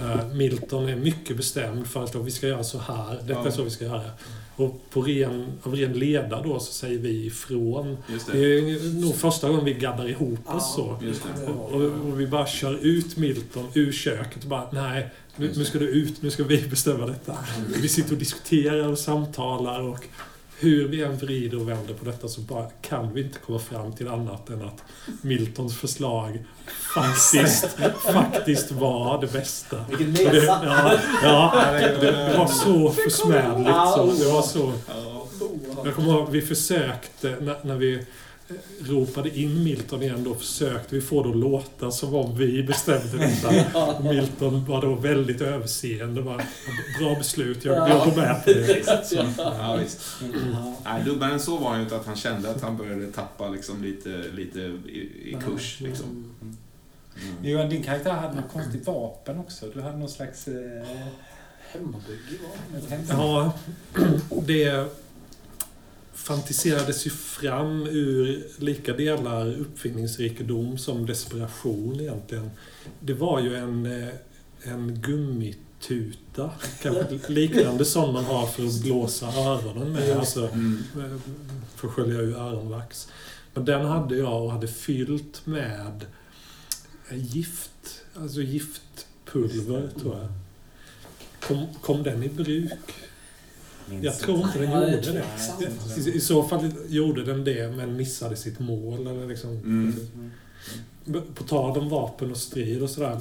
Eh, 0.00 0.28
Milton 0.34 0.88
är 0.88 0.96
mycket 0.96 1.36
bestämd 1.36 1.86
för 1.86 2.04
att 2.04 2.14
vi 2.14 2.30
ska 2.30 2.48
göra 2.48 2.64
så 2.64 2.78
här. 2.78 3.18
Detta 3.26 3.40
Ja. 3.40 3.46
är 3.46 3.50
så 3.50 3.62
vi 3.62 3.70
ska 3.70 3.84
göra. 3.84 4.10
Och 4.56 4.80
på 4.90 5.02
ren, 5.02 5.46
av 5.62 5.74
ren 5.74 5.92
leda 5.92 6.42
då 6.42 6.60
så 6.60 6.72
säger 6.72 6.98
vi 6.98 7.26
ifrån. 7.26 7.96
Det 8.08 8.32
det. 8.32 8.38
är 8.58 9.00
nog 9.00 9.14
första 9.14 9.48
gången 9.48 9.64
vi 9.64 9.74
gaddar 9.74 10.08
ihop 10.08 10.38
oss 10.54 10.74
så. 10.74 10.98
Och, 11.46 11.72
och, 11.72 11.82
och 11.82 12.20
vi 12.20 12.26
bara 12.26 12.46
kör 12.46 12.78
ut 12.86 13.16
Milton 13.16 13.66
ur 13.74 13.92
köket 13.92 14.42
och 14.42 14.48
bara 14.48 14.66
nej, 14.72 15.10
nu, 15.36 15.64
ska 15.64 15.78
du 15.78 15.88
ut, 15.88 16.22
nu 16.22 16.30
ska 16.30 16.44
vi 16.44 16.68
bestämma 16.68 17.06
detta. 17.06 17.38
Vi 17.82 17.88
sitter 17.88 18.12
och 18.12 18.18
diskuterar 18.18 18.88
och 18.88 18.98
samtalar 18.98 19.80
och 19.80 20.04
hur 20.60 20.88
vi 20.88 21.02
än 21.02 21.16
vrider 21.16 21.60
och 21.60 21.68
vänder 21.68 21.94
på 21.94 22.04
detta 22.04 22.28
så 22.28 22.40
bara 22.40 22.66
kan 22.82 23.14
vi 23.14 23.22
inte 23.22 23.38
komma 23.38 23.58
fram 23.58 23.92
till 23.92 24.08
annat 24.08 24.50
än 24.50 24.62
att 24.62 24.82
Miltons 25.22 25.76
förslag 25.76 26.44
faktiskt, 26.94 27.66
faktiskt 28.12 28.70
var 28.70 29.20
det 29.20 29.32
bästa. 29.32 29.84
Vilken 29.88 30.26
Och 30.26 30.32
det, 30.32 30.44
ja, 30.44 30.98
ja, 31.22 31.88
det, 32.00 32.34
var 32.38 32.46
så 32.46 32.90
försmädligt. 32.90 33.76
Så, 33.96 34.24
det 34.24 34.32
var 34.32 34.42
så... 34.42 34.72
Ja. 34.88 35.26
Jag 35.84 35.94
kommer 35.94 36.12
ihåg, 36.12 36.30
vi 36.30 36.42
försökte, 36.42 37.36
när, 37.40 37.56
när 37.62 37.76
vi 37.76 38.06
ropade 38.80 39.38
in 39.38 39.64
Milton 39.64 40.02
igen, 40.02 40.24
då 40.24 40.34
försökte 40.34 40.94
vi 40.94 41.00
få 41.00 41.22
det 41.22 41.30
att 41.30 41.36
låta 41.36 41.90
som 41.90 42.14
om 42.14 42.38
vi 42.38 42.62
bestämde 42.62 43.18
detta. 43.18 44.00
Milton 44.02 44.64
var 44.64 44.82
då 44.82 44.94
väldigt 44.94 45.40
överseende. 45.40 46.22
Bara, 46.22 46.42
Bra 47.00 47.14
beslut, 47.14 47.64
jag, 47.64 47.90
jag 47.90 48.08
går 48.08 48.16
med 48.16 48.44
på 48.44 48.50
det. 48.50 49.04
Så, 49.06 49.26
Ja, 49.36 49.78
visst. 49.82 50.00
Nej, 50.84 51.04
dubbare 51.04 51.32
än 51.32 51.40
så 51.40 51.56
var 51.56 51.68
han 51.68 51.78
ju 51.78 51.82
inte 51.82 51.96
att 51.96 52.06
han 52.06 52.16
kände 52.16 52.50
att 52.50 52.62
han 52.62 52.76
började 52.76 53.12
tappa 53.12 53.48
liksom 53.48 53.82
lite, 53.82 54.08
lite 54.08 54.58
i, 54.58 54.98
i 55.24 55.36
kurs. 55.46 55.80
Liksom. 55.80 56.34
Mm. 56.42 56.56
Johan, 57.42 57.68
din 57.68 57.82
karaktär 57.82 58.12
hade 58.12 58.34
något 58.34 58.52
konstigt 58.52 58.86
vapen 58.86 59.38
också. 59.38 59.66
Du 59.74 59.80
hade 59.80 59.96
någon 59.96 60.08
slags... 60.08 60.48
Eh, 60.48 60.86
Hemmabygge 61.72 62.38
var 62.42 63.08
Ja, 63.08 63.52
det 64.46 64.90
fantiserades 66.24 67.06
ju 67.06 67.10
fram 67.10 67.86
ur 67.86 68.46
lika 68.58 68.92
delar 68.92 69.54
uppfinningsrikedom 69.60 70.78
som 70.78 71.06
desperation 71.06 72.00
egentligen. 72.00 72.50
Det 73.00 73.14
var 73.14 73.40
ju 73.40 73.56
en, 73.56 73.86
eh, 73.86 74.08
en 74.62 74.94
gummituta, 75.00 76.50
kanske 76.82 77.18
liknande 77.32 77.84
som 77.84 78.12
man 78.14 78.24
har 78.24 78.46
för 78.46 78.66
att 78.66 78.82
blåsa 78.82 79.26
öronen 79.26 79.92
med, 79.92 80.16
alltså 80.18 80.48
Mm. 80.48 80.82
eh, 80.96 81.16
för 81.76 81.88
att 81.88 81.94
skölja 81.94 82.20
ur 82.20 82.34
öronvax. 82.36 83.08
Men 83.54 83.64
den 83.64 83.86
hade 83.86 84.16
jag 84.16 84.44
och 84.44 84.52
hade 84.52 84.68
fyllt 84.68 85.46
med 85.46 86.06
eh, 87.10 87.18
gift, 87.36 88.02
alltså 88.14 88.40
giftpulver 88.42 89.90
tror 90.00 90.16
jag. 90.16 90.28
Kom, 91.40 91.66
kom 91.80 92.02
den 92.02 92.22
i 92.22 92.28
bruk? 92.28 92.72
Minns 93.90 94.04
Jag 94.04 94.18
tror 94.18 94.38
inte 94.46 94.58
den 94.58 94.70
Ja, 94.70 94.90
gjorde 94.90 95.12
det. 95.12 96.10
I, 96.10 96.16
I 96.16 96.20
så 96.20 96.42
fall 96.42 96.70
gjorde 96.88 97.24
den 97.24 97.44
det, 97.44 97.76
men 97.76 97.96
missade 97.96 98.36
sitt 98.36 98.58
mål. 98.58 99.06
Eller 99.06 99.26
liksom. 99.26 99.50
Mm. 99.50 99.94
På 101.34 101.44
tal 101.44 101.78
om 101.78 101.88
vapen 101.88 102.30
och 102.30 102.36
strid 102.36 102.82
och 102.82 102.90
sådär. 102.90 103.18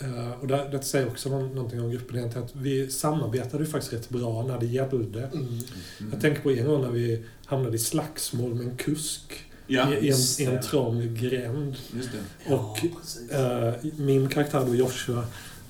eh, 0.00 0.30
Och 0.40 0.46
det, 0.46 0.68
det 0.72 0.82
säger 0.82 1.06
också 1.08 1.28
nå- 1.28 1.40
någonting 1.54 1.80
om 1.80 1.90
gruppen 1.90 2.16
egentligen. 2.16 2.44
Att 2.46 2.56
vi 2.56 2.90
samarbetade 2.90 3.64
ju 3.64 3.70
faktiskt 3.70 3.92
rätt 3.92 4.08
bra 4.08 4.42
när 4.46 4.58
det 4.60 4.66
gällde. 4.66 5.22
Mm. 5.26 5.58
Jag 6.12 6.20
tänker 6.20 6.42
på 6.42 6.50
en 6.50 6.66
gång 6.66 6.82
när 6.82 6.90
vi 6.90 7.24
hamnade 7.46 7.76
i 7.76 7.78
slagsmål 7.78 8.54
med 8.54 8.66
en 8.66 8.76
kusk 8.76 9.44
Ja, 9.70 9.94
i, 9.94 10.10
en, 10.44 10.48
en 10.54 10.62
trång 10.62 11.14
gränd. 11.14 11.76
just 11.96 12.12
det. 12.12 12.18
Ja, 12.48 12.54
Och, 12.54 12.78
precis. 13.00 13.30
Eh, 13.30 13.74
min 13.96 14.28
karaktär 14.28 14.64
då, 14.66 14.74
Joshua, 14.74 15.24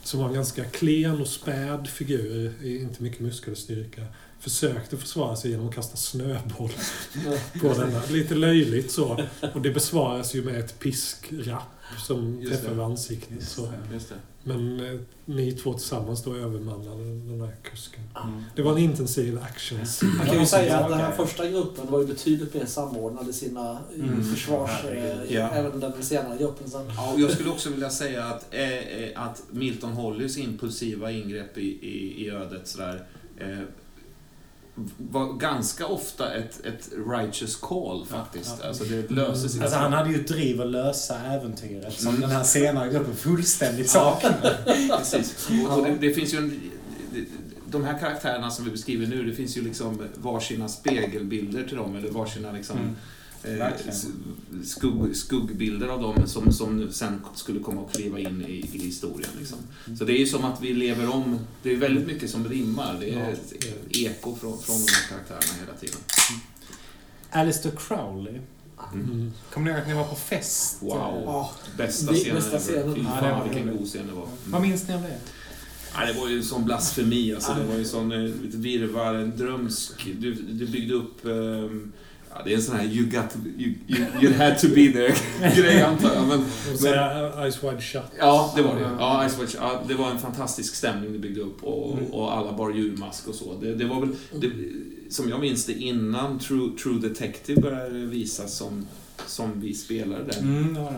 som 0.08 0.20
var 0.20 0.28
en 0.28 0.34
ganska 0.34 0.64
klen 0.64 1.20
och 1.20 1.28
späd 1.28 1.88
figur, 1.88 2.52
inte 2.64 3.02
mycket 3.02 3.20
muskelstyrka, 3.20 4.02
försökte 4.40 4.96
försvara 4.96 5.36
sig 5.36 5.50
genom 5.50 5.68
att 5.68 5.74
kasta 5.74 5.96
snöboll 5.96 6.70
på 7.60 7.68
denna. 7.72 8.02
Lite 8.10 8.34
löjligt 8.34 8.90
så. 8.90 9.24
Och 9.54 9.62
det 9.62 9.70
besvaras 9.70 10.34
ju 10.34 10.44
med 10.44 10.58
ett 10.58 10.78
piskrapp 10.78 11.62
som 12.06 12.40
Just 12.42 12.62
träffar 12.62 12.82
ansiktet. 12.84 13.30
Just 13.36 13.52
Så. 13.52 13.72
Just 13.92 14.08
det. 14.08 14.14
Men 14.44 14.80
eh, 14.94 15.00
ni 15.24 15.52
två 15.52 15.72
tillsammans 15.74 16.24
då 16.24 16.34
övermannade 16.36 17.04
den 17.04 17.40
här 17.40 17.56
kusken. 17.62 18.02
Mm. 18.24 18.44
Det 18.56 18.62
var 18.62 18.72
en 18.72 18.78
intensiv 18.78 19.38
action. 19.42 19.78
Man 20.18 20.26
kan 20.26 20.40
ju 20.40 20.46
säga 20.46 20.78
att 20.78 20.90
den 20.90 20.98
här 21.00 21.12
första 21.12 21.48
gruppen 21.48 21.90
var 21.90 22.00
ju 22.00 22.06
betydligt 22.06 22.54
mer 22.54 22.66
samordnad 22.66 23.28
i 23.28 23.32
sina 23.32 23.78
Mm. 23.94 24.24
försvars... 24.34 24.84
Eh, 24.84 25.08
Ja. 25.34 25.48
Även 25.50 25.80
den 25.80 25.92
senare 26.02 26.38
gruppen 26.38 26.70
sen. 26.70 26.86
Ja, 26.96 27.12
och 27.12 27.20
jag 27.20 27.30
skulle 27.30 27.50
också 27.50 27.70
vilja 27.70 27.90
säga 27.90 28.24
att, 28.24 28.46
eh, 28.54 28.72
eh, 28.78 29.22
att 29.22 29.42
Milton 29.50 29.92
Hollys 29.92 30.38
impulsiva 30.38 31.10
ingrepp 31.12 31.58
i, 31.58 31.78
i, 31.86 32.24
i 32.24 32.30
ödet 32.30 32.68
sådär, 32.68 33.06
eh, 33.36 33.58
var 34.96 35.32
ganska 35.32 35.86
ofta 35.86 36.34
ett, 36.34 36.66
ett 36.66 36.88
righteous 37.10 37.56
call 37.56 38.06
faktiskt. 38.06 38.50
Ja, 38.50 38.56
ja. 38.62 38.68
Alltså 38.68 38.84
det 38.84 39.10
löser 39.10 39.48
sig. 39.48 39.62
Alltså 39.62 39.78
han 39.78 39.92
hade 39.92 40.10
ju 40.10 40.20
ett 40.20 40.28
driv 40.28 40.60
att 40.60 40.70
lösa 40.70 41.18
äventyret 41.20 42.00
som 42.00 42.08
Mm. 42.08 42.20
den 42.20 42.30
här 42.30 42.44
senare 42.44 42.90
gruppen 42.90 43.16
fullständigt 43.16 43.90
saknar. 43.90 44.56
Precis. 44.98 45.48
Och, 45.66 45.78
och 45.78 45.84
det, 45.84 45.96
det 46.00 46.14
finns 46.14 46.34
ju 46.34 46.38
en... 46.38 46.60
De 47.70 47.84
här 47.84 47.98
karaktärerna 47.98 48.50
som 48.50 48.64
vi 48.64 48.70
beskriver 48.70 49.06
nu, 49.06 49.24
det 49.24 49.32
finns 49.32 49.56
ju 49.56 49.62
liksom 49.62 50.02
varsina 50.14 50.68
spegelbilder 50.68 51.64
till 51.64 51.76
dem, 51.76 51.96
eller 51.96 52.10
varsina 52.10 52.52
liksom... 52.52 52.78
Mm. 52.78 52.96
Eh, 53.44 53.68
skugg, 54.64 55.16
skuggbilder 55.16 55.88
av 55.88 56.02
dem 56.02 56.26
som, 56.26 56.52
som 56.52 56.76
nu 56.76 56.92
sen 56.92 57.20
skulle 57.34 57.60
komma 57.60 57.84
att 57.86 57.96
kliva 57.96 58.18
in 58.18 58.44
i, 58.48 58.52
i 58.72 58.78
historien. 58.78 59.30
Liksom. 59.38 59.58
Så 59.98 60.04
det 60.04 60.12
är 60.12 60.18
ju 60.18 60.26
som 60.26 60.44
att 60.44 60.62
vi 60.62 60.74
lever 60.74 61.14
om, 61.14 61.38
det 61.62 61.72
är 61.72 61.76
väldigt 61.76 62.06
mycket 62.06 62.30
som 62.30 62.48
rimmar. 62.48 62.96
Det 63.00 63.14
är 63.14 63.18
Ja, 63.18 63.26
ett 63.26 63.52
eko 63.90 64.36
från, 64.36 64.58
från 64.58 64.76
de 64.86 64.92
här 64.92 65.08
karaktärerna 65.08 65.60
hela 65.66 65.78
tiden. 65.78 65.96
Alistair 67.30 67.72
Crowley. 67.76 68.38
Mm. 68.92 69.10
Mm. 69.10 69.32
Kommer 69.52 69.66
ni 69.66 69.70
ihåg 69.72 69.80
att 69.82 69.88
ni 69.88 69.94
var 69.94 70.04
på 70.04 70.14
fest? 70.14 70.76
Wow. 70.80 71.22
Ja, 71.24 71.52
Bästa 71.76 72.12
scenen 72.12 72.34
bästa 72.34 72.58
scenen. 72.58 72.94
Fy 72.94 73.00
Ja, 73.00 73.06
fan 73.08 73.24
det 73.24 73.30
var 73.32 73.44
vilken 73.48 73.76
god 73.76 73.86
scen 73.88 74.06
det 74.06 74.12
var. 74.12 74.28
Vad 74.46 74.62
minns 74.62 74.88
ni 74.88 74.94
av 74.94 75.02
det? 75.02 75.18
Nej, 75.96 76.12
det 76.14 76.20
var 76.20 76.28
ju 76.28 76.36
en 76.38 76.44
sån 76.44 76.64
blasfemi. 76.64 77.34
Alltså, 77.34 77.54
det 77.54 77.64
var 77.64 77.74
ju 77.74 77.80
en 77.80 77.86
sån 77.88 78.12
eh, 78.12 78.24
ett 78.24 78.54
virrvarr, 78.54 79.14
en 79.14 79.36
drömsk... 79.36 80.08
Du, 80.18 80.34
du 80.34 80.66
byggde 80.66 80.94
upp... 80.94 81.26
ehm, 81.26 81.92
ja, 82.34 82.42
det 82.44 82.52
är 82.52 82.56
en 82.56 82.62
sån 82.62 82.76
här 82.76 82.84
you, 82.84 83.04
got 83.06 83.30
to, 83.30 83.38
you, 83.58 83.74
you, 83.88 84.06
you 84.22 84.32
had 84.34 84.58
to 84.58 84.66
be 84.68 84.74
there-grej 84.92 85.82
antar 85.88 86.14
jag. 86.14 86.26
Men, 86.28 86.44
Och 86.72 86.80
säga 86.80 87.50
Ice 87.52 87.62
Wide 87.64 87.80
Shut. 87.80 88.02
ja, 88.18 88.52
det 88.56 88.62
var 88.62 88.74
det. 88.74 88.80
Ja, 88.98 89.28
Ice 89.28 89.38
Watch, 89.38 89.54
ja, 89.60 89.82
det 89.88 89.94
var 89.94 90.10
en 90.10 90.18
fantastisk 90.18 90.74
stämning 90.74 91.12
du 91.12 91.18
byggde 91.18 91.40
upp 91.40 91.64
och, 91.64 91.98
Mm. 91.98 92.10
och 92.12 92.36
alla 92.36 92.52
bar 92.52 92.70
djurmask 92.70 93.28
och 93.28 93.34
så. 93.34 93.54
Det, 93.60 93.74
det 93.74 93.84
var 93.84 94.00
väl, 94.00 94.08
det, 94.40 94.50
som 95.10 95.28
jag 95.28 95.40
minns 95.40 95.64
det, 95.66 95.72
innan 95.72 96.38
True, 96.38 96.70
True 96.82 97.00
Detective 97.08 97.60
började 97.60 97.98
visas 97.98 98.54
som, 98.56 98.86
som 99.26 99.60
vi 99.60 99.74
spelade 99.74 100.24
den. 100.24 100.38
Mm, 100.58 100.74
det 100.74 100.80
var 100.80 100.92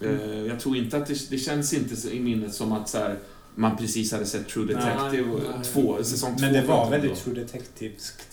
det. 0.00 0.06
Eh, 0.08 0.46
Jag 0.46 0.60
tror 0.60 0.76
inte 0.76 0.96
att 0.96 1.06
det, 1.06 1.30
det 1.30 1.38
känns 1.38 1.72
inte 1.72 2.08
i 2.16 2.20
minnet 2.20 2.54
som 2.54 2.72
att 2.72 2.88
så 2.88 2.98
här, 2.98 3.18
man 3.54 3.76
precis 3.76 4.12
hade 4.12 4.26
sett 4.26 4.48
True 4.48 4.66
Detective 4.66 5.22
Nej, 5.26 5.30
och 5.34 5.40
nej. 5.56 5.64
två, 5.72 5.96
säsong 6.04 6.36
två. 6.36 6.40
Men 6.44 6.52
det 6.52 6.62
var 6.62 6.90
väldigt 6.90 7.10
då. 7.10 7.16
True 7.16 7.34
Detectiveskt. 7.34 8.29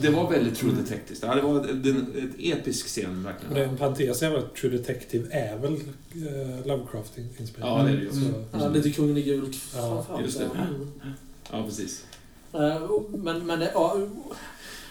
Det 0.00 0.10
var 0.10 0.30
väldigt 0.30 0.58
True 0.58 0.70
Mm. 0.72 0.84
Detective. 0.84 1.18
Ja, 1.26 1.34
det 1.34 1.40
var 1.42 1.68
en, 1.68 2.34
episk 2.38 2.86
scen 2.86 3.18
Och 3.18 3.24
verkligen. 3.24 3.54
det 3.54 3.60
är 3.60 3.68
en 3.68 3.76
parentes 3.76 4.22
är 4.22 4.38
att 4.38 4.54
True 4.56 4.76
Detective 4.76 5.28
är 5.30 5.56
väl 5.58 5.72
uh, 5.72 6.66
Lovecraft-inspirerat. 6.66 7.78
Ja, 7.78 7.82
det 7.82 7.90
är 7.90 7.96
det 7.96 8.02
ju. 8.02 8.10
Så- 8.10 8.44
Ja, 8.52 8.68
lite 8.68 8.90
Kungen 8.90 9.16
i 9.16 9.22
gult 9.22 9.56
Ja, 9.76 10.20
just 10.24 10.38
det. 10.38 10.44
Mm. 10.44 10.90
Ja, 11.52 11.62
precis. 11.64 12.04
Eh, 12.52 12.90
Men, 13.10 13.46
men 13.46 13.58
det, 13.60 13.70
ja, 13.74 13.96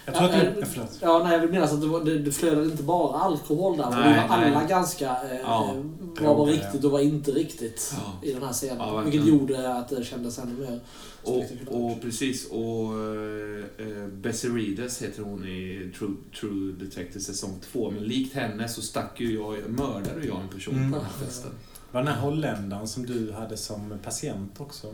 Jag 0.05 0.15
tror 0.15 0.25
att 0.25 0.31
du... 0.33 0.37
eh, 0.39 0.53
Ja, 0.59 0.65
förlåt. 0.71 0.97
ja, 1.01 1.21
nej, 1.23 1.33
jag 1.33 1.39
vill 1.39 1.49
minnas 1.51 1.73
att 1.73 1.81
det, 1.81 1.87
var, 1.87 2.03
det, 2.03 2.19
det 2.19 2.31
flödade 2.31 2.65
inte 2.65 2.83
bara 2.83 3.19
alkohol 3.19 3.77
där. 3.77 3.89
Nej, 3.89 4.13
det 4.13 4.27
var 4.27 4.35
alla 4.35 4.59
nej. 4.59 4.67
ganska... 4.69 5.09
Eh, 5.09 5.39
Ja, 5.43 5.75
vad 6.21 6.37
var 6.37 6.45
droger, 6.45 6.51
riktigt 6.53 6.83
och 6.83 6.91
vad 6.91 7.01
inte 7.01 7.31
riktigt 7.31 7.93
Ja. 7.97 8.27
i 8.27 8.33
den 8.33 8.43
här 8.43 8.53
scenen. 8.53 8.77
Ja, 8.79 9.01
vilket 9.01 9.25
gjorde 9.27 9.73
att 9.77 9.89
det 9.89 10.03
kändes 10.03 10.39
ännu 10.39 10.53
mer 10.59 10.79
Och, 11.23 11.43
och 11.67 12.01
precis, 12.01 12.47
och 12.51 12.93
uh, 12.93 14.07
Bessie 14.13 14.49
Reedes 14.49 15.01
heter 15.01 15.23
hon 15.23 15.47
i 15.47 15.91
True, 15.99 16.15
True 16.39 16.73
Detective 16.79 17.19
säsong 17.19 17.59
2. 17.71 17.91
Men 17.91 18.03
likt 18.03 18.33
henne 18.35 18.67
så 18.69 18.81
stack 18.81 19.19
ju 19.21 19.33
jag, 19.33 19.69
mördade 19.69 20.25
jag 20.27 20.41
en 20.41 20.47
person 20.49 20.73
Mm. 20.75 20.91
på 20.91 20.97
den 20.97 21.05
här 21.05 21.25
festen. 21.25 21.51
Det 21.91 21.97
var 21.97 22.03
den 22.03 22.13
här 22.13 22.21
holländaren 22.21 22.87
som 22.87 23.05
du 23.05 23.31
hade 23.31 23.57
som 23.57 23.93
patient 24.03 24.51
också. 24.61 24.87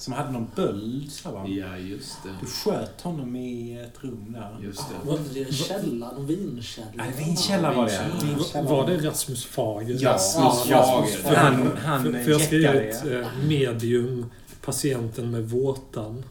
Som 0.00 0.12
hade 0.12 0.30
någon 0.30 0.46
böld, 0.56 1.12
sa 1.12 1.30
va? 1.30 1.46
Ja, 1.48 1.76
just 1.78 2.18
Du 2.22 2.28
det. 2.40 2.46
sköt 2.46 3.00
honom 3.00 3.36
i 3.36 3.80
ett 3.80 4.04
rum 4.04 4.26
där. 4.32 4.58
Just 4.62 4.78
det. 4.88 5.08
Var 5.10 5.18
inte 5.18 5.34
det 5.34 5.42
en 5.44 5.52
källa? 5.52 6.12
Någon 6.12 6.26
vinkälla? 6.26 6.86
Nej, 6.94 7.12
vinkälla 7.18 7.72
var 7.72 7.86
det. 7.86 7.92
Ja, 7.92 8.26
Vinkälla. 8.26 8.70
Var 8.70 8.86
det 8.86 8.96
Rasmus 9.08 9.44
Fager? 9.44 9.96
Ja, 10.00 10.12
Rasmus 10.12 10.66
ja, 10.68 10.82
Fager. 10.82 11.16
För 11.16 11.34
han, 11.34 11.70
han 11.84 12.02
för, 12.02 12.12
för 12.12 12.30
jag 12.30 12.40
skrev 12.40 12.74
ut 12.76 12.94
eh, 13.12 13.28
medium, 13.48 14.26
patienten 14.60 15.30
med 15.30 15.48
vårtan. 15.50 16.24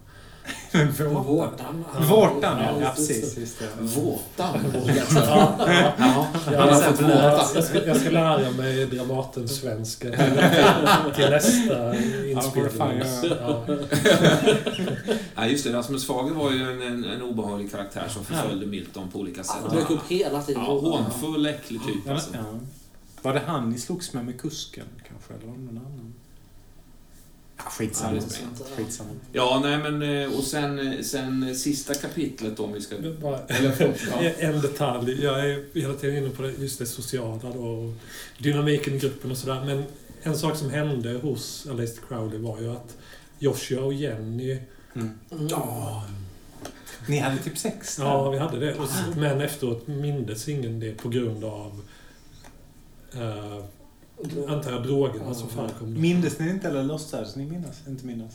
Vårtan. 0.74 1.26
Vårtan. 1.26 1.86
Vårtan, 2.10 2.58
ja. 2.82 2.92
Precis. 2.96 3.38
Just. 3.38 3.62
Våtan. 3.80 4.60
Ja, 5.16 5.56
Ja. 5.98 6.28
jag, 6.52 6.60
har 6.62 6.82
fått 6.82 7.02
våta. 7.02 7.42
jag, 7.56 7.64
ska, 7.64 7.86
jag 7.86 7.98
ska 7.98 8.10
lära 8.10 8.52
mig 8.52 8.86
Dramaten-svenska 8.86 10.10
till, 10.10 10.18
till 11.16 11.30
nästa 11.30 11.96
inspelning. 12.26 13.04
Ja. 13.42 13.66
Ja, 15.36 15.46
just 15.46 15.64
det. 15.64 15.74
Rasmus 15.74 16.08
Fager 16.08 16.34
var 16.34 16.52
ju 16.52 16.72
en, 16.72 16.82
en, 16.82 17.04
en 17.06 17.22
obehaglig 17.22 17.72
karaktär 17.72 18.06
som 18.10 18.26
förföljde 18.26 18.66
Milton 18.66 19.10
på 19.12 19.20
olika 19.20 19.44
sätt. 19.44 19.56
Han 19.68 19.76
dök 19.76 19.90
upp 19.90 20.08
hela 20.08 20.42
tiden. 20.42 20.62
Ja, 20.66 20.80
hånfull, 20.80 21.46
äcklig 21.46 21.80
typ 21.88 22.10
alltså. 22.10 22.30
ja. 22.34 22.60
Var 23.22 23.34
det 23.34 23.42
han 23.48 23.70
ni 23.70 23.78
slogs 23.80 24.14
med 24.14 24.26
med 24.26 24.42
kusken 24.42 24.86
kanske? 25.10 25.34
Eller 25.34 25.48
var 25.48 25.54
det 25.58 25.64
någon 25.64 25.78
annan? 25.78 26.09
Skitsamma. 27.70 28.18
Ja, 28.60 28.66
skitsamma. 28.78 29.10
Ja, 29.34 29.60
nej 29.64 29.78
men 29.92 30.02
eh, 30.24 30.38
och 30.38 30.44
sen, 30.44 31.04
sen 31.04 31.56
sista 31.56 31.94
kapitlet 31.94 32.58
då, 32.58 32.64
om 32.64 32.74
vi 32.74 32.82
ska... 32.82 32.96
Bara- 33.22 33.40
Eller 33.48 33.72
förlåt, 33.72 33.98
ja. 34.12 34.30
En 34.40 34.62
detalj, 34.62 35.24
jag 35.24 35.40
är 35.50 35.66
hela 35.80 35.94
tiden 35.94 36.18
inne 36.18 36.30
på 36.30 36.42
det, 36.42 36.52
just 36.52 36.80
det 36.80 36.86
sociala 36.86 37.40
då, 37.54 37.60
och 37.60 37.94
dynamiken 38.38 38.94
i 38.96 39.00
gruppen 39.00 39.32
och 39.32 39.38
sådär. 39.38 39.64
Men 39.66 39.84
en 40.24 40.38
sak 40.38 40.58
som 40.58 40.70
hände 40.70 41.14
hos 41.14 41.68
Aleister 41.70 42.02
Crowley 42.08 42.40
var 42.40 42.60
ju 42.62 42.72
att 42.72 42.98
Joshua 43.40 43.82
och 43.84 43.94
Jenny, 43.94 44.60
Mm. 44.96 45.10
Ja. 45.50 46.04
Ni 47.08 47.18
hade 47.18 47.38
typ 47.38 47.58
sex 47.58 47.96
där. 47.96 48.04
ja 48.04 48.30
vi 48.30 48.38
hade 48.38 48.60
det. 48.60 48.76
Och, 48.76 48.84
s- 48.86 49.16
men 49.18 49.42
efteråt 49.42 49.88
mindes 49.88 50.48
ingen 50.50 50.80
det 50.80 50.92
på 50.92 51.10
grund 51.10 51.44
av 51.44 51.82
eh, 53.14 53.64
antar 54.48 54.72
jag 54.72 54.84
drogerna 54.84 55.34
som 55.34 55.50
förekom. 55.50 56.02
Mindes 56.02 56.40
ni 56.40 56.50
inte 56.50 56.68
eller 56.68 56.84
låtsades 56.84 57.36
ni 57.36 57.46
minnas? 57.46 57.76
Inte 57.88 58.06
minnas? 58.06 58.34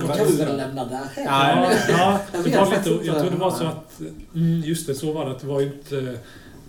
Då 0.00 0.06
kan 0.08 0.26
vi 0.26 0.36
väl 0.36 0.56
lämna 0.56 0.84
där. 0.84 1.00
Ja, 1.16 1.72
Ja, 1.88 2.20
Jag 2.32 2.44
det 2.44 2.56
var 2.56 2.70
lite, 2.76 3.06
jag 3.06 3.20
tror 3.20 3.30
det 3.30 3.36
var 3.36 3.50
så 3.50 3.64
att... 3.64 4.00
Mm, 4.34 4.60
just 4.60 4.86
det, 4.86 4.94
så 4.94 5.12
var 5.12 5.24
det. 5.24 5.30
Att 5.30 5.40
det 5.40 5.46
var 5.46 5.60
inte... 5.62 6.18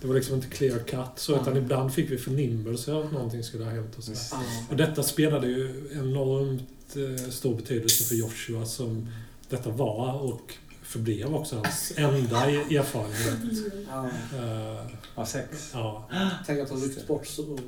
Det 0.02 0.08
var 0.08 0.16
liksom 0.16 0.36
inte 0.36 0.48
clear 0.48 0.80
cut 0.80 1.00
så, 1.16 1.34
utan 1.36 1.48
Mm. 1.48 1.64
ibland 1.64 1.94
fick 1.94 2.12
vi 2.12 2.18
förnimmelse 2.18 2.94
av 2.94 3.06
att 3.06 3.12
någonting 3.12 3.44
skulle 3.44 3.64
ha 3.64 3.72
hänt 3.72 3.98
och 3.98 4.04
så. 4.04 4.36
Och 4.70 4.76
detta 4.76 5.04
spelade 5.04 5.48
ju 5.48 5.90
enormt 5.94 6.96
eh, 6.96 7.30
stor 7.32 7.56
betydelse 7.56 8.04
för 8.04 8.16
Joshua 8.16 8.66
som 8.66 9.08
detta 9.50 9.70
var 9.70 10.22
och 10.22 10.54
förblev 10.84 11.36
också 11.36 11.56
hans 11.56 11.94
enda 11.96 12.52
e- 12.52 12.76
erfarenhet. 12.78 13.68
Eh, 13.90 14.86
Ja, 15.16 15.26
sex. 15.26 15.70
ja. 15.74 16.10
Tänk 16.46 16.60
att 16.60 16.70
ha 16.70 16.78
ryckt 16.78 17.08
bort 17.08 17.28
så 17.28 17.60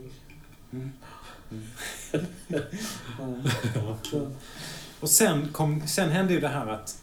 Mm. 0.74 0.91
Och 4.99 5.09
sen, 5.09 5.49
kom, 5.51 5.88
sen 5.88 6.09
hände 6.09 6.34
ju 6.34 6.39
det 6.39 6.47
här 6.47 6.67
att 6.67 7.01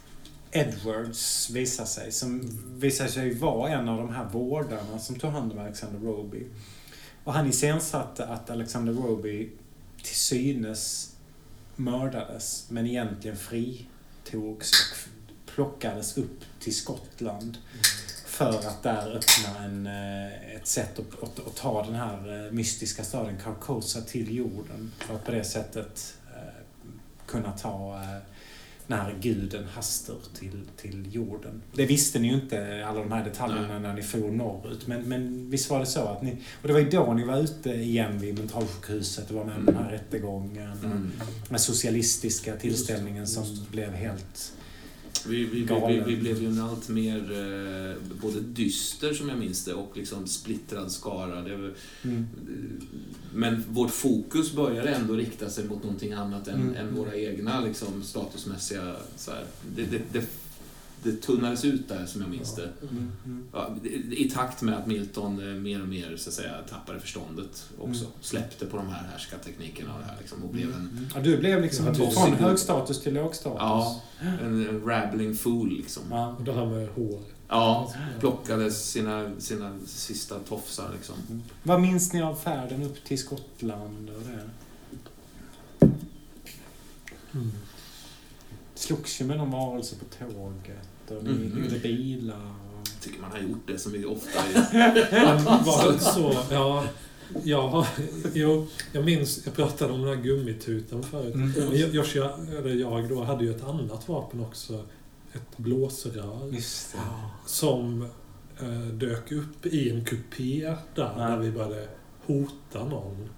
Edwards 0.50 1.50
visar 1.50 1.84
sig, 1.84 2.12
som 2.12 2.58
visar 2.80 3.06
sig 3.06 3.34
vara 3.34 3.70
en 3.70 3.88
av 3.88 3.98
de 3.98 4.14
här 4.14 4.24
vårdarna 4.24 4.98
som 4.98 5.18
tog 5.18 5.30
hand 5.30 5.52
om 5.52 5.58
Alexander 5.58 6.00
Roby. 6.00 6.46
Och 7.24 7.32
han 7.32 7.46
iscensatte 7.46 8.26
att 8.26 8.50
Alexander 8.50 8.92
Roby 8.92 9.50
till 10.02 10.16
synes 10.16 11.12
mördades, 11.76 12.66
men 12.68 12.86
egentligen 12.86 13.36
fritogs 13.36 14.72
och 14.72 14.96
plockades 15.54 16.18
upp 16.18 16.44
till 16.60 16.76
Skottland 16.76 17.58
mm 17.72 17.82
för 18.40 18.68
att 18.68 18.82
där 18.82 19.16
öppna 19.16 19.64
en, 19.64 19.86
eh, 19.86 20.54
ett 20.56 20.66
sätt 20.66 20.98
att, 20.98 21.22
att, 21.22 21.46
att 21.46 21.56
ta 21.56 21.84
den 21.84 21.94
här 21.94 22.46
eh, 22.46 22.52
mystiska 22.52 23.04
staden 23.04 23.36
Carcosa 23.44 24.00
till 24.00 24.36
jorden. 24.36 24.92
För 24.98 25.14
att 25.14 25.24
på 25.24 25.32
det 25.32 25.44
sättet 25.44 26.14
eh, 26.36 26.64
kunna 27.26 27.52
ta 27.52 28.00
den 28.86 28.98
här 28.98 29.14
guden 29.20 29.64
Haster 29.64 30.16
till, 30.38 30.60
till 30.76 31.14
jorden. 31.14 31.62
Det 31.72 31.86
visste 31.86 32.18
ni 32.18 32.28
ju 32.28 32.34
inte, 32.34 32.86
alla 32.86 33.00
de 33.00 33.12
här 33.12 33.24
detaljerna, 33.24 33.68
Nej. 33.68 33.80
när 33.80 33.94
ni 33.94 34.02
for 34.02 34.30
norrut. 34.30 34.86
Men, 34.86 35.02
men 35.02 35.50
visst 35.50 35.70
var 35.70 35.80
det 35.80 35.86
så 35.86 36.00
att 36.00 36.22
ni... 36.22 36.36
Och 36.62 36.68
det 36.68 36.72
var 36.72 36.80
ju 36.80 36.90
då 36.90 37.14
ni 37.14 37.24
var 37.24 37.38
ute 37.38 37.70
igen 37.70 38.18
vid 38.18 38.38
mentalsjukhuset 38.38 39.30
och 39.30 39.36
var 39.36 39.44
med 39.44 39.66
på 39.66 39.72
den 39.72 39.84
här 39.84 39.90
rättegången. 39.90 40.72
och 40.72 40.84
Mm. 40.84 41.12
Den 41.48 41.58
socialistiska 41.58 42.56
tillställningen 42.56 43.26
som 43.26 43.66
blev 43.70 43.92
helt... 43.92 44.52
Vi, 45.28 45.44
vi, 45.44 45.62
vi, 45.88 46.02
vi, 46.06 46.16
blev 46.16 46.42
ju 46.42 46.46
en 46.48 46.60
allt 46.60 46.88
mer 46.88 47.16
eh, 47.16 47.96
både 48.22 48.40
dyster, 48.40 49.14
som 49.14 49.28
jag 49.28 49.38
minns 49.38 49.64
det, 49.64 49.74
och 49.74 49.92
liksom 49.96 50.26
splittrad 50.26 50.92
skara. 50.92 51.42
Var- 51.42 51.74
Mm. 52.04 52.26
men 53.34 53.64
vårt 53.68 53.90
fokus 53.90 54.52
började 54.52 54.88
ändå 54.94 55.14
rikta 55.14 55.50
sig 55.50 55.64
mot 55.68 55.82
någonting 55.82 56.12
annat 56.12 56.48
än, 56.48 56.60
Mm. 56.60 56.74
än 56.76 56.94
våra 56.94 57.14
egna 57.16 57.60
liksom, 57.60 58.02
statusmässiga... 58.02 58.96
Så. 59.16 59.30
Det, 59.76 59.82
det, 59.84 60.00
det, 60.12 60.24
det 61.02 61.12
tunnades 61.22 61.64
ut 61.64 61.88
där, 61.88 62.06
som 62.06 62.20
jag 62.20 62.30
minns 62.30 62.54
det. 62.54 62.68
Mm. 62.90 63.12
Mm. 63.24 63.46
Ja, 63.52 63.76
I 64.16 64.30
takt 64.30 64.62
med 64.62 64.78
att 64.78 64.86
Milton 64.86 65.40
eh, 65.48 65.60
mer 65.60 65.82
och 65.82 65.88
mer 65.88 66.16
så 66.16 66.28
att 66.28 66.34
säga, 66.34 66.54
tappade 66.70 67.00
förståndet 67.00 67.64
också. 67.78 68.04
Mm. 68.04 68.12
Släppte 68.20 68.66
på 68.66 68.76
de 68.76 68.88
här 68.88 69.08
härskarteknikerna 69.12 69.94
och 69.94 70.00
det 70.00 70.06
här 70.06 70.16
liksom, 70.20 70.42
och 70.42 70.50
blev 70.52 70.74
en, 70.74 71.10
Ja, 71.14 71.20
du 71.20 71.36
blev 71.38 71.62
liksom 71.62 71.86
Ja, 71.86 71.94
från 71.94 72.06
toxic. 72.06 72.34
hög 72.34 72.58
status 72.58 73.00
till 73.02 73.14
låg 73.14 73.34
status. 73.34 73.58
ja, 73.60 74.02
en, 74.20 74.68
en 74.68 74.84
rabbling 74.86 75.34
fool. 75.34 75.68
Liksom. 75.68 76.02
Ja. 76.10 76.34
Och 76.38 76.44
det 76.44 76.52
här 76.52 76.66
med 76.66 76.88
hår. 76.88 77.20
Ja, 77.48 77.94
plockade 78.20 78.70
sina, 78.70 79.30
sina 79.38 79.78
sista 79.86 80.38
tofsar 80.38 80.90
liksom. 80.96 81.14
Mm. 81.30 81.42
Vad 81.62 81.80
minns 81.80 82.12
ni 82.12 82.22
av 82.22 82.34
färden 82.34 82.82
upp 82.82 83.04
till 83.04 83.18
Skottland 83.18 84.10
och 84.10 84.22
det? 84.22 84.50
Mm. 87.34 87.52
Slogs 88.74 89.20
ju 89.20 89.24
med 89.24 89.36
någon 89.36 89.50
varelse 89.50 89.96
på 89.96 90.04
tåget 90.04 90.88
och 91.16 91.24
ni 91.24 91.30
Mm. 91.30 91.52
hyrde 91.62 91.78
bilar. 91.78 92.36
Och... 92.36 92.88
Jag 92.94 93.00
tycker 93.00 93.20
man 93.20 93.30
har 93.30 93.38
gjort 93.38 93.66
det 93.66 93.78
så 93.78 93.90
mycket 93.90 94.06
ofta. 94.08 94.38
var 95.64 95.98
så? 95.98 96.36
Ja, 96.54 96.84
jag, 97.44 97.68
har- 97.68 97.86
jo, 98.34 98.66
jag 98.92 99.04
minns, 99.04 99.40
jag 99.46 99.54
pratade 99.54 99.92
om 99.92 100.02
den 100.02 100.16
här 100.16 100.24
gummitutan 100.24 101.02
förut. 101.02 101.34
Mm. 101.34 101.52
Men 101.52 101.92
Joshua, 101.92 102.30
eller 102.58 102.74
jag 102.74 103.08
då, 103.08 103.24
hade 103.24 103.44
ju 103.44 103.50
ett 103.56 103.64
annat 103.64 104.08
vapen 104.08 104.40
också. 104.40 104.84
Ett 105.32 105.56
blåsrör. 105.56 106.50
Just 106.52 106.92
det. 106.92 106.98
Som 107.46 108.02
eh, 108.60 108.68
dök 108.80 109.32
upp 109.32 109.66
i 109.66 109.90
en 109.90 110.04
kupé 110.04 110.60
där, 110.94 111.12
Ja. 111.16 111.28
där 111.28 111.38
vi 111.38 111.50
började 111.50 111.88
hota 112.26 112.84
någon. 112.84 113.28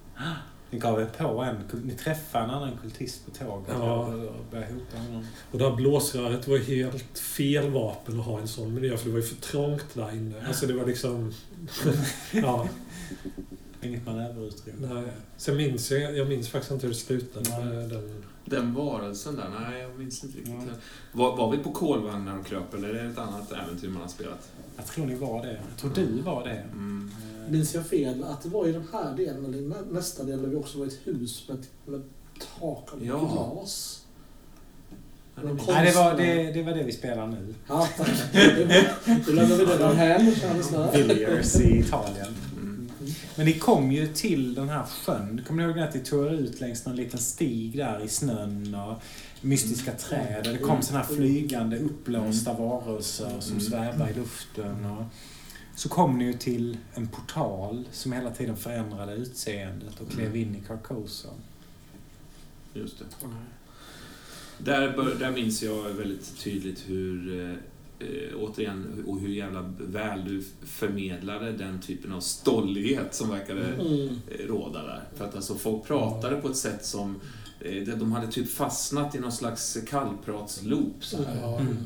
Ni 0.73 0.79
gav 0.79 1.01
er 1.01 1.07
på 1.19 1.43
en, 1.43 1.57
ni 1.85 1.95
träffade 1.95 2.45
en 2.45 2.51
annan 2.51 2.77
kultist 2.83 3.25
på 3.27 3.31
tåget 3.31 3.69
Ja. 3.79 4.07
och 4.07 4.45
började 4.51 4.73
hota 4.73 4.99
honom. 4.99 5.27
Och 5.51 5.59
det 5.59 5.69
här 5.69 5.77
blåsröret 5.77 6.49
var 6.49 6.59
helt 6.59 7.19
fel 7.19 7.71
vapen 7.71 8.21
att 8.21 8.27
ha 8.27 8.39
i 8.39 8.43
en 8.43 8.49
sån 8.49 8.75
miljö 8.75 8.97
för 8.97 9.05
det 9.07 9.11
var 9.13 9.19
ju 9.21 9.27
för 9.27 9.37
trångt 9.37 9.87
där 9.95 10.15
inne. 10.17 10.35
Alltså 10.47 10.67
det 10.67 10.73
var 10.73 10.87
liksom... 10.87 11.33
ja, 12.33 12.69
Inget 13.83 14.07
manöverutrymme. 14.07 14.95
nej. 14.95 15.05
Sen 15.37 15.57
minns 15.57 15.91
jag, 15.91 16.17
jag 16.17 16.29
minns 16.29 16.49
faktiskt 16.49 16.73
inte 16.73 16.87
hur 16.87 16.95
det 16.95 17.01
slutade 17.01 17.51
Nej. 17.51 17.65
med 17.65 17.89
den... 17.89 18.25
Den 18.45 18.75
varelsen 18.75 19.37
där, 19.37 19.49
nej 19.61 19.81
jag 19.83 19.99
minns 19.99 20.25
inte 20.25 20.39
riktigt. 20.39 20.55
Ja. 20.69 20.75
Var, 21.13 21.37
var 21.37 21.51
vi 21.57 21.59
på 21.59 21.73
kolvagnar 21.73 22.39
och 22.39 22.47
kröp 22.47 22.75
eller 22.75 22.89
är 22.89 23.05
det 23.05 23.11
ett 23.11 23.19
annat 23.19 23.53
äventyr 23.53 23.89
man 23.89 24.03
har 24.03 24.09
spelat? 24.09 24.51
Jag 24.77 24.87
tror 24.87 25.07
ni 25.07 25.15
var 25.15 25.43
det. 25.47 25.53
Jag 25.53 25.77
tror 25.79 25.91
du 25.95 26.23
var 26.23 26.45
det. 26.45 26.65
Mm. 26.73 27.11
Minns 27.51 27.75
jag 27.75 27.87
fel 27.87 28.25
att 28.25 28.43
det 28.43 28.49
var 28.49 28.67
i 28.69 28.73
den 28.73 28.85
här 28.93 29.17
delen, 29.17 29.45
eller 29.45 29.93
nästa 29.93 30.25
del, 30.25 30.43
där 30.43 30.49
vi 30.49 30.57
också 30.57 30.79
var 30.79 30.85
i 30.87 30.89
ett 30.89 31.01
hus 31.05 31.49
med, 31.49 31.59
med 31.87 32.03
tak 32.61 32.89
av 32.93 33.05
Ja. 33.07 33.19
glas? 33.19 33.99
Ja, 35.35 35.43
det 35.43 35.73
Nej, 35.73 35.87
det 35.87 35.95
var 35.97 36.15
det, 36.17 36.53
det 36.53 36.63
var 36.63 36.73
det 36.73 36.83
vi 36.83 36.93
spelar 36.93 37.27
nu. 37.27 37.55
Ja, 37.69 37.89
tack. 37.97 38.09
Då 39.27 39.33
lämnar 39.33 39.57
vi 39.57 39.65
det 39.65 40.37
kära 40.37 40.53
lyssnare. 40.57 40.97
Villiers 41.03 41.57
i 41.57 41.79
Italien. 41.79 42.35
Mm. 42.57 42.91
Men 43.37 43.47
ni 43.47 43.53
kom 43.53 43.93
ju 43.93 44.07
till 44.07 44.55
den 44.55 44.69
här 44.69 44.83
sjön. 44.85 45.41
Kommer 45.47 45.63
ni 45.63 45.69
ihåg 45.69 45.79
att 45.81 45.95
ni 45.95 46.01
tog 46.01 46.27
ut 46.27 46.61
längs 46.61 46.87
någon 46.87 46.97
liten 46.97 47.21
stig 47.21 47.77
där 47.77 48.05
i 48.05 48.09
snön 48.09 48.75
och 48.75 49.03
mystiska 49.41 49.93
träd. 49.93 50.47
Och 50.47 50.53
det 50.53 50.59
kom 50.59 50.83
såna 50.83 50.99
här 50.99 51.07
flygande 51.15 51.79
uppblåsta 51.79 52.53
varelser 52.53 53.31
som 53.41 53.53
Mm. 53.53 53.65
svävar 53.65 54.09
i 54.11 54.15
luften. 54.15 54.85
Och 54.85 55.05
så 55.75 55.89
kom 55.89 56.19
ni 56.19 56.25
ju 56.25 56.33
till 56.33 56.77
en 56.95 57.09
portal 57.09 57.85
som 57.93 58.13
hela 58.13 58.31
tiden 58.31 58.57
förändrade 58.57 59.13
utseendet 59.15 60.01
och 60.01 60.11
klev 60.11 60.37
in 60.37 60.57
i 60.57 60.61
Carcosa. 60.67 61.29
Just 62.75 62.99
det. 62.99 63.05
Där, 64.59 64.97
bör, 64.97 65.15
där 65.15 65.31
minns 65.31 65.63
jag 65.63 65.83
väldigt 65.91 66.39
tydligt 66.39 66.85
hur, 66.87 67.41
eh, 67.41 67.51
eh, 68.09 68.37
återigen, 68.41 69.05
och 69.07 69.21
hur 69.21 69.29
jävla 69.29 69.75
väl 69.79 70.25
du 70.25 70.45
förmedlade 70.67 71.53
den 71.53 71.81
typen 71.81 72.13
av 72.13 72.21
stollighet 72.21 73.15
som 73.15 73.31
verkade 73.31 73.67
Mm. 73.67 74.09
eh, 74.31 74.47
råda 74.47 74.83
där. 74.83 75.03
För 75.17 75.25
att 75.25 75.37
alltså 75.37 75.55
folk 75.55 75.85
pratade 75.87 76.37
på 76.37 76.49
ett 76.49 76.57
sätt 76.57 76.85
som 76.85 77.21
eh, 77.61 77.83
de 77.97 78.13
hade 78.13 78.33
typ 78.33 78.51
fastnat 78.51 79.15
i 79.15 79.19
någon 79.19 79.33
slags 79.33 79.77
kallpratsloop 79.89 81.05
så 81.05 81.17
här. 81.23 81.61
Mm. 81.61 81.77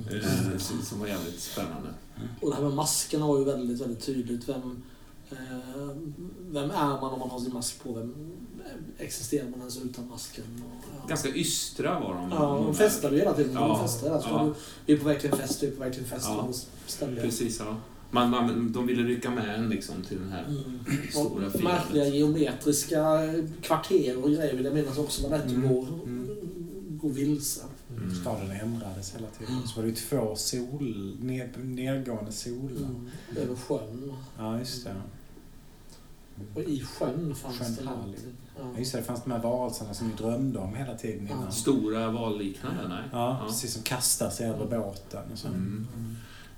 Som- 0.59 0.83
Som 0.83 1.01
var 1.01 1.07
jävligt 1.07 1.41
spännande. 1.41 1.89
Och 2.41 2.51
det 2.51 2.57
här 2.57 2.63
med 2.63 2.73
maskerna 2.75 3.27
var 3.27 3.39
ju 3.39 3.45
väldigt, 3.45 3.81
väldigt 3.81 4.07
tydligt. 4.07 4.49
Vem, 4.49 4.83
eh, 5.31 5.37
vem 6.49 6.71
är 6.71 7.01
man 7.01 7.13
om 7.13 7.19
man 7.19 7.31
har 7.31 7.41
sin 7.41 7.53
mask 7.55 7.83
på? 7.83 7.93
Vem 7.93 8.15
existerar 8.99 9.49
man 9.51 9.59
ens 9.61 9.83
utan 9.85 10.09
masken? 10.09 10.45
Och, 10.65 10.85
ja. 11.03 11.09
Ganska 11.09 11.29
ystra 11.29 12.01
var 12.01 12.15
de. 12.15 12.31
Ja, 12.31 12.63
de 12.67 12.75
festade 12.75 13.15
ju 13.15 13.21
hela 13.21 13.33
tiden. 13.35 13.53
Ja, 13.55 13.69
De 13.69 13.81
festade 13.89 14.15
där. 14.15 14.21
Så 14.21 14.29
ja. 14.29 14.55
vi 14.87 14.93
är 14.93 14.99
på 14.99 15.05
väg 15.05 15.21
till 15.21 15.31
en 15.31 15.39
fest, 15.39 15.63
vi 15.63 15.67
är 15.67 15.71
på 15.71 15.81
väg 15.81 15.93
till 15.93 16.03
en 16.03 16.09
fest. 16.09 16.27
Ja. 17.01 17.07
Precis, 17.23 17.59
ja. 17.61 17.77
Man, 18.11 18.31
man, 18.31 18.73
de 18.73 18.87
ville 18.87 19.03
rycka 19.03 19.31
med 19.31 19.55
en 19.55 19.69
liksom 19.69 19.95
till 20.09 20.19
den 20.19 20.33
här 20.33 20.45
Mm. 20.45 20.81
stora 21.11 21.29
firandet. 21.51 21.63
märkliga 21.63 22.07
geometriska 22.09 23.05
kvarter 23.63 24.17
och 24.25 24.31
grejer 24.31 24.57
vill 24.57 24.65
jag 24.65 24.75
minnas 24.75 24.99
också 24.99 25.23
var 25.23 25.31
lätt 25.39 25.51
Mm. 25.51 25.65
att 25.65 25.71
gå, 25.71 25.83
Mm. 26.05 26.29
gå 27.03 27.09
vilse. 27.09 27.61
Mm. 28.07 28.21
Staden 28.21 28.51
ändrades 28.51 29.15
hela 29.15 29.27
tiden. 29.39 29.63
Så 29.69 29.77
var 29.77 29.83
det 29.83 29.89
ju 29.89 29.95
två 29.95 30.37
sol, 30.37 31.17
ned, 31.21 31.49
nedgående 31.65 32.33
solar. 32.33 32.77
Mm. 32.89 33.09
Över 33.37 33.55
sjön. 33.57 34.13
Ja, 34.39 34.59
just 34.59 34.85
det. 34.85 34.95
Och 36.55 36.63
i 36.63 36.81
sjön 36.81 37.35
fanns 37.35 37.59
Sjön 37.59 37.75
det 37.79 37.85
någonting. 37.85 38.15
Ja, 38.57 38.63
Ja. 38.73 38.79
just 38.79 38.93
det, 38.93 38.99
det 38.99 39.05
fanns 39.05 39.23
de 39.25 39.31
här 39.31 39.43
varelserna 39.43 39.95
som 39.95 40.09
ni 40.09 40.15
drömde 40.15 40.59
om 40.59 40.75
hela 40.75 40.95
tiden 40.95 41.29
innan. 41.29 41.53
Stora 41.53 42.11
valliknande, 42.11 42.89
nej. 42.89 43.03
Ja, 43.13 43.39
Ja. 43.41 43.47
precis 43.49 43.73
som 43.73 43.83
kastar 43.83 44.31
sig 44.31 44.49
över 44.49 44.67
båten 44.79 45.33
och 45.33 45.39
så. 45.39 45.49
Mm. 45.49 45.87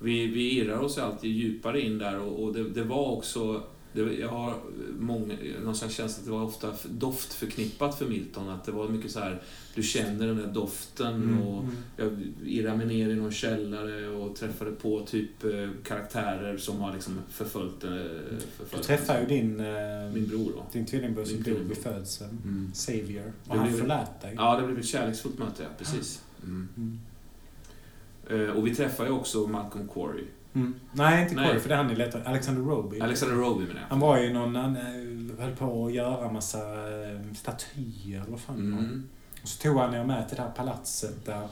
Vi, 0.01 0.27
vi 0.27 0.51
irrar 0.59 0.79
oss 0.79 0.97
alltid 0.97 1.31
djupare 1.31 1.81
in 1.81 1.97
där 1.97 2.19
och, 2.19 2.43
och 2.43 2.53
det, 2.53 2.69
det 2.69 2.83
var 2.83 3.07
också... 3.11 3.63
Det, 3.93 4.01
jag 4.13 4.29
har 4.29 4.53
många, 4.99 5.35
någon 5.63 5.75
slags 5.75 5.93
känsla 5.95 6.19
att 6.19 6.25
det 6.25 6.31
var 6.31 6.43
ofta 6.43 6.73
doft 6.89 7.33
förknippat 7.33 7.97
för 7.97 8.05
Milton. 8.05 8.49
Att 8.49 8.63
det 8.65 8.71
var 8.71 8.87
mycket 8.89 9.11
så 9.11 9.19
här, 9.19 9.41
du 9.75 9.83
känner 9.83 10.27
den 10.27 10.37
där 10.37 10.47
doften 10.47 11.13
Mm. 11.15 11.41
och 11.41 11.63
Mm. 11.63 11.75
jag 11.97 12.19
irrade 12.45 12.77
mig 12.77 12.85
ner 12.85 13.09
i 13.09 13.15
någon 13.15 13.31
källare 13.31 14.07
och 14.09 14.35
träffade 14.35 14.71
på 14.71 15.05
typ 15.05 15.43
eh, 15.43 15.69
karaktärer 15.83 16.57
som 16.57 16.79
har 16.79 16.93
liksom 16.93 17.19
förföljt, 17.29 17.83
eh, 17.83 17.89
Du 17.89 18.37
förföljt 18.57 18.83
träffade 18.85 19.19
ju 19.19 19.25
din, 19.27 19.59
eh, 19.59 20.13
min 20.13 20.27
bror 20.27 20.51
då. 20.55 20.65
din 20.73 20.85
tvillingbror 20.85 21.25
som 21.25 21.43
dog 21.43 21.57
vid 21.59 21.77
födseln. 21.77 22.37
Mm. 22.43 22.71
Savior. 22.73 23.23
Det 23.23 23.31
Och 23.51 23.55
han 23.57 23.67
blev- 23.67 23.79
förlät 23.79 24.21
dig. 24.21 24.33
Ja, 24.37 24.59
det 24.59 24.67
blev 24.67 24.79
ett 24.79 24.85
kärleksfullt 24.85 25.39
möte, 25.39 25.63
ja. 25.63 25.69
Precis. 25.77 26.21
Mm. 26.43 26.99
Och 28.55 28.67
vi 28.67 28.75
träffade 28.75 29.09
ju 29.09 29.15
också 29.15 29.47
Malcolm 29.47 29.87
Quarry. 29.87 30.23
Mm. 30.59 30.79
Nej, 30.91 31.23
inte. 31.23 31.35
Corey, 31.35 31.59
för 31.59 31.69
det 31.69 31.75
är 31.75 31.77
han 31.77 31.87
ni 31.87 31.95
letar 31.95 32.23
Alexander 32.25 32.61
Roby. 32.61 32.99
Alexander 32.99 33.35
Roby 33.35 33.65
menar 33.65 33.81
jag. 33.81 33.87
Han 33.89 33.99
var 33.99 34.17
ju 34.17 34.33
någon, 34.33 34.55
han 34.55 34.75
eh, 34.77 35.39
höll 35.45 35.55
på 35.55 35.85
att 35.85 35.93
göra 35.93 36.31
massa 36.31 36.59
eh, 36.59 37.19
statyer, 37.35 38.23
vad 38.27 38.39
fan. 38.39 38.55
Mm. 38.57 39.09
Och 39.41 39.47
så 39.47 39.61
tog 39.61 39.77
han 39.77 39.93
er 39.93 40.03
med 40.03 40.27
till 40.27 40.37
det 40.37 40.43
här 40.43 40.51
palatset 40.51 41.25
där 41.25 41.47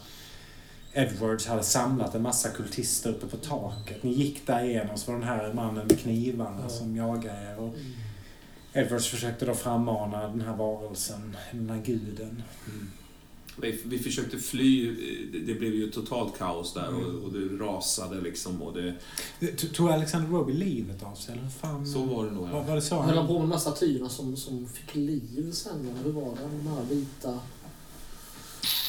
Edwards 0.93 1.47
hade 1.47 1.64
samlat 1.64 2.16
en 2.16 2.22
massa 2.22 2.49
kultister 2.49 3.10
uppe 3.10 3.28
på 3.28 3.38
taket. 3.38 4.03
Ni 4.03 4.12
gick 4.12 4.47
där 4.47 4.64
igenom 4.64 4.93
och 4.93 4.99
så 4.99 5.12
var 5.12 5.20
den 5.20 5.28
här 5.28 5.53
mannen 5.53 5.88
med 5.88 5.99
knivarna 5.99 6.60
Ja. 6.64 6.70
som 6.70 6.95
jagade 6.95 7.51
er. 7.51 7.60
Och 7.60 7.76
Edwards 8.74 9.08
försökte 9.08 9.45
då 9.45 9.53
frammana 9.53 10.28
den 10.28 10.41
här 10.41 10.55
varelsen, 10.55 11.38
den 11.51 11.70
här 11.70 11.82
guden. 11.86 12.43
Mm. 12.68 12.91
Vi, 13.62 13.80
vi 13.86 13.99
försökte 13.99 14.38
fly, 14.38 14.95
det, 15.45 15.53
blev 15.53 15.74
ju 15.74 15.91
totalt 15.91 16.38
kaos 16.38 16.74
där 16.74 16.88
Mm. 16.88 17.05
och, 17.05 17.24
och 17.24 17.34
det 17.34 17.64
rasade 17.66 18.22
liksom 18.22 18.62
och 18.62 18.74
det... 18.74 18.95
Tog 19.74 19.89
Alexander 19.89 20.30
Roby 20.30 20.53
livet 20.53 21.03
av 21.03 21.16
sig? 21.16 21.34
Eller 21.34 21.49
fan? 21.49 21.88
Så 21.88 22.03
var 22.03 22.26
det 22.26 22.32
nog 22.32 22.43
Var, 22.43 22.58
ja. 22.58 22.64
var 22.68 22.76
det 22.76 22.82
så? 22.82 23.01
Höll 23.01 23.18
han 23.18 23.28
på 23.28 23.34
med 23.34 23.41
de 23.41 23.51
här 23.51 23.60
statyerna 23.60 24.10
som, 24.10 24.38
som 24.38 24.68
fick 24.68 24.95
liv 24.95 25.51
sen? 25.51 25.89
Hur 26.03 26.12
var 26.12 26.24
det? 26.36 26.58
De 26.64 26.68
här 26.68 26.84
vita... 26.89 27.39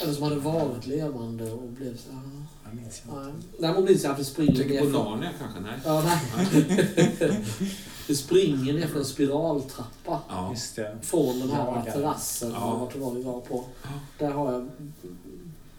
Eller 0.03 0.12
som 0.12 0.22
hade 0.22 0.36
varit 0.36 0.86
levande 0.86 1.53
och 1.53 1.68
blev 1.68 1.96
så 1.96 2.12
här... 2.12 2.22
Jag 2.64 2.74
minns 2.74 3.03
inte. 3.05 3.16
Nej. 3.16 3.32
Jag 3.61 3.74
att 4.12 4.20
vi 4.20 4.24
springer 4.24 4.55
Tänker 4.57 4.80
på 4.80 4.86
Narnia 4.86 5.30
kanske? 5.38 5.61
Nej? 5.61 5.78
Ja, 5.84 6.05
nej. 6.05 7.44
vi 8.09 8.14
springer 8.16 8.72
ner 8.72 8.86
för 8.86 8.99
en 8.99 9.05
spiraltrappa. 9.05 10.20
Ja. 10.28 10.51
Just 10.53 10.76
det. 10.76 10.99
Från 11.03 11.38
den 11.40 11.51
här 11.51 11.66
Jagar. 11.66 11.92
terrassen, 11.92 12.51
Ja. 12.51 12.76
vart 12.78 12.92
det 12.92 12.99
var 12.99 13.14
vi 13.14 13.22
var 13.22 13.40
på. 13.40 13.64
Ja. 13.82 13.88
Där 14.18 14.30
har 14.30 14.53
jag 14.53 14.68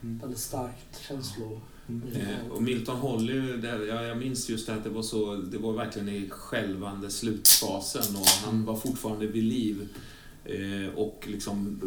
Mm. 0.04 0.20
väldigt 0.20 0.40
starkt 0.40 1.02
känslor. 1.08 1.60
Mm. 1.90 2.04
Eh, 2.16 2.52
och 2.52 2.62
Milton 2.64 2.98
håller 2.98 3.34
ju, 3.34 3.58
där, 3.58 3.86
jag, 3.86 4.06
jag 4.06 4.18
minns 4.18 4.50
just 4.50 4.68
det 4.68 4.74
att 4.76 4.84
det 4.84 4.90
var 4.90 5.02
så, 5.02 5.36
det 5.36 5.58
var 5.58 5.74
verkligen 5.74 6.10
i 6.10 6.30
skälvande 6.30 7.10
slutfasen 7.10 8.16
och 8.16 8.28
han 8.46 8.66
var 8.66 8.76
fortfarande 8.76 9.28
vid 9.28 9.44
liv. 9.44 9.88
Eh, 10.46 10.96
och 10.96 11.24
liksom 11.28 11.82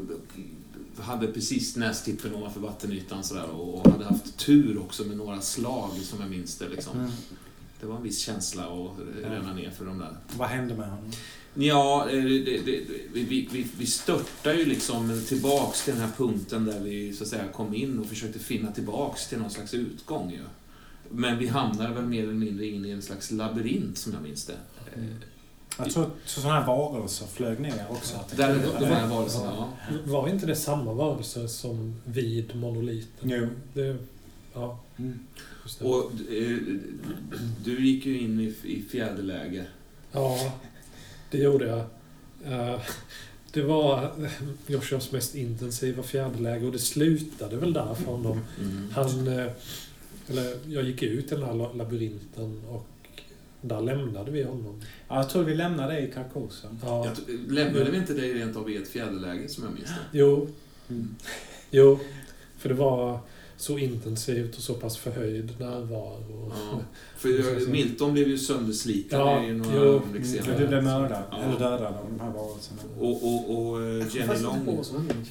hade 0.98 1.26
precis 1.26 1.76
nästippen 1.76 2.34
ovanför 2.34 2.60
vattenytan 2.60 3.24
sådär 3.24 3.50
och 3.50 3.90
hade 3.92 4.04
haft 4.04 4.36
tur 4.36 4.78
också 4.78 5.04
med 5.04 5.16
några 5.16 5.40
slag 5.40 5.90
som 6.02 6.20
jag 6.20 6.30
minns 6.30 6.58
det 6.58 6.68
liksom. 6.68 6.98
Mm. 6.98 7.10
Det 7.80 7.86
var 7.86 7.96
en 7.96 8.02
viss 8.02 8.18
känsla 8.18 8.62
att 8.62 8.90
ränna 9.22 9.54
ner 9.54 9.70
för 9.70 9.84
de 9.84 9.98
där. 9.98 10.16
Vad 10.36 10.48
hände 10.48 10.74
med 10.74 10.90
honom? 10.90 11.12
Ja, 11.54 12.10
eh, 12.10 12.24
det, 12.24 12.38
det, 12.38 12.60
det, 12.64 12.84
vi, 13.12 13.48
vi, 13.52 13.66
vi 13.78 13.86
störtar 13.86 14.54
ju 14.54 14.64
liksom 14.64 15.22
tillbaks 15.28 15.84
till 15.84 15.94
den 15.94 16.02
här 16.02 16.12
punkten 16.16 16.64
där 16.64 16.80
vi 16.80 17.14
så 17.14 17.24
att 17.24 17.30
säga 17.30 17.48
kom 17.48 17.74
in 17.74 17.98
och 17.98 18.06
försökte 18.06 18.38
finna 18.38 18.72
tillbaks 18.72 19.28
till 19.28 19.38
någon 19.38 19.50
slags 19.50 19.74
utgång 19.74 20.30
ju. 20.30 20.42
Men 21.10 21.38
vi 21.38 21.46
hamnade 21.46 21.94
väl 21.94 22.04
mer 22.04 22.22
eller 22.22 22.32
mindre 22.32 22.66
in 22.66 22.84
i 22.84 22.90
en 22.90 23.02
slags 23.02 23.30
labyrint 23.30 23.98
som 23.98 24.12
jag 24.12 24.22
minns 24.22 24.46
det. 24.46 24.56
Eh, 24.94 25.02
Jag 25.78 25.90
tror 25.90 26.04
att 26.04 26.10
sådana 26.24 26.60
här 26.60 26.66
varelser 26.66 27.26
flög 27.26 27.60
ner 27.60 27.86
också. 27.90 28.16
Där, 28.36 28.60
de, 28.80 28.84
här 28.86 29.08
varelserna, 29.08 29.52
ja. 29.56 29.72
Var 30.04 30.28
inte 30.28 30.46
det 30.46 30.56
samma 30.56 30.92
varelse 30.92 31.48
som 31.48 32.00
vid 32.04 32.56
monoliten? 32.56 33.30
Jo. 33.30 33.46
Det, 33.74 33.96
ja, 34.54 34.78
Mm. 34.98 35.18
Och 35.80 36.10
eh, 36.32 36.58
du 37.64 37.86
gick 37.86 38.06
ju 38.06 38.20
in 38.20 38.40
i, 38.40 38.54
i 38.64 38.82
fjäderläge. 38.90 39.64
Ja, 40.12 40.52
det 41.30 41.38
gjorde 41.38 41.66
jag. 41.66 41.78
Eh, 42.52 42.80
Det 43.52 43.62
var 43.62 44.10
Joshuas 44.66 45.12
mest 45.12 45.34
intensiva 45.34 46.02
fjärdeläge 46.02 46.66
och 46.66 46.72
det 46.72 46.78
slutade 46.78 47.56
väl 47.56 47.72
där 47.72 47.94
för 47.94 48.04
honom. 48.04 48.40
Mm. 48.60 48.88
Han, 48.94 49.28
eh, 49.28 49.46
eller 50.28 50.56
jag 50.74 50.84
gick 50.84 51.02
ut 51.02 51.32
i 51.32 51.34
den 51.34 51.42
här 51.44 51.54
la- 51.54 51.72
labyrinten 51.72 52.62
och 52.68 52.86
där 53.62 53.80
lämnade 53.80 54.30
vi 54.30 54.42
honom. 54.42 54.80
Ja, 55.08 55.16
jag 55.16 55.30
tror 55.30 55.44
vi 55.44 55.54
lämnade 55.54 55.92
det 55.94 56.00
i 56.00 56.10
Carcosa. 56.12 56.68
Ja, 56.82 57.06
Jag, 57.28 57.40
lämnade 57.52 57.90
vi 57.90 57.96
inte 57.96 58.14
dig 58.14 58.34
rent 58.34 58.56
av 58.56 58.70
i 58.70 58.76
ett 58.76 58.88
fjäderläge 58.88 59.48
som 59.48 59.64
jag 59.64 59.72
minns 59.72 59.88
det? 59.88 60.18
jo, 60.18 60.48
Mm. 60.88 61.14
jo, 61.70 61.98
för 62.58 62.68
det 62.68 62.74
var 62.74 63.18
så 63.56 63.78
intensivt 63.78 64.56
och 64.56 64.62
så 64.62 64.74
pass 64.74 64.96
förhöjd 64.96 65.60
närvaro. 65.60 66.52
Ja. 66.72 66.80
För 67.16 67.66
Milton 67.70 68.12
blev 68.12 68.28
ju 68.28 68.38
söndersliten 68.38 69.18
Ja, 69.20 69.44
i 69.44 69.52
några 69.52 69.74
jo. 69.76 69.80
ögonblick 69.82 70.24
För 70.26 70.36
du 70.36 70.42
senare. 70.42 70.66
blev 70.66 70.84
mördad, 70.84 71.22
Ja. 71.30 71.36
eller 71.42 71.58
dödad 71.58 71.94
av 71.94 72.06
de 72.10 72.20
här 72.20 72.30
varelserna. 72.30 72.80
Och, 72.98 73.26
och, 73.26 73.56
och 73.68 73.82
eh, 73.82 74.16
Jenny 74.16 74.42
Long... 74.42 74.82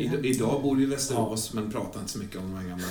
I, 0.00 0.28
idag 0.28 0.62
bor 0.62 0.76
du 0.76 0.82
i 0.82 0.86
Västerås, 0.86 1.52
men 1.54 1.70
pratar 1.72 2.00
inte 2.00 2.12
så 2.12 2.18
mycket 2.18 2.36
om 2.36 2.42
de 2.42 2.56
här 2.56 2.68
gamla... 2.68 2.86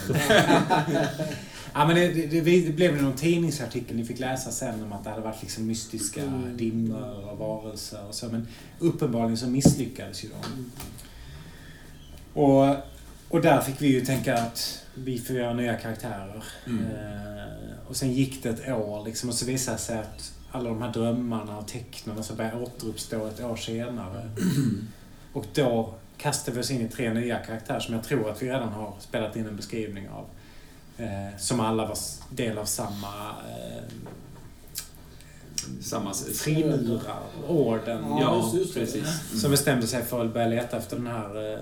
Ja, 1.73 1.87
men 1.87 1.95
det, 1.95 2.07
det, 2.07 2.41
det 2.41 2.75
blev 2.75 3.01
någon 3.01 3.13
tidningsartikel 3.15 3.95
ni 3.97 4.05
fick 4.05 4.19
läsa 4.19 4.51
sen 4.51 4.83
om 4.83 4.93
att 4.93 5.03
det 5.03 5.09
hade 5.09 5.21
varit 5.21 5.41
liksom 5.41 5.67
mystiska 5.67 6.23
Mm. 6.23 6.57
dimmor 6.57 7.29
och 7.31 7.37
varelser 7.37 7.99
och 8.07 8.15
så. 8.15 8.25
Men 8.29 8.47
uppenbarligen 8.79 9.37
så 9.37 9.47
misslyckades 9.47 10.23
ju 10.25 10.29
de. 10.29 10.71
Och, 12.41 12.75
och 13.29 13.41
där 13.41 13.61
fick 13.61 13.81
vi 13.81 13.87
ju 13.87 14.01
tänka 14.05 14.37
att 14.37 14.83
vi 14.95 15.19
får 15.19 15.35
göra 15.35 15.53
nya 15.53 15.75
karaktärer. 15.75 16.43
Mm. 16.67 16.85
Eh, 16.85 17.87
och 17.87 17.95
sen 17.95 18.13
gick 18.13 18.43
det 18.43 18.49
ett 18.49 18.69
år 18.69 19.05
liksom 19.05 19.29
och 19.29 19.35
så 19.35 19.45
visade 19.45 19.77
det 19.77 19.81
sig 19.81 19.99
att 19.99 20.33
alla 20.51 20.69
de 20.69 20.81
här 20.81 20.93
drömmarna 20.93 21.57
och 21.57 21.67
tecknen 21.67 22.23
så 22.23 22.33
började 22.33 22.63
återuppstå 22.63 23.25
ett 23.27 23.43
år 23.43 23.55
senare. 23.55 24.29
Och 25.33 25.45
då 25.53 25.93
kastade 26.17 26.55
vi 26.55 26.61
oss 26.63 26.71
in 26.71 26.81
i 26.85 26.89
tre 26.89 27.13
nya 27.13 27.39
karaktärer 27.39 27.79
som 27.79 27.93
jag 27.93 28.03
tror 28.03 28.29
att 28.29 28.41
vi 28.41 28.47
redan 28.49 28.69
har 28.69 28.93
spelat 28.99 29.35
in 29.35 29.47
en 29.47 29.55
beskrivning 29.55 30.09
av. 30.09 30.25
Eh, 30.97 31.37
som 31.37 31.59
alla 31.59 31.85
var 31.85 31.97
del 32.29 32.57
av 32.57 32.65
samma 32.65 33.29
eh, 33.49 33.83
Samma... 35.81 36.13
frimurarorden. 36.13 38.03
Ja, 38.09 38.17
Ja, 38.21 38.41
just- 38.43 38.55
just 38.55 38.73
det. 38.73 38.79
precis. 38.79 39.41
Som 39.41 39.51
bestämde 39.51 39.87
sig 39.87 40.03
för 40.03 40.25
att 40.25 40.33
börja 40.33 40.47
leta 40.47 40.77
efter 40.77 40.95
den 40.95 41.07
här 41.07 41.53
eh, 41.53 41.59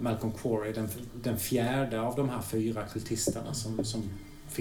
Malcolm 0.00 0.32
Quarry, 0.42 0.72
den, 0.72 0.88
den 1.22 1.36
fjärde 1.36 2.00
av 2.00 2.16
de 2.16 2.28
här 2.28 2.40
fyra 2.42 2.82
kultisterna 2.92 3.54
som, 3.54 3.84
som 3.84 4.10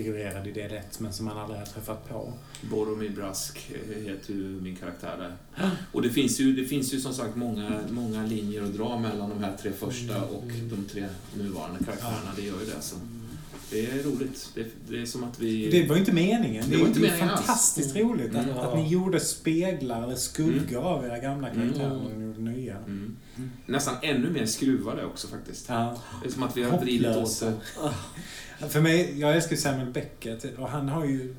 figurerade 0.02 0.50
i 0.50 0.54
del 0.54 0.72
1 0.72 1.00
men 1.00 1.14
som 1.14 1.26
man 1.26 1.38
aldrig 1.38 1.60
har 1.60 1.66
träffat 1.66 2.10
på. 2.10 2.34
Boromir 2.72 3.10
Brask 3.10 3.72
eh, 3.74 4.04
heter 4.04 4.34
ju 4.34 4.44
min 4.62 4.76
karaktär 4.76 5.18
där. 5.20 5.72
Och 5.92 6.02
det 6.02 6.10
finns 6.10 6.40
ju, 6.40 6.56
det 6.56 6.66
finns 6.66 6.94
ju 6.94 7.00
som 7.00 7.14
sagt 7.14 7.36
många, 7.36 7.80
många 7.90 8.26
linjer 8.26 8.64
att 8.64 8.74
dra 8.74 9.00
mellan 9.00 9.30
de 9.30 9.40
här 9.44 9.58
tre 9.62 9.72
första 9.72 10.22
och 10.24 10.44
de 10.70 10.84
tre 10.94 11.06
nuvarande 11.38 11.84
karaktärerna. 11.86 12.32
Det 12.36 12.42
gör 12.42 12.60
ju 12.60 12.66
det. 12.66 12.82
Så. 12.82 12.96
Det 13.72 13.86
är 13.86 14.04
roligt. 14.04 14.50
Det, 14.56 14.66
det 14.90 15.02
är 15.02 15.06
som 15.06 15.24
att 15.24 15.40
vi... 15.40 15.70
Det 15.72 15.88
var 15.88 15.96
ju 15.96 16.00
inte 16.00 16.14
meningen. 16.14 16.64
Det 16.70 16.72
Det, 16.72 16.78
var 16.78 16.84
är 16.84 16.88
inte 16.88 17.00
ju 17.00 17.06
meningen 17.06 17.30
alls. 17.30 17.40
fantastiskt 17.42 17.96
roligt 17.96 18.36
att, 18.36 18.46
Mm. 18.46 18.58
att 18.58 18.76
ni 18.78 18.88
gjorde 18.90 19.20
speglar 19.20 20.04
eller 20.04 20.16
skuggor 20.16 20.84
av 20.84 21.06
era 21.06 21.18
gamla 21.20 21.50
Mm. 21.50 21.62
karaktärer 21.74 21.96
och 22.06 22.18
ni 22.20 22.26
gjorde 22.26 22.40
nya. 22.42 22.78
Mm. 22.78 23.16
Nästan 23.66 23.96
ännu 24.02 24.30
mer 24.30 24.46
skruvade 24.46 25.06
också 25.06 25.28
faktiskt. 25.28 25.66
Ja. 25.70 26.02
Det 26.22 26.28
är 26.30 26.32
som 26.34 26.44
att 26.44 26.58
vi 26.58 26.64
har 26.64 26.78
vridit 26.80 27.08
åt 27.08 27.16
Hopplösa. 27.16 27.46
det. 28.60 28.70
För 28.70 28.82
mig, 28.82 29.20
jag 29.20 29.36
älskar 29.36 29.56
Samuel 29.56 29.88
Beckett 29.92 30.58
och 30.58 30.70
han 30.70 30.90
har 30.90 31.06
ju 31.06 31.36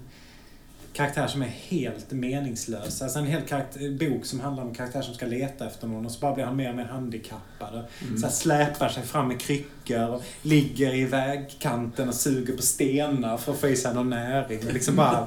karaktärer 0.92 1.26
som 1.26 1.42
är 1.42 1.46
helt 1.46 2.10
meningslösa. 2.10 3.04
Alltså 3.04 3.18
en 3.18 3.26
hel 3.26 3.42
karaktär, 3.42 3.98
bok 4.10 4.24
som 4.26 4.40
handlar 4.40 4.62
om 4.64 4.74
karaktärer 4.74 5.02
som 5.02 5.14
ska 5.14 5.26
leta 5.26 5.66
efter 5.66 5.86
någon 5.86 6.06
och 6.06 6.12
så 6.12 6.20
bara 6.20 6.34
blir 6.34 6.44
han 6.44 6.56
mer 6.56 6.70
och 6.70 6.76
mer 6.76 6.84
handikappad. 6.84 7.74
Och 7.74 8.02
Mm. 8.06 8.18
så 8.18 8.26
här 8.26 8.32
släpar 8.34 8.88
sig 8.88 9.02
fram 9.02 9.28
med 9.28 9.40
kryckor 9.40 10.08
och 10.08 10.22
ligger 10.42 10.94
i 10.94 11.04
vägkanten 11.04 12.08
och 12.08 12.14
suger 12.14 12.56
på 12.56 12.62
stenar 12.62 13.36
för 13.36 13.52
att 13.52 13.58
få 13.58 13.68
i 13.68 13.76
sig 13.76 13.94
någon 13.94 14.10
näring. 14.10 14.66
Och 14.66 14.72
liksom 14.72 14.96
bara... 14.96 15.26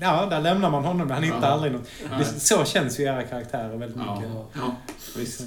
Ja, 0.00 0.26
där 0.30 0.40
lämnar 0.40 0.70
man 0.70 0.84
honom. 0.84 1.10
Han 1.10 1.22
hittar 1.22 1.40
Ja. 1.42 1.46
aldrig 1.46 1.72
något. 1.72 1.88
Det, 2.18 2.40
så 2.40 2.64
känns 2.64 3.00
ju 3.00 3.04
era 3.04 3.22
karaktärer 3.22 3.76
väldigt 3.76 3.98
Ja, 4.06 4.14
mycket. 4.20 4.32
ja, 4.54 4.76
visst. 5.16 5.40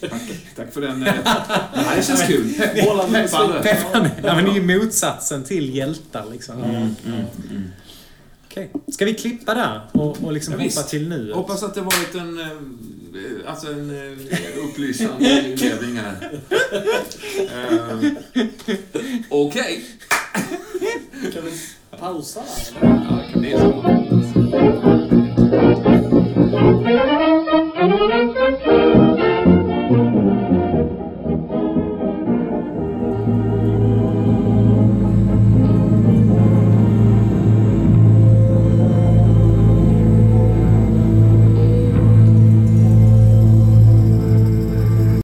Tack, 0.00 0.22
tack 0.56 0.72
för 0.72 0.80
den. 0.80 1.02
eh, 1.06 1.14
Det 1.96 2.02
känns 2.02 2.22
kul. 2.26 2.54
Peppande. 3.12 3.62
Peppar 3.62 4.10
Ja, 4.24 4.34
men 4.34 4.44
ni 4.44 4.50
är 4.50 4.54
ju 4.54 4.78
motsatsen 4.78 5.44
till 5.44 5.74
hjältar 5.76 6.24
liksom. 6.32 6.62
Mm, 6.62 6.74
mm, 6.76 6.94
mm. 7.50 7.70
Okej. 8.46 8.70
Ska 8.92 9.04
vi 9.04 9.14
klippa 9.14 9.54
där 9.54 9.80
och, 9.92 10.24
och 10.24 10.32
liksom 10.32 10.52
Ja, 10.52 10.58
hoppa 10.58 10.64
visst. 10.64 10.88
till 10.88 11.08
nuet? 11.08 11.36
Hoppas 11.36 11.62
att 11.62 11.74
det 11.74 11.80
varit 11.80 12.14
en, 12.14 12.40
eh, 12.40 12.46
alltså 13.50 13.66
en 13.72 13.90
eh, 13.90 14.64
upplysande 14.64 15.42
inledning 15.48 15.96
här. 15.96 16.40
Eh, 17.38 17.98
Okej. 19.30 19.84
Pausar? 22.00 22.42
Ja, 22.82 23.20
det. 23.34 23.54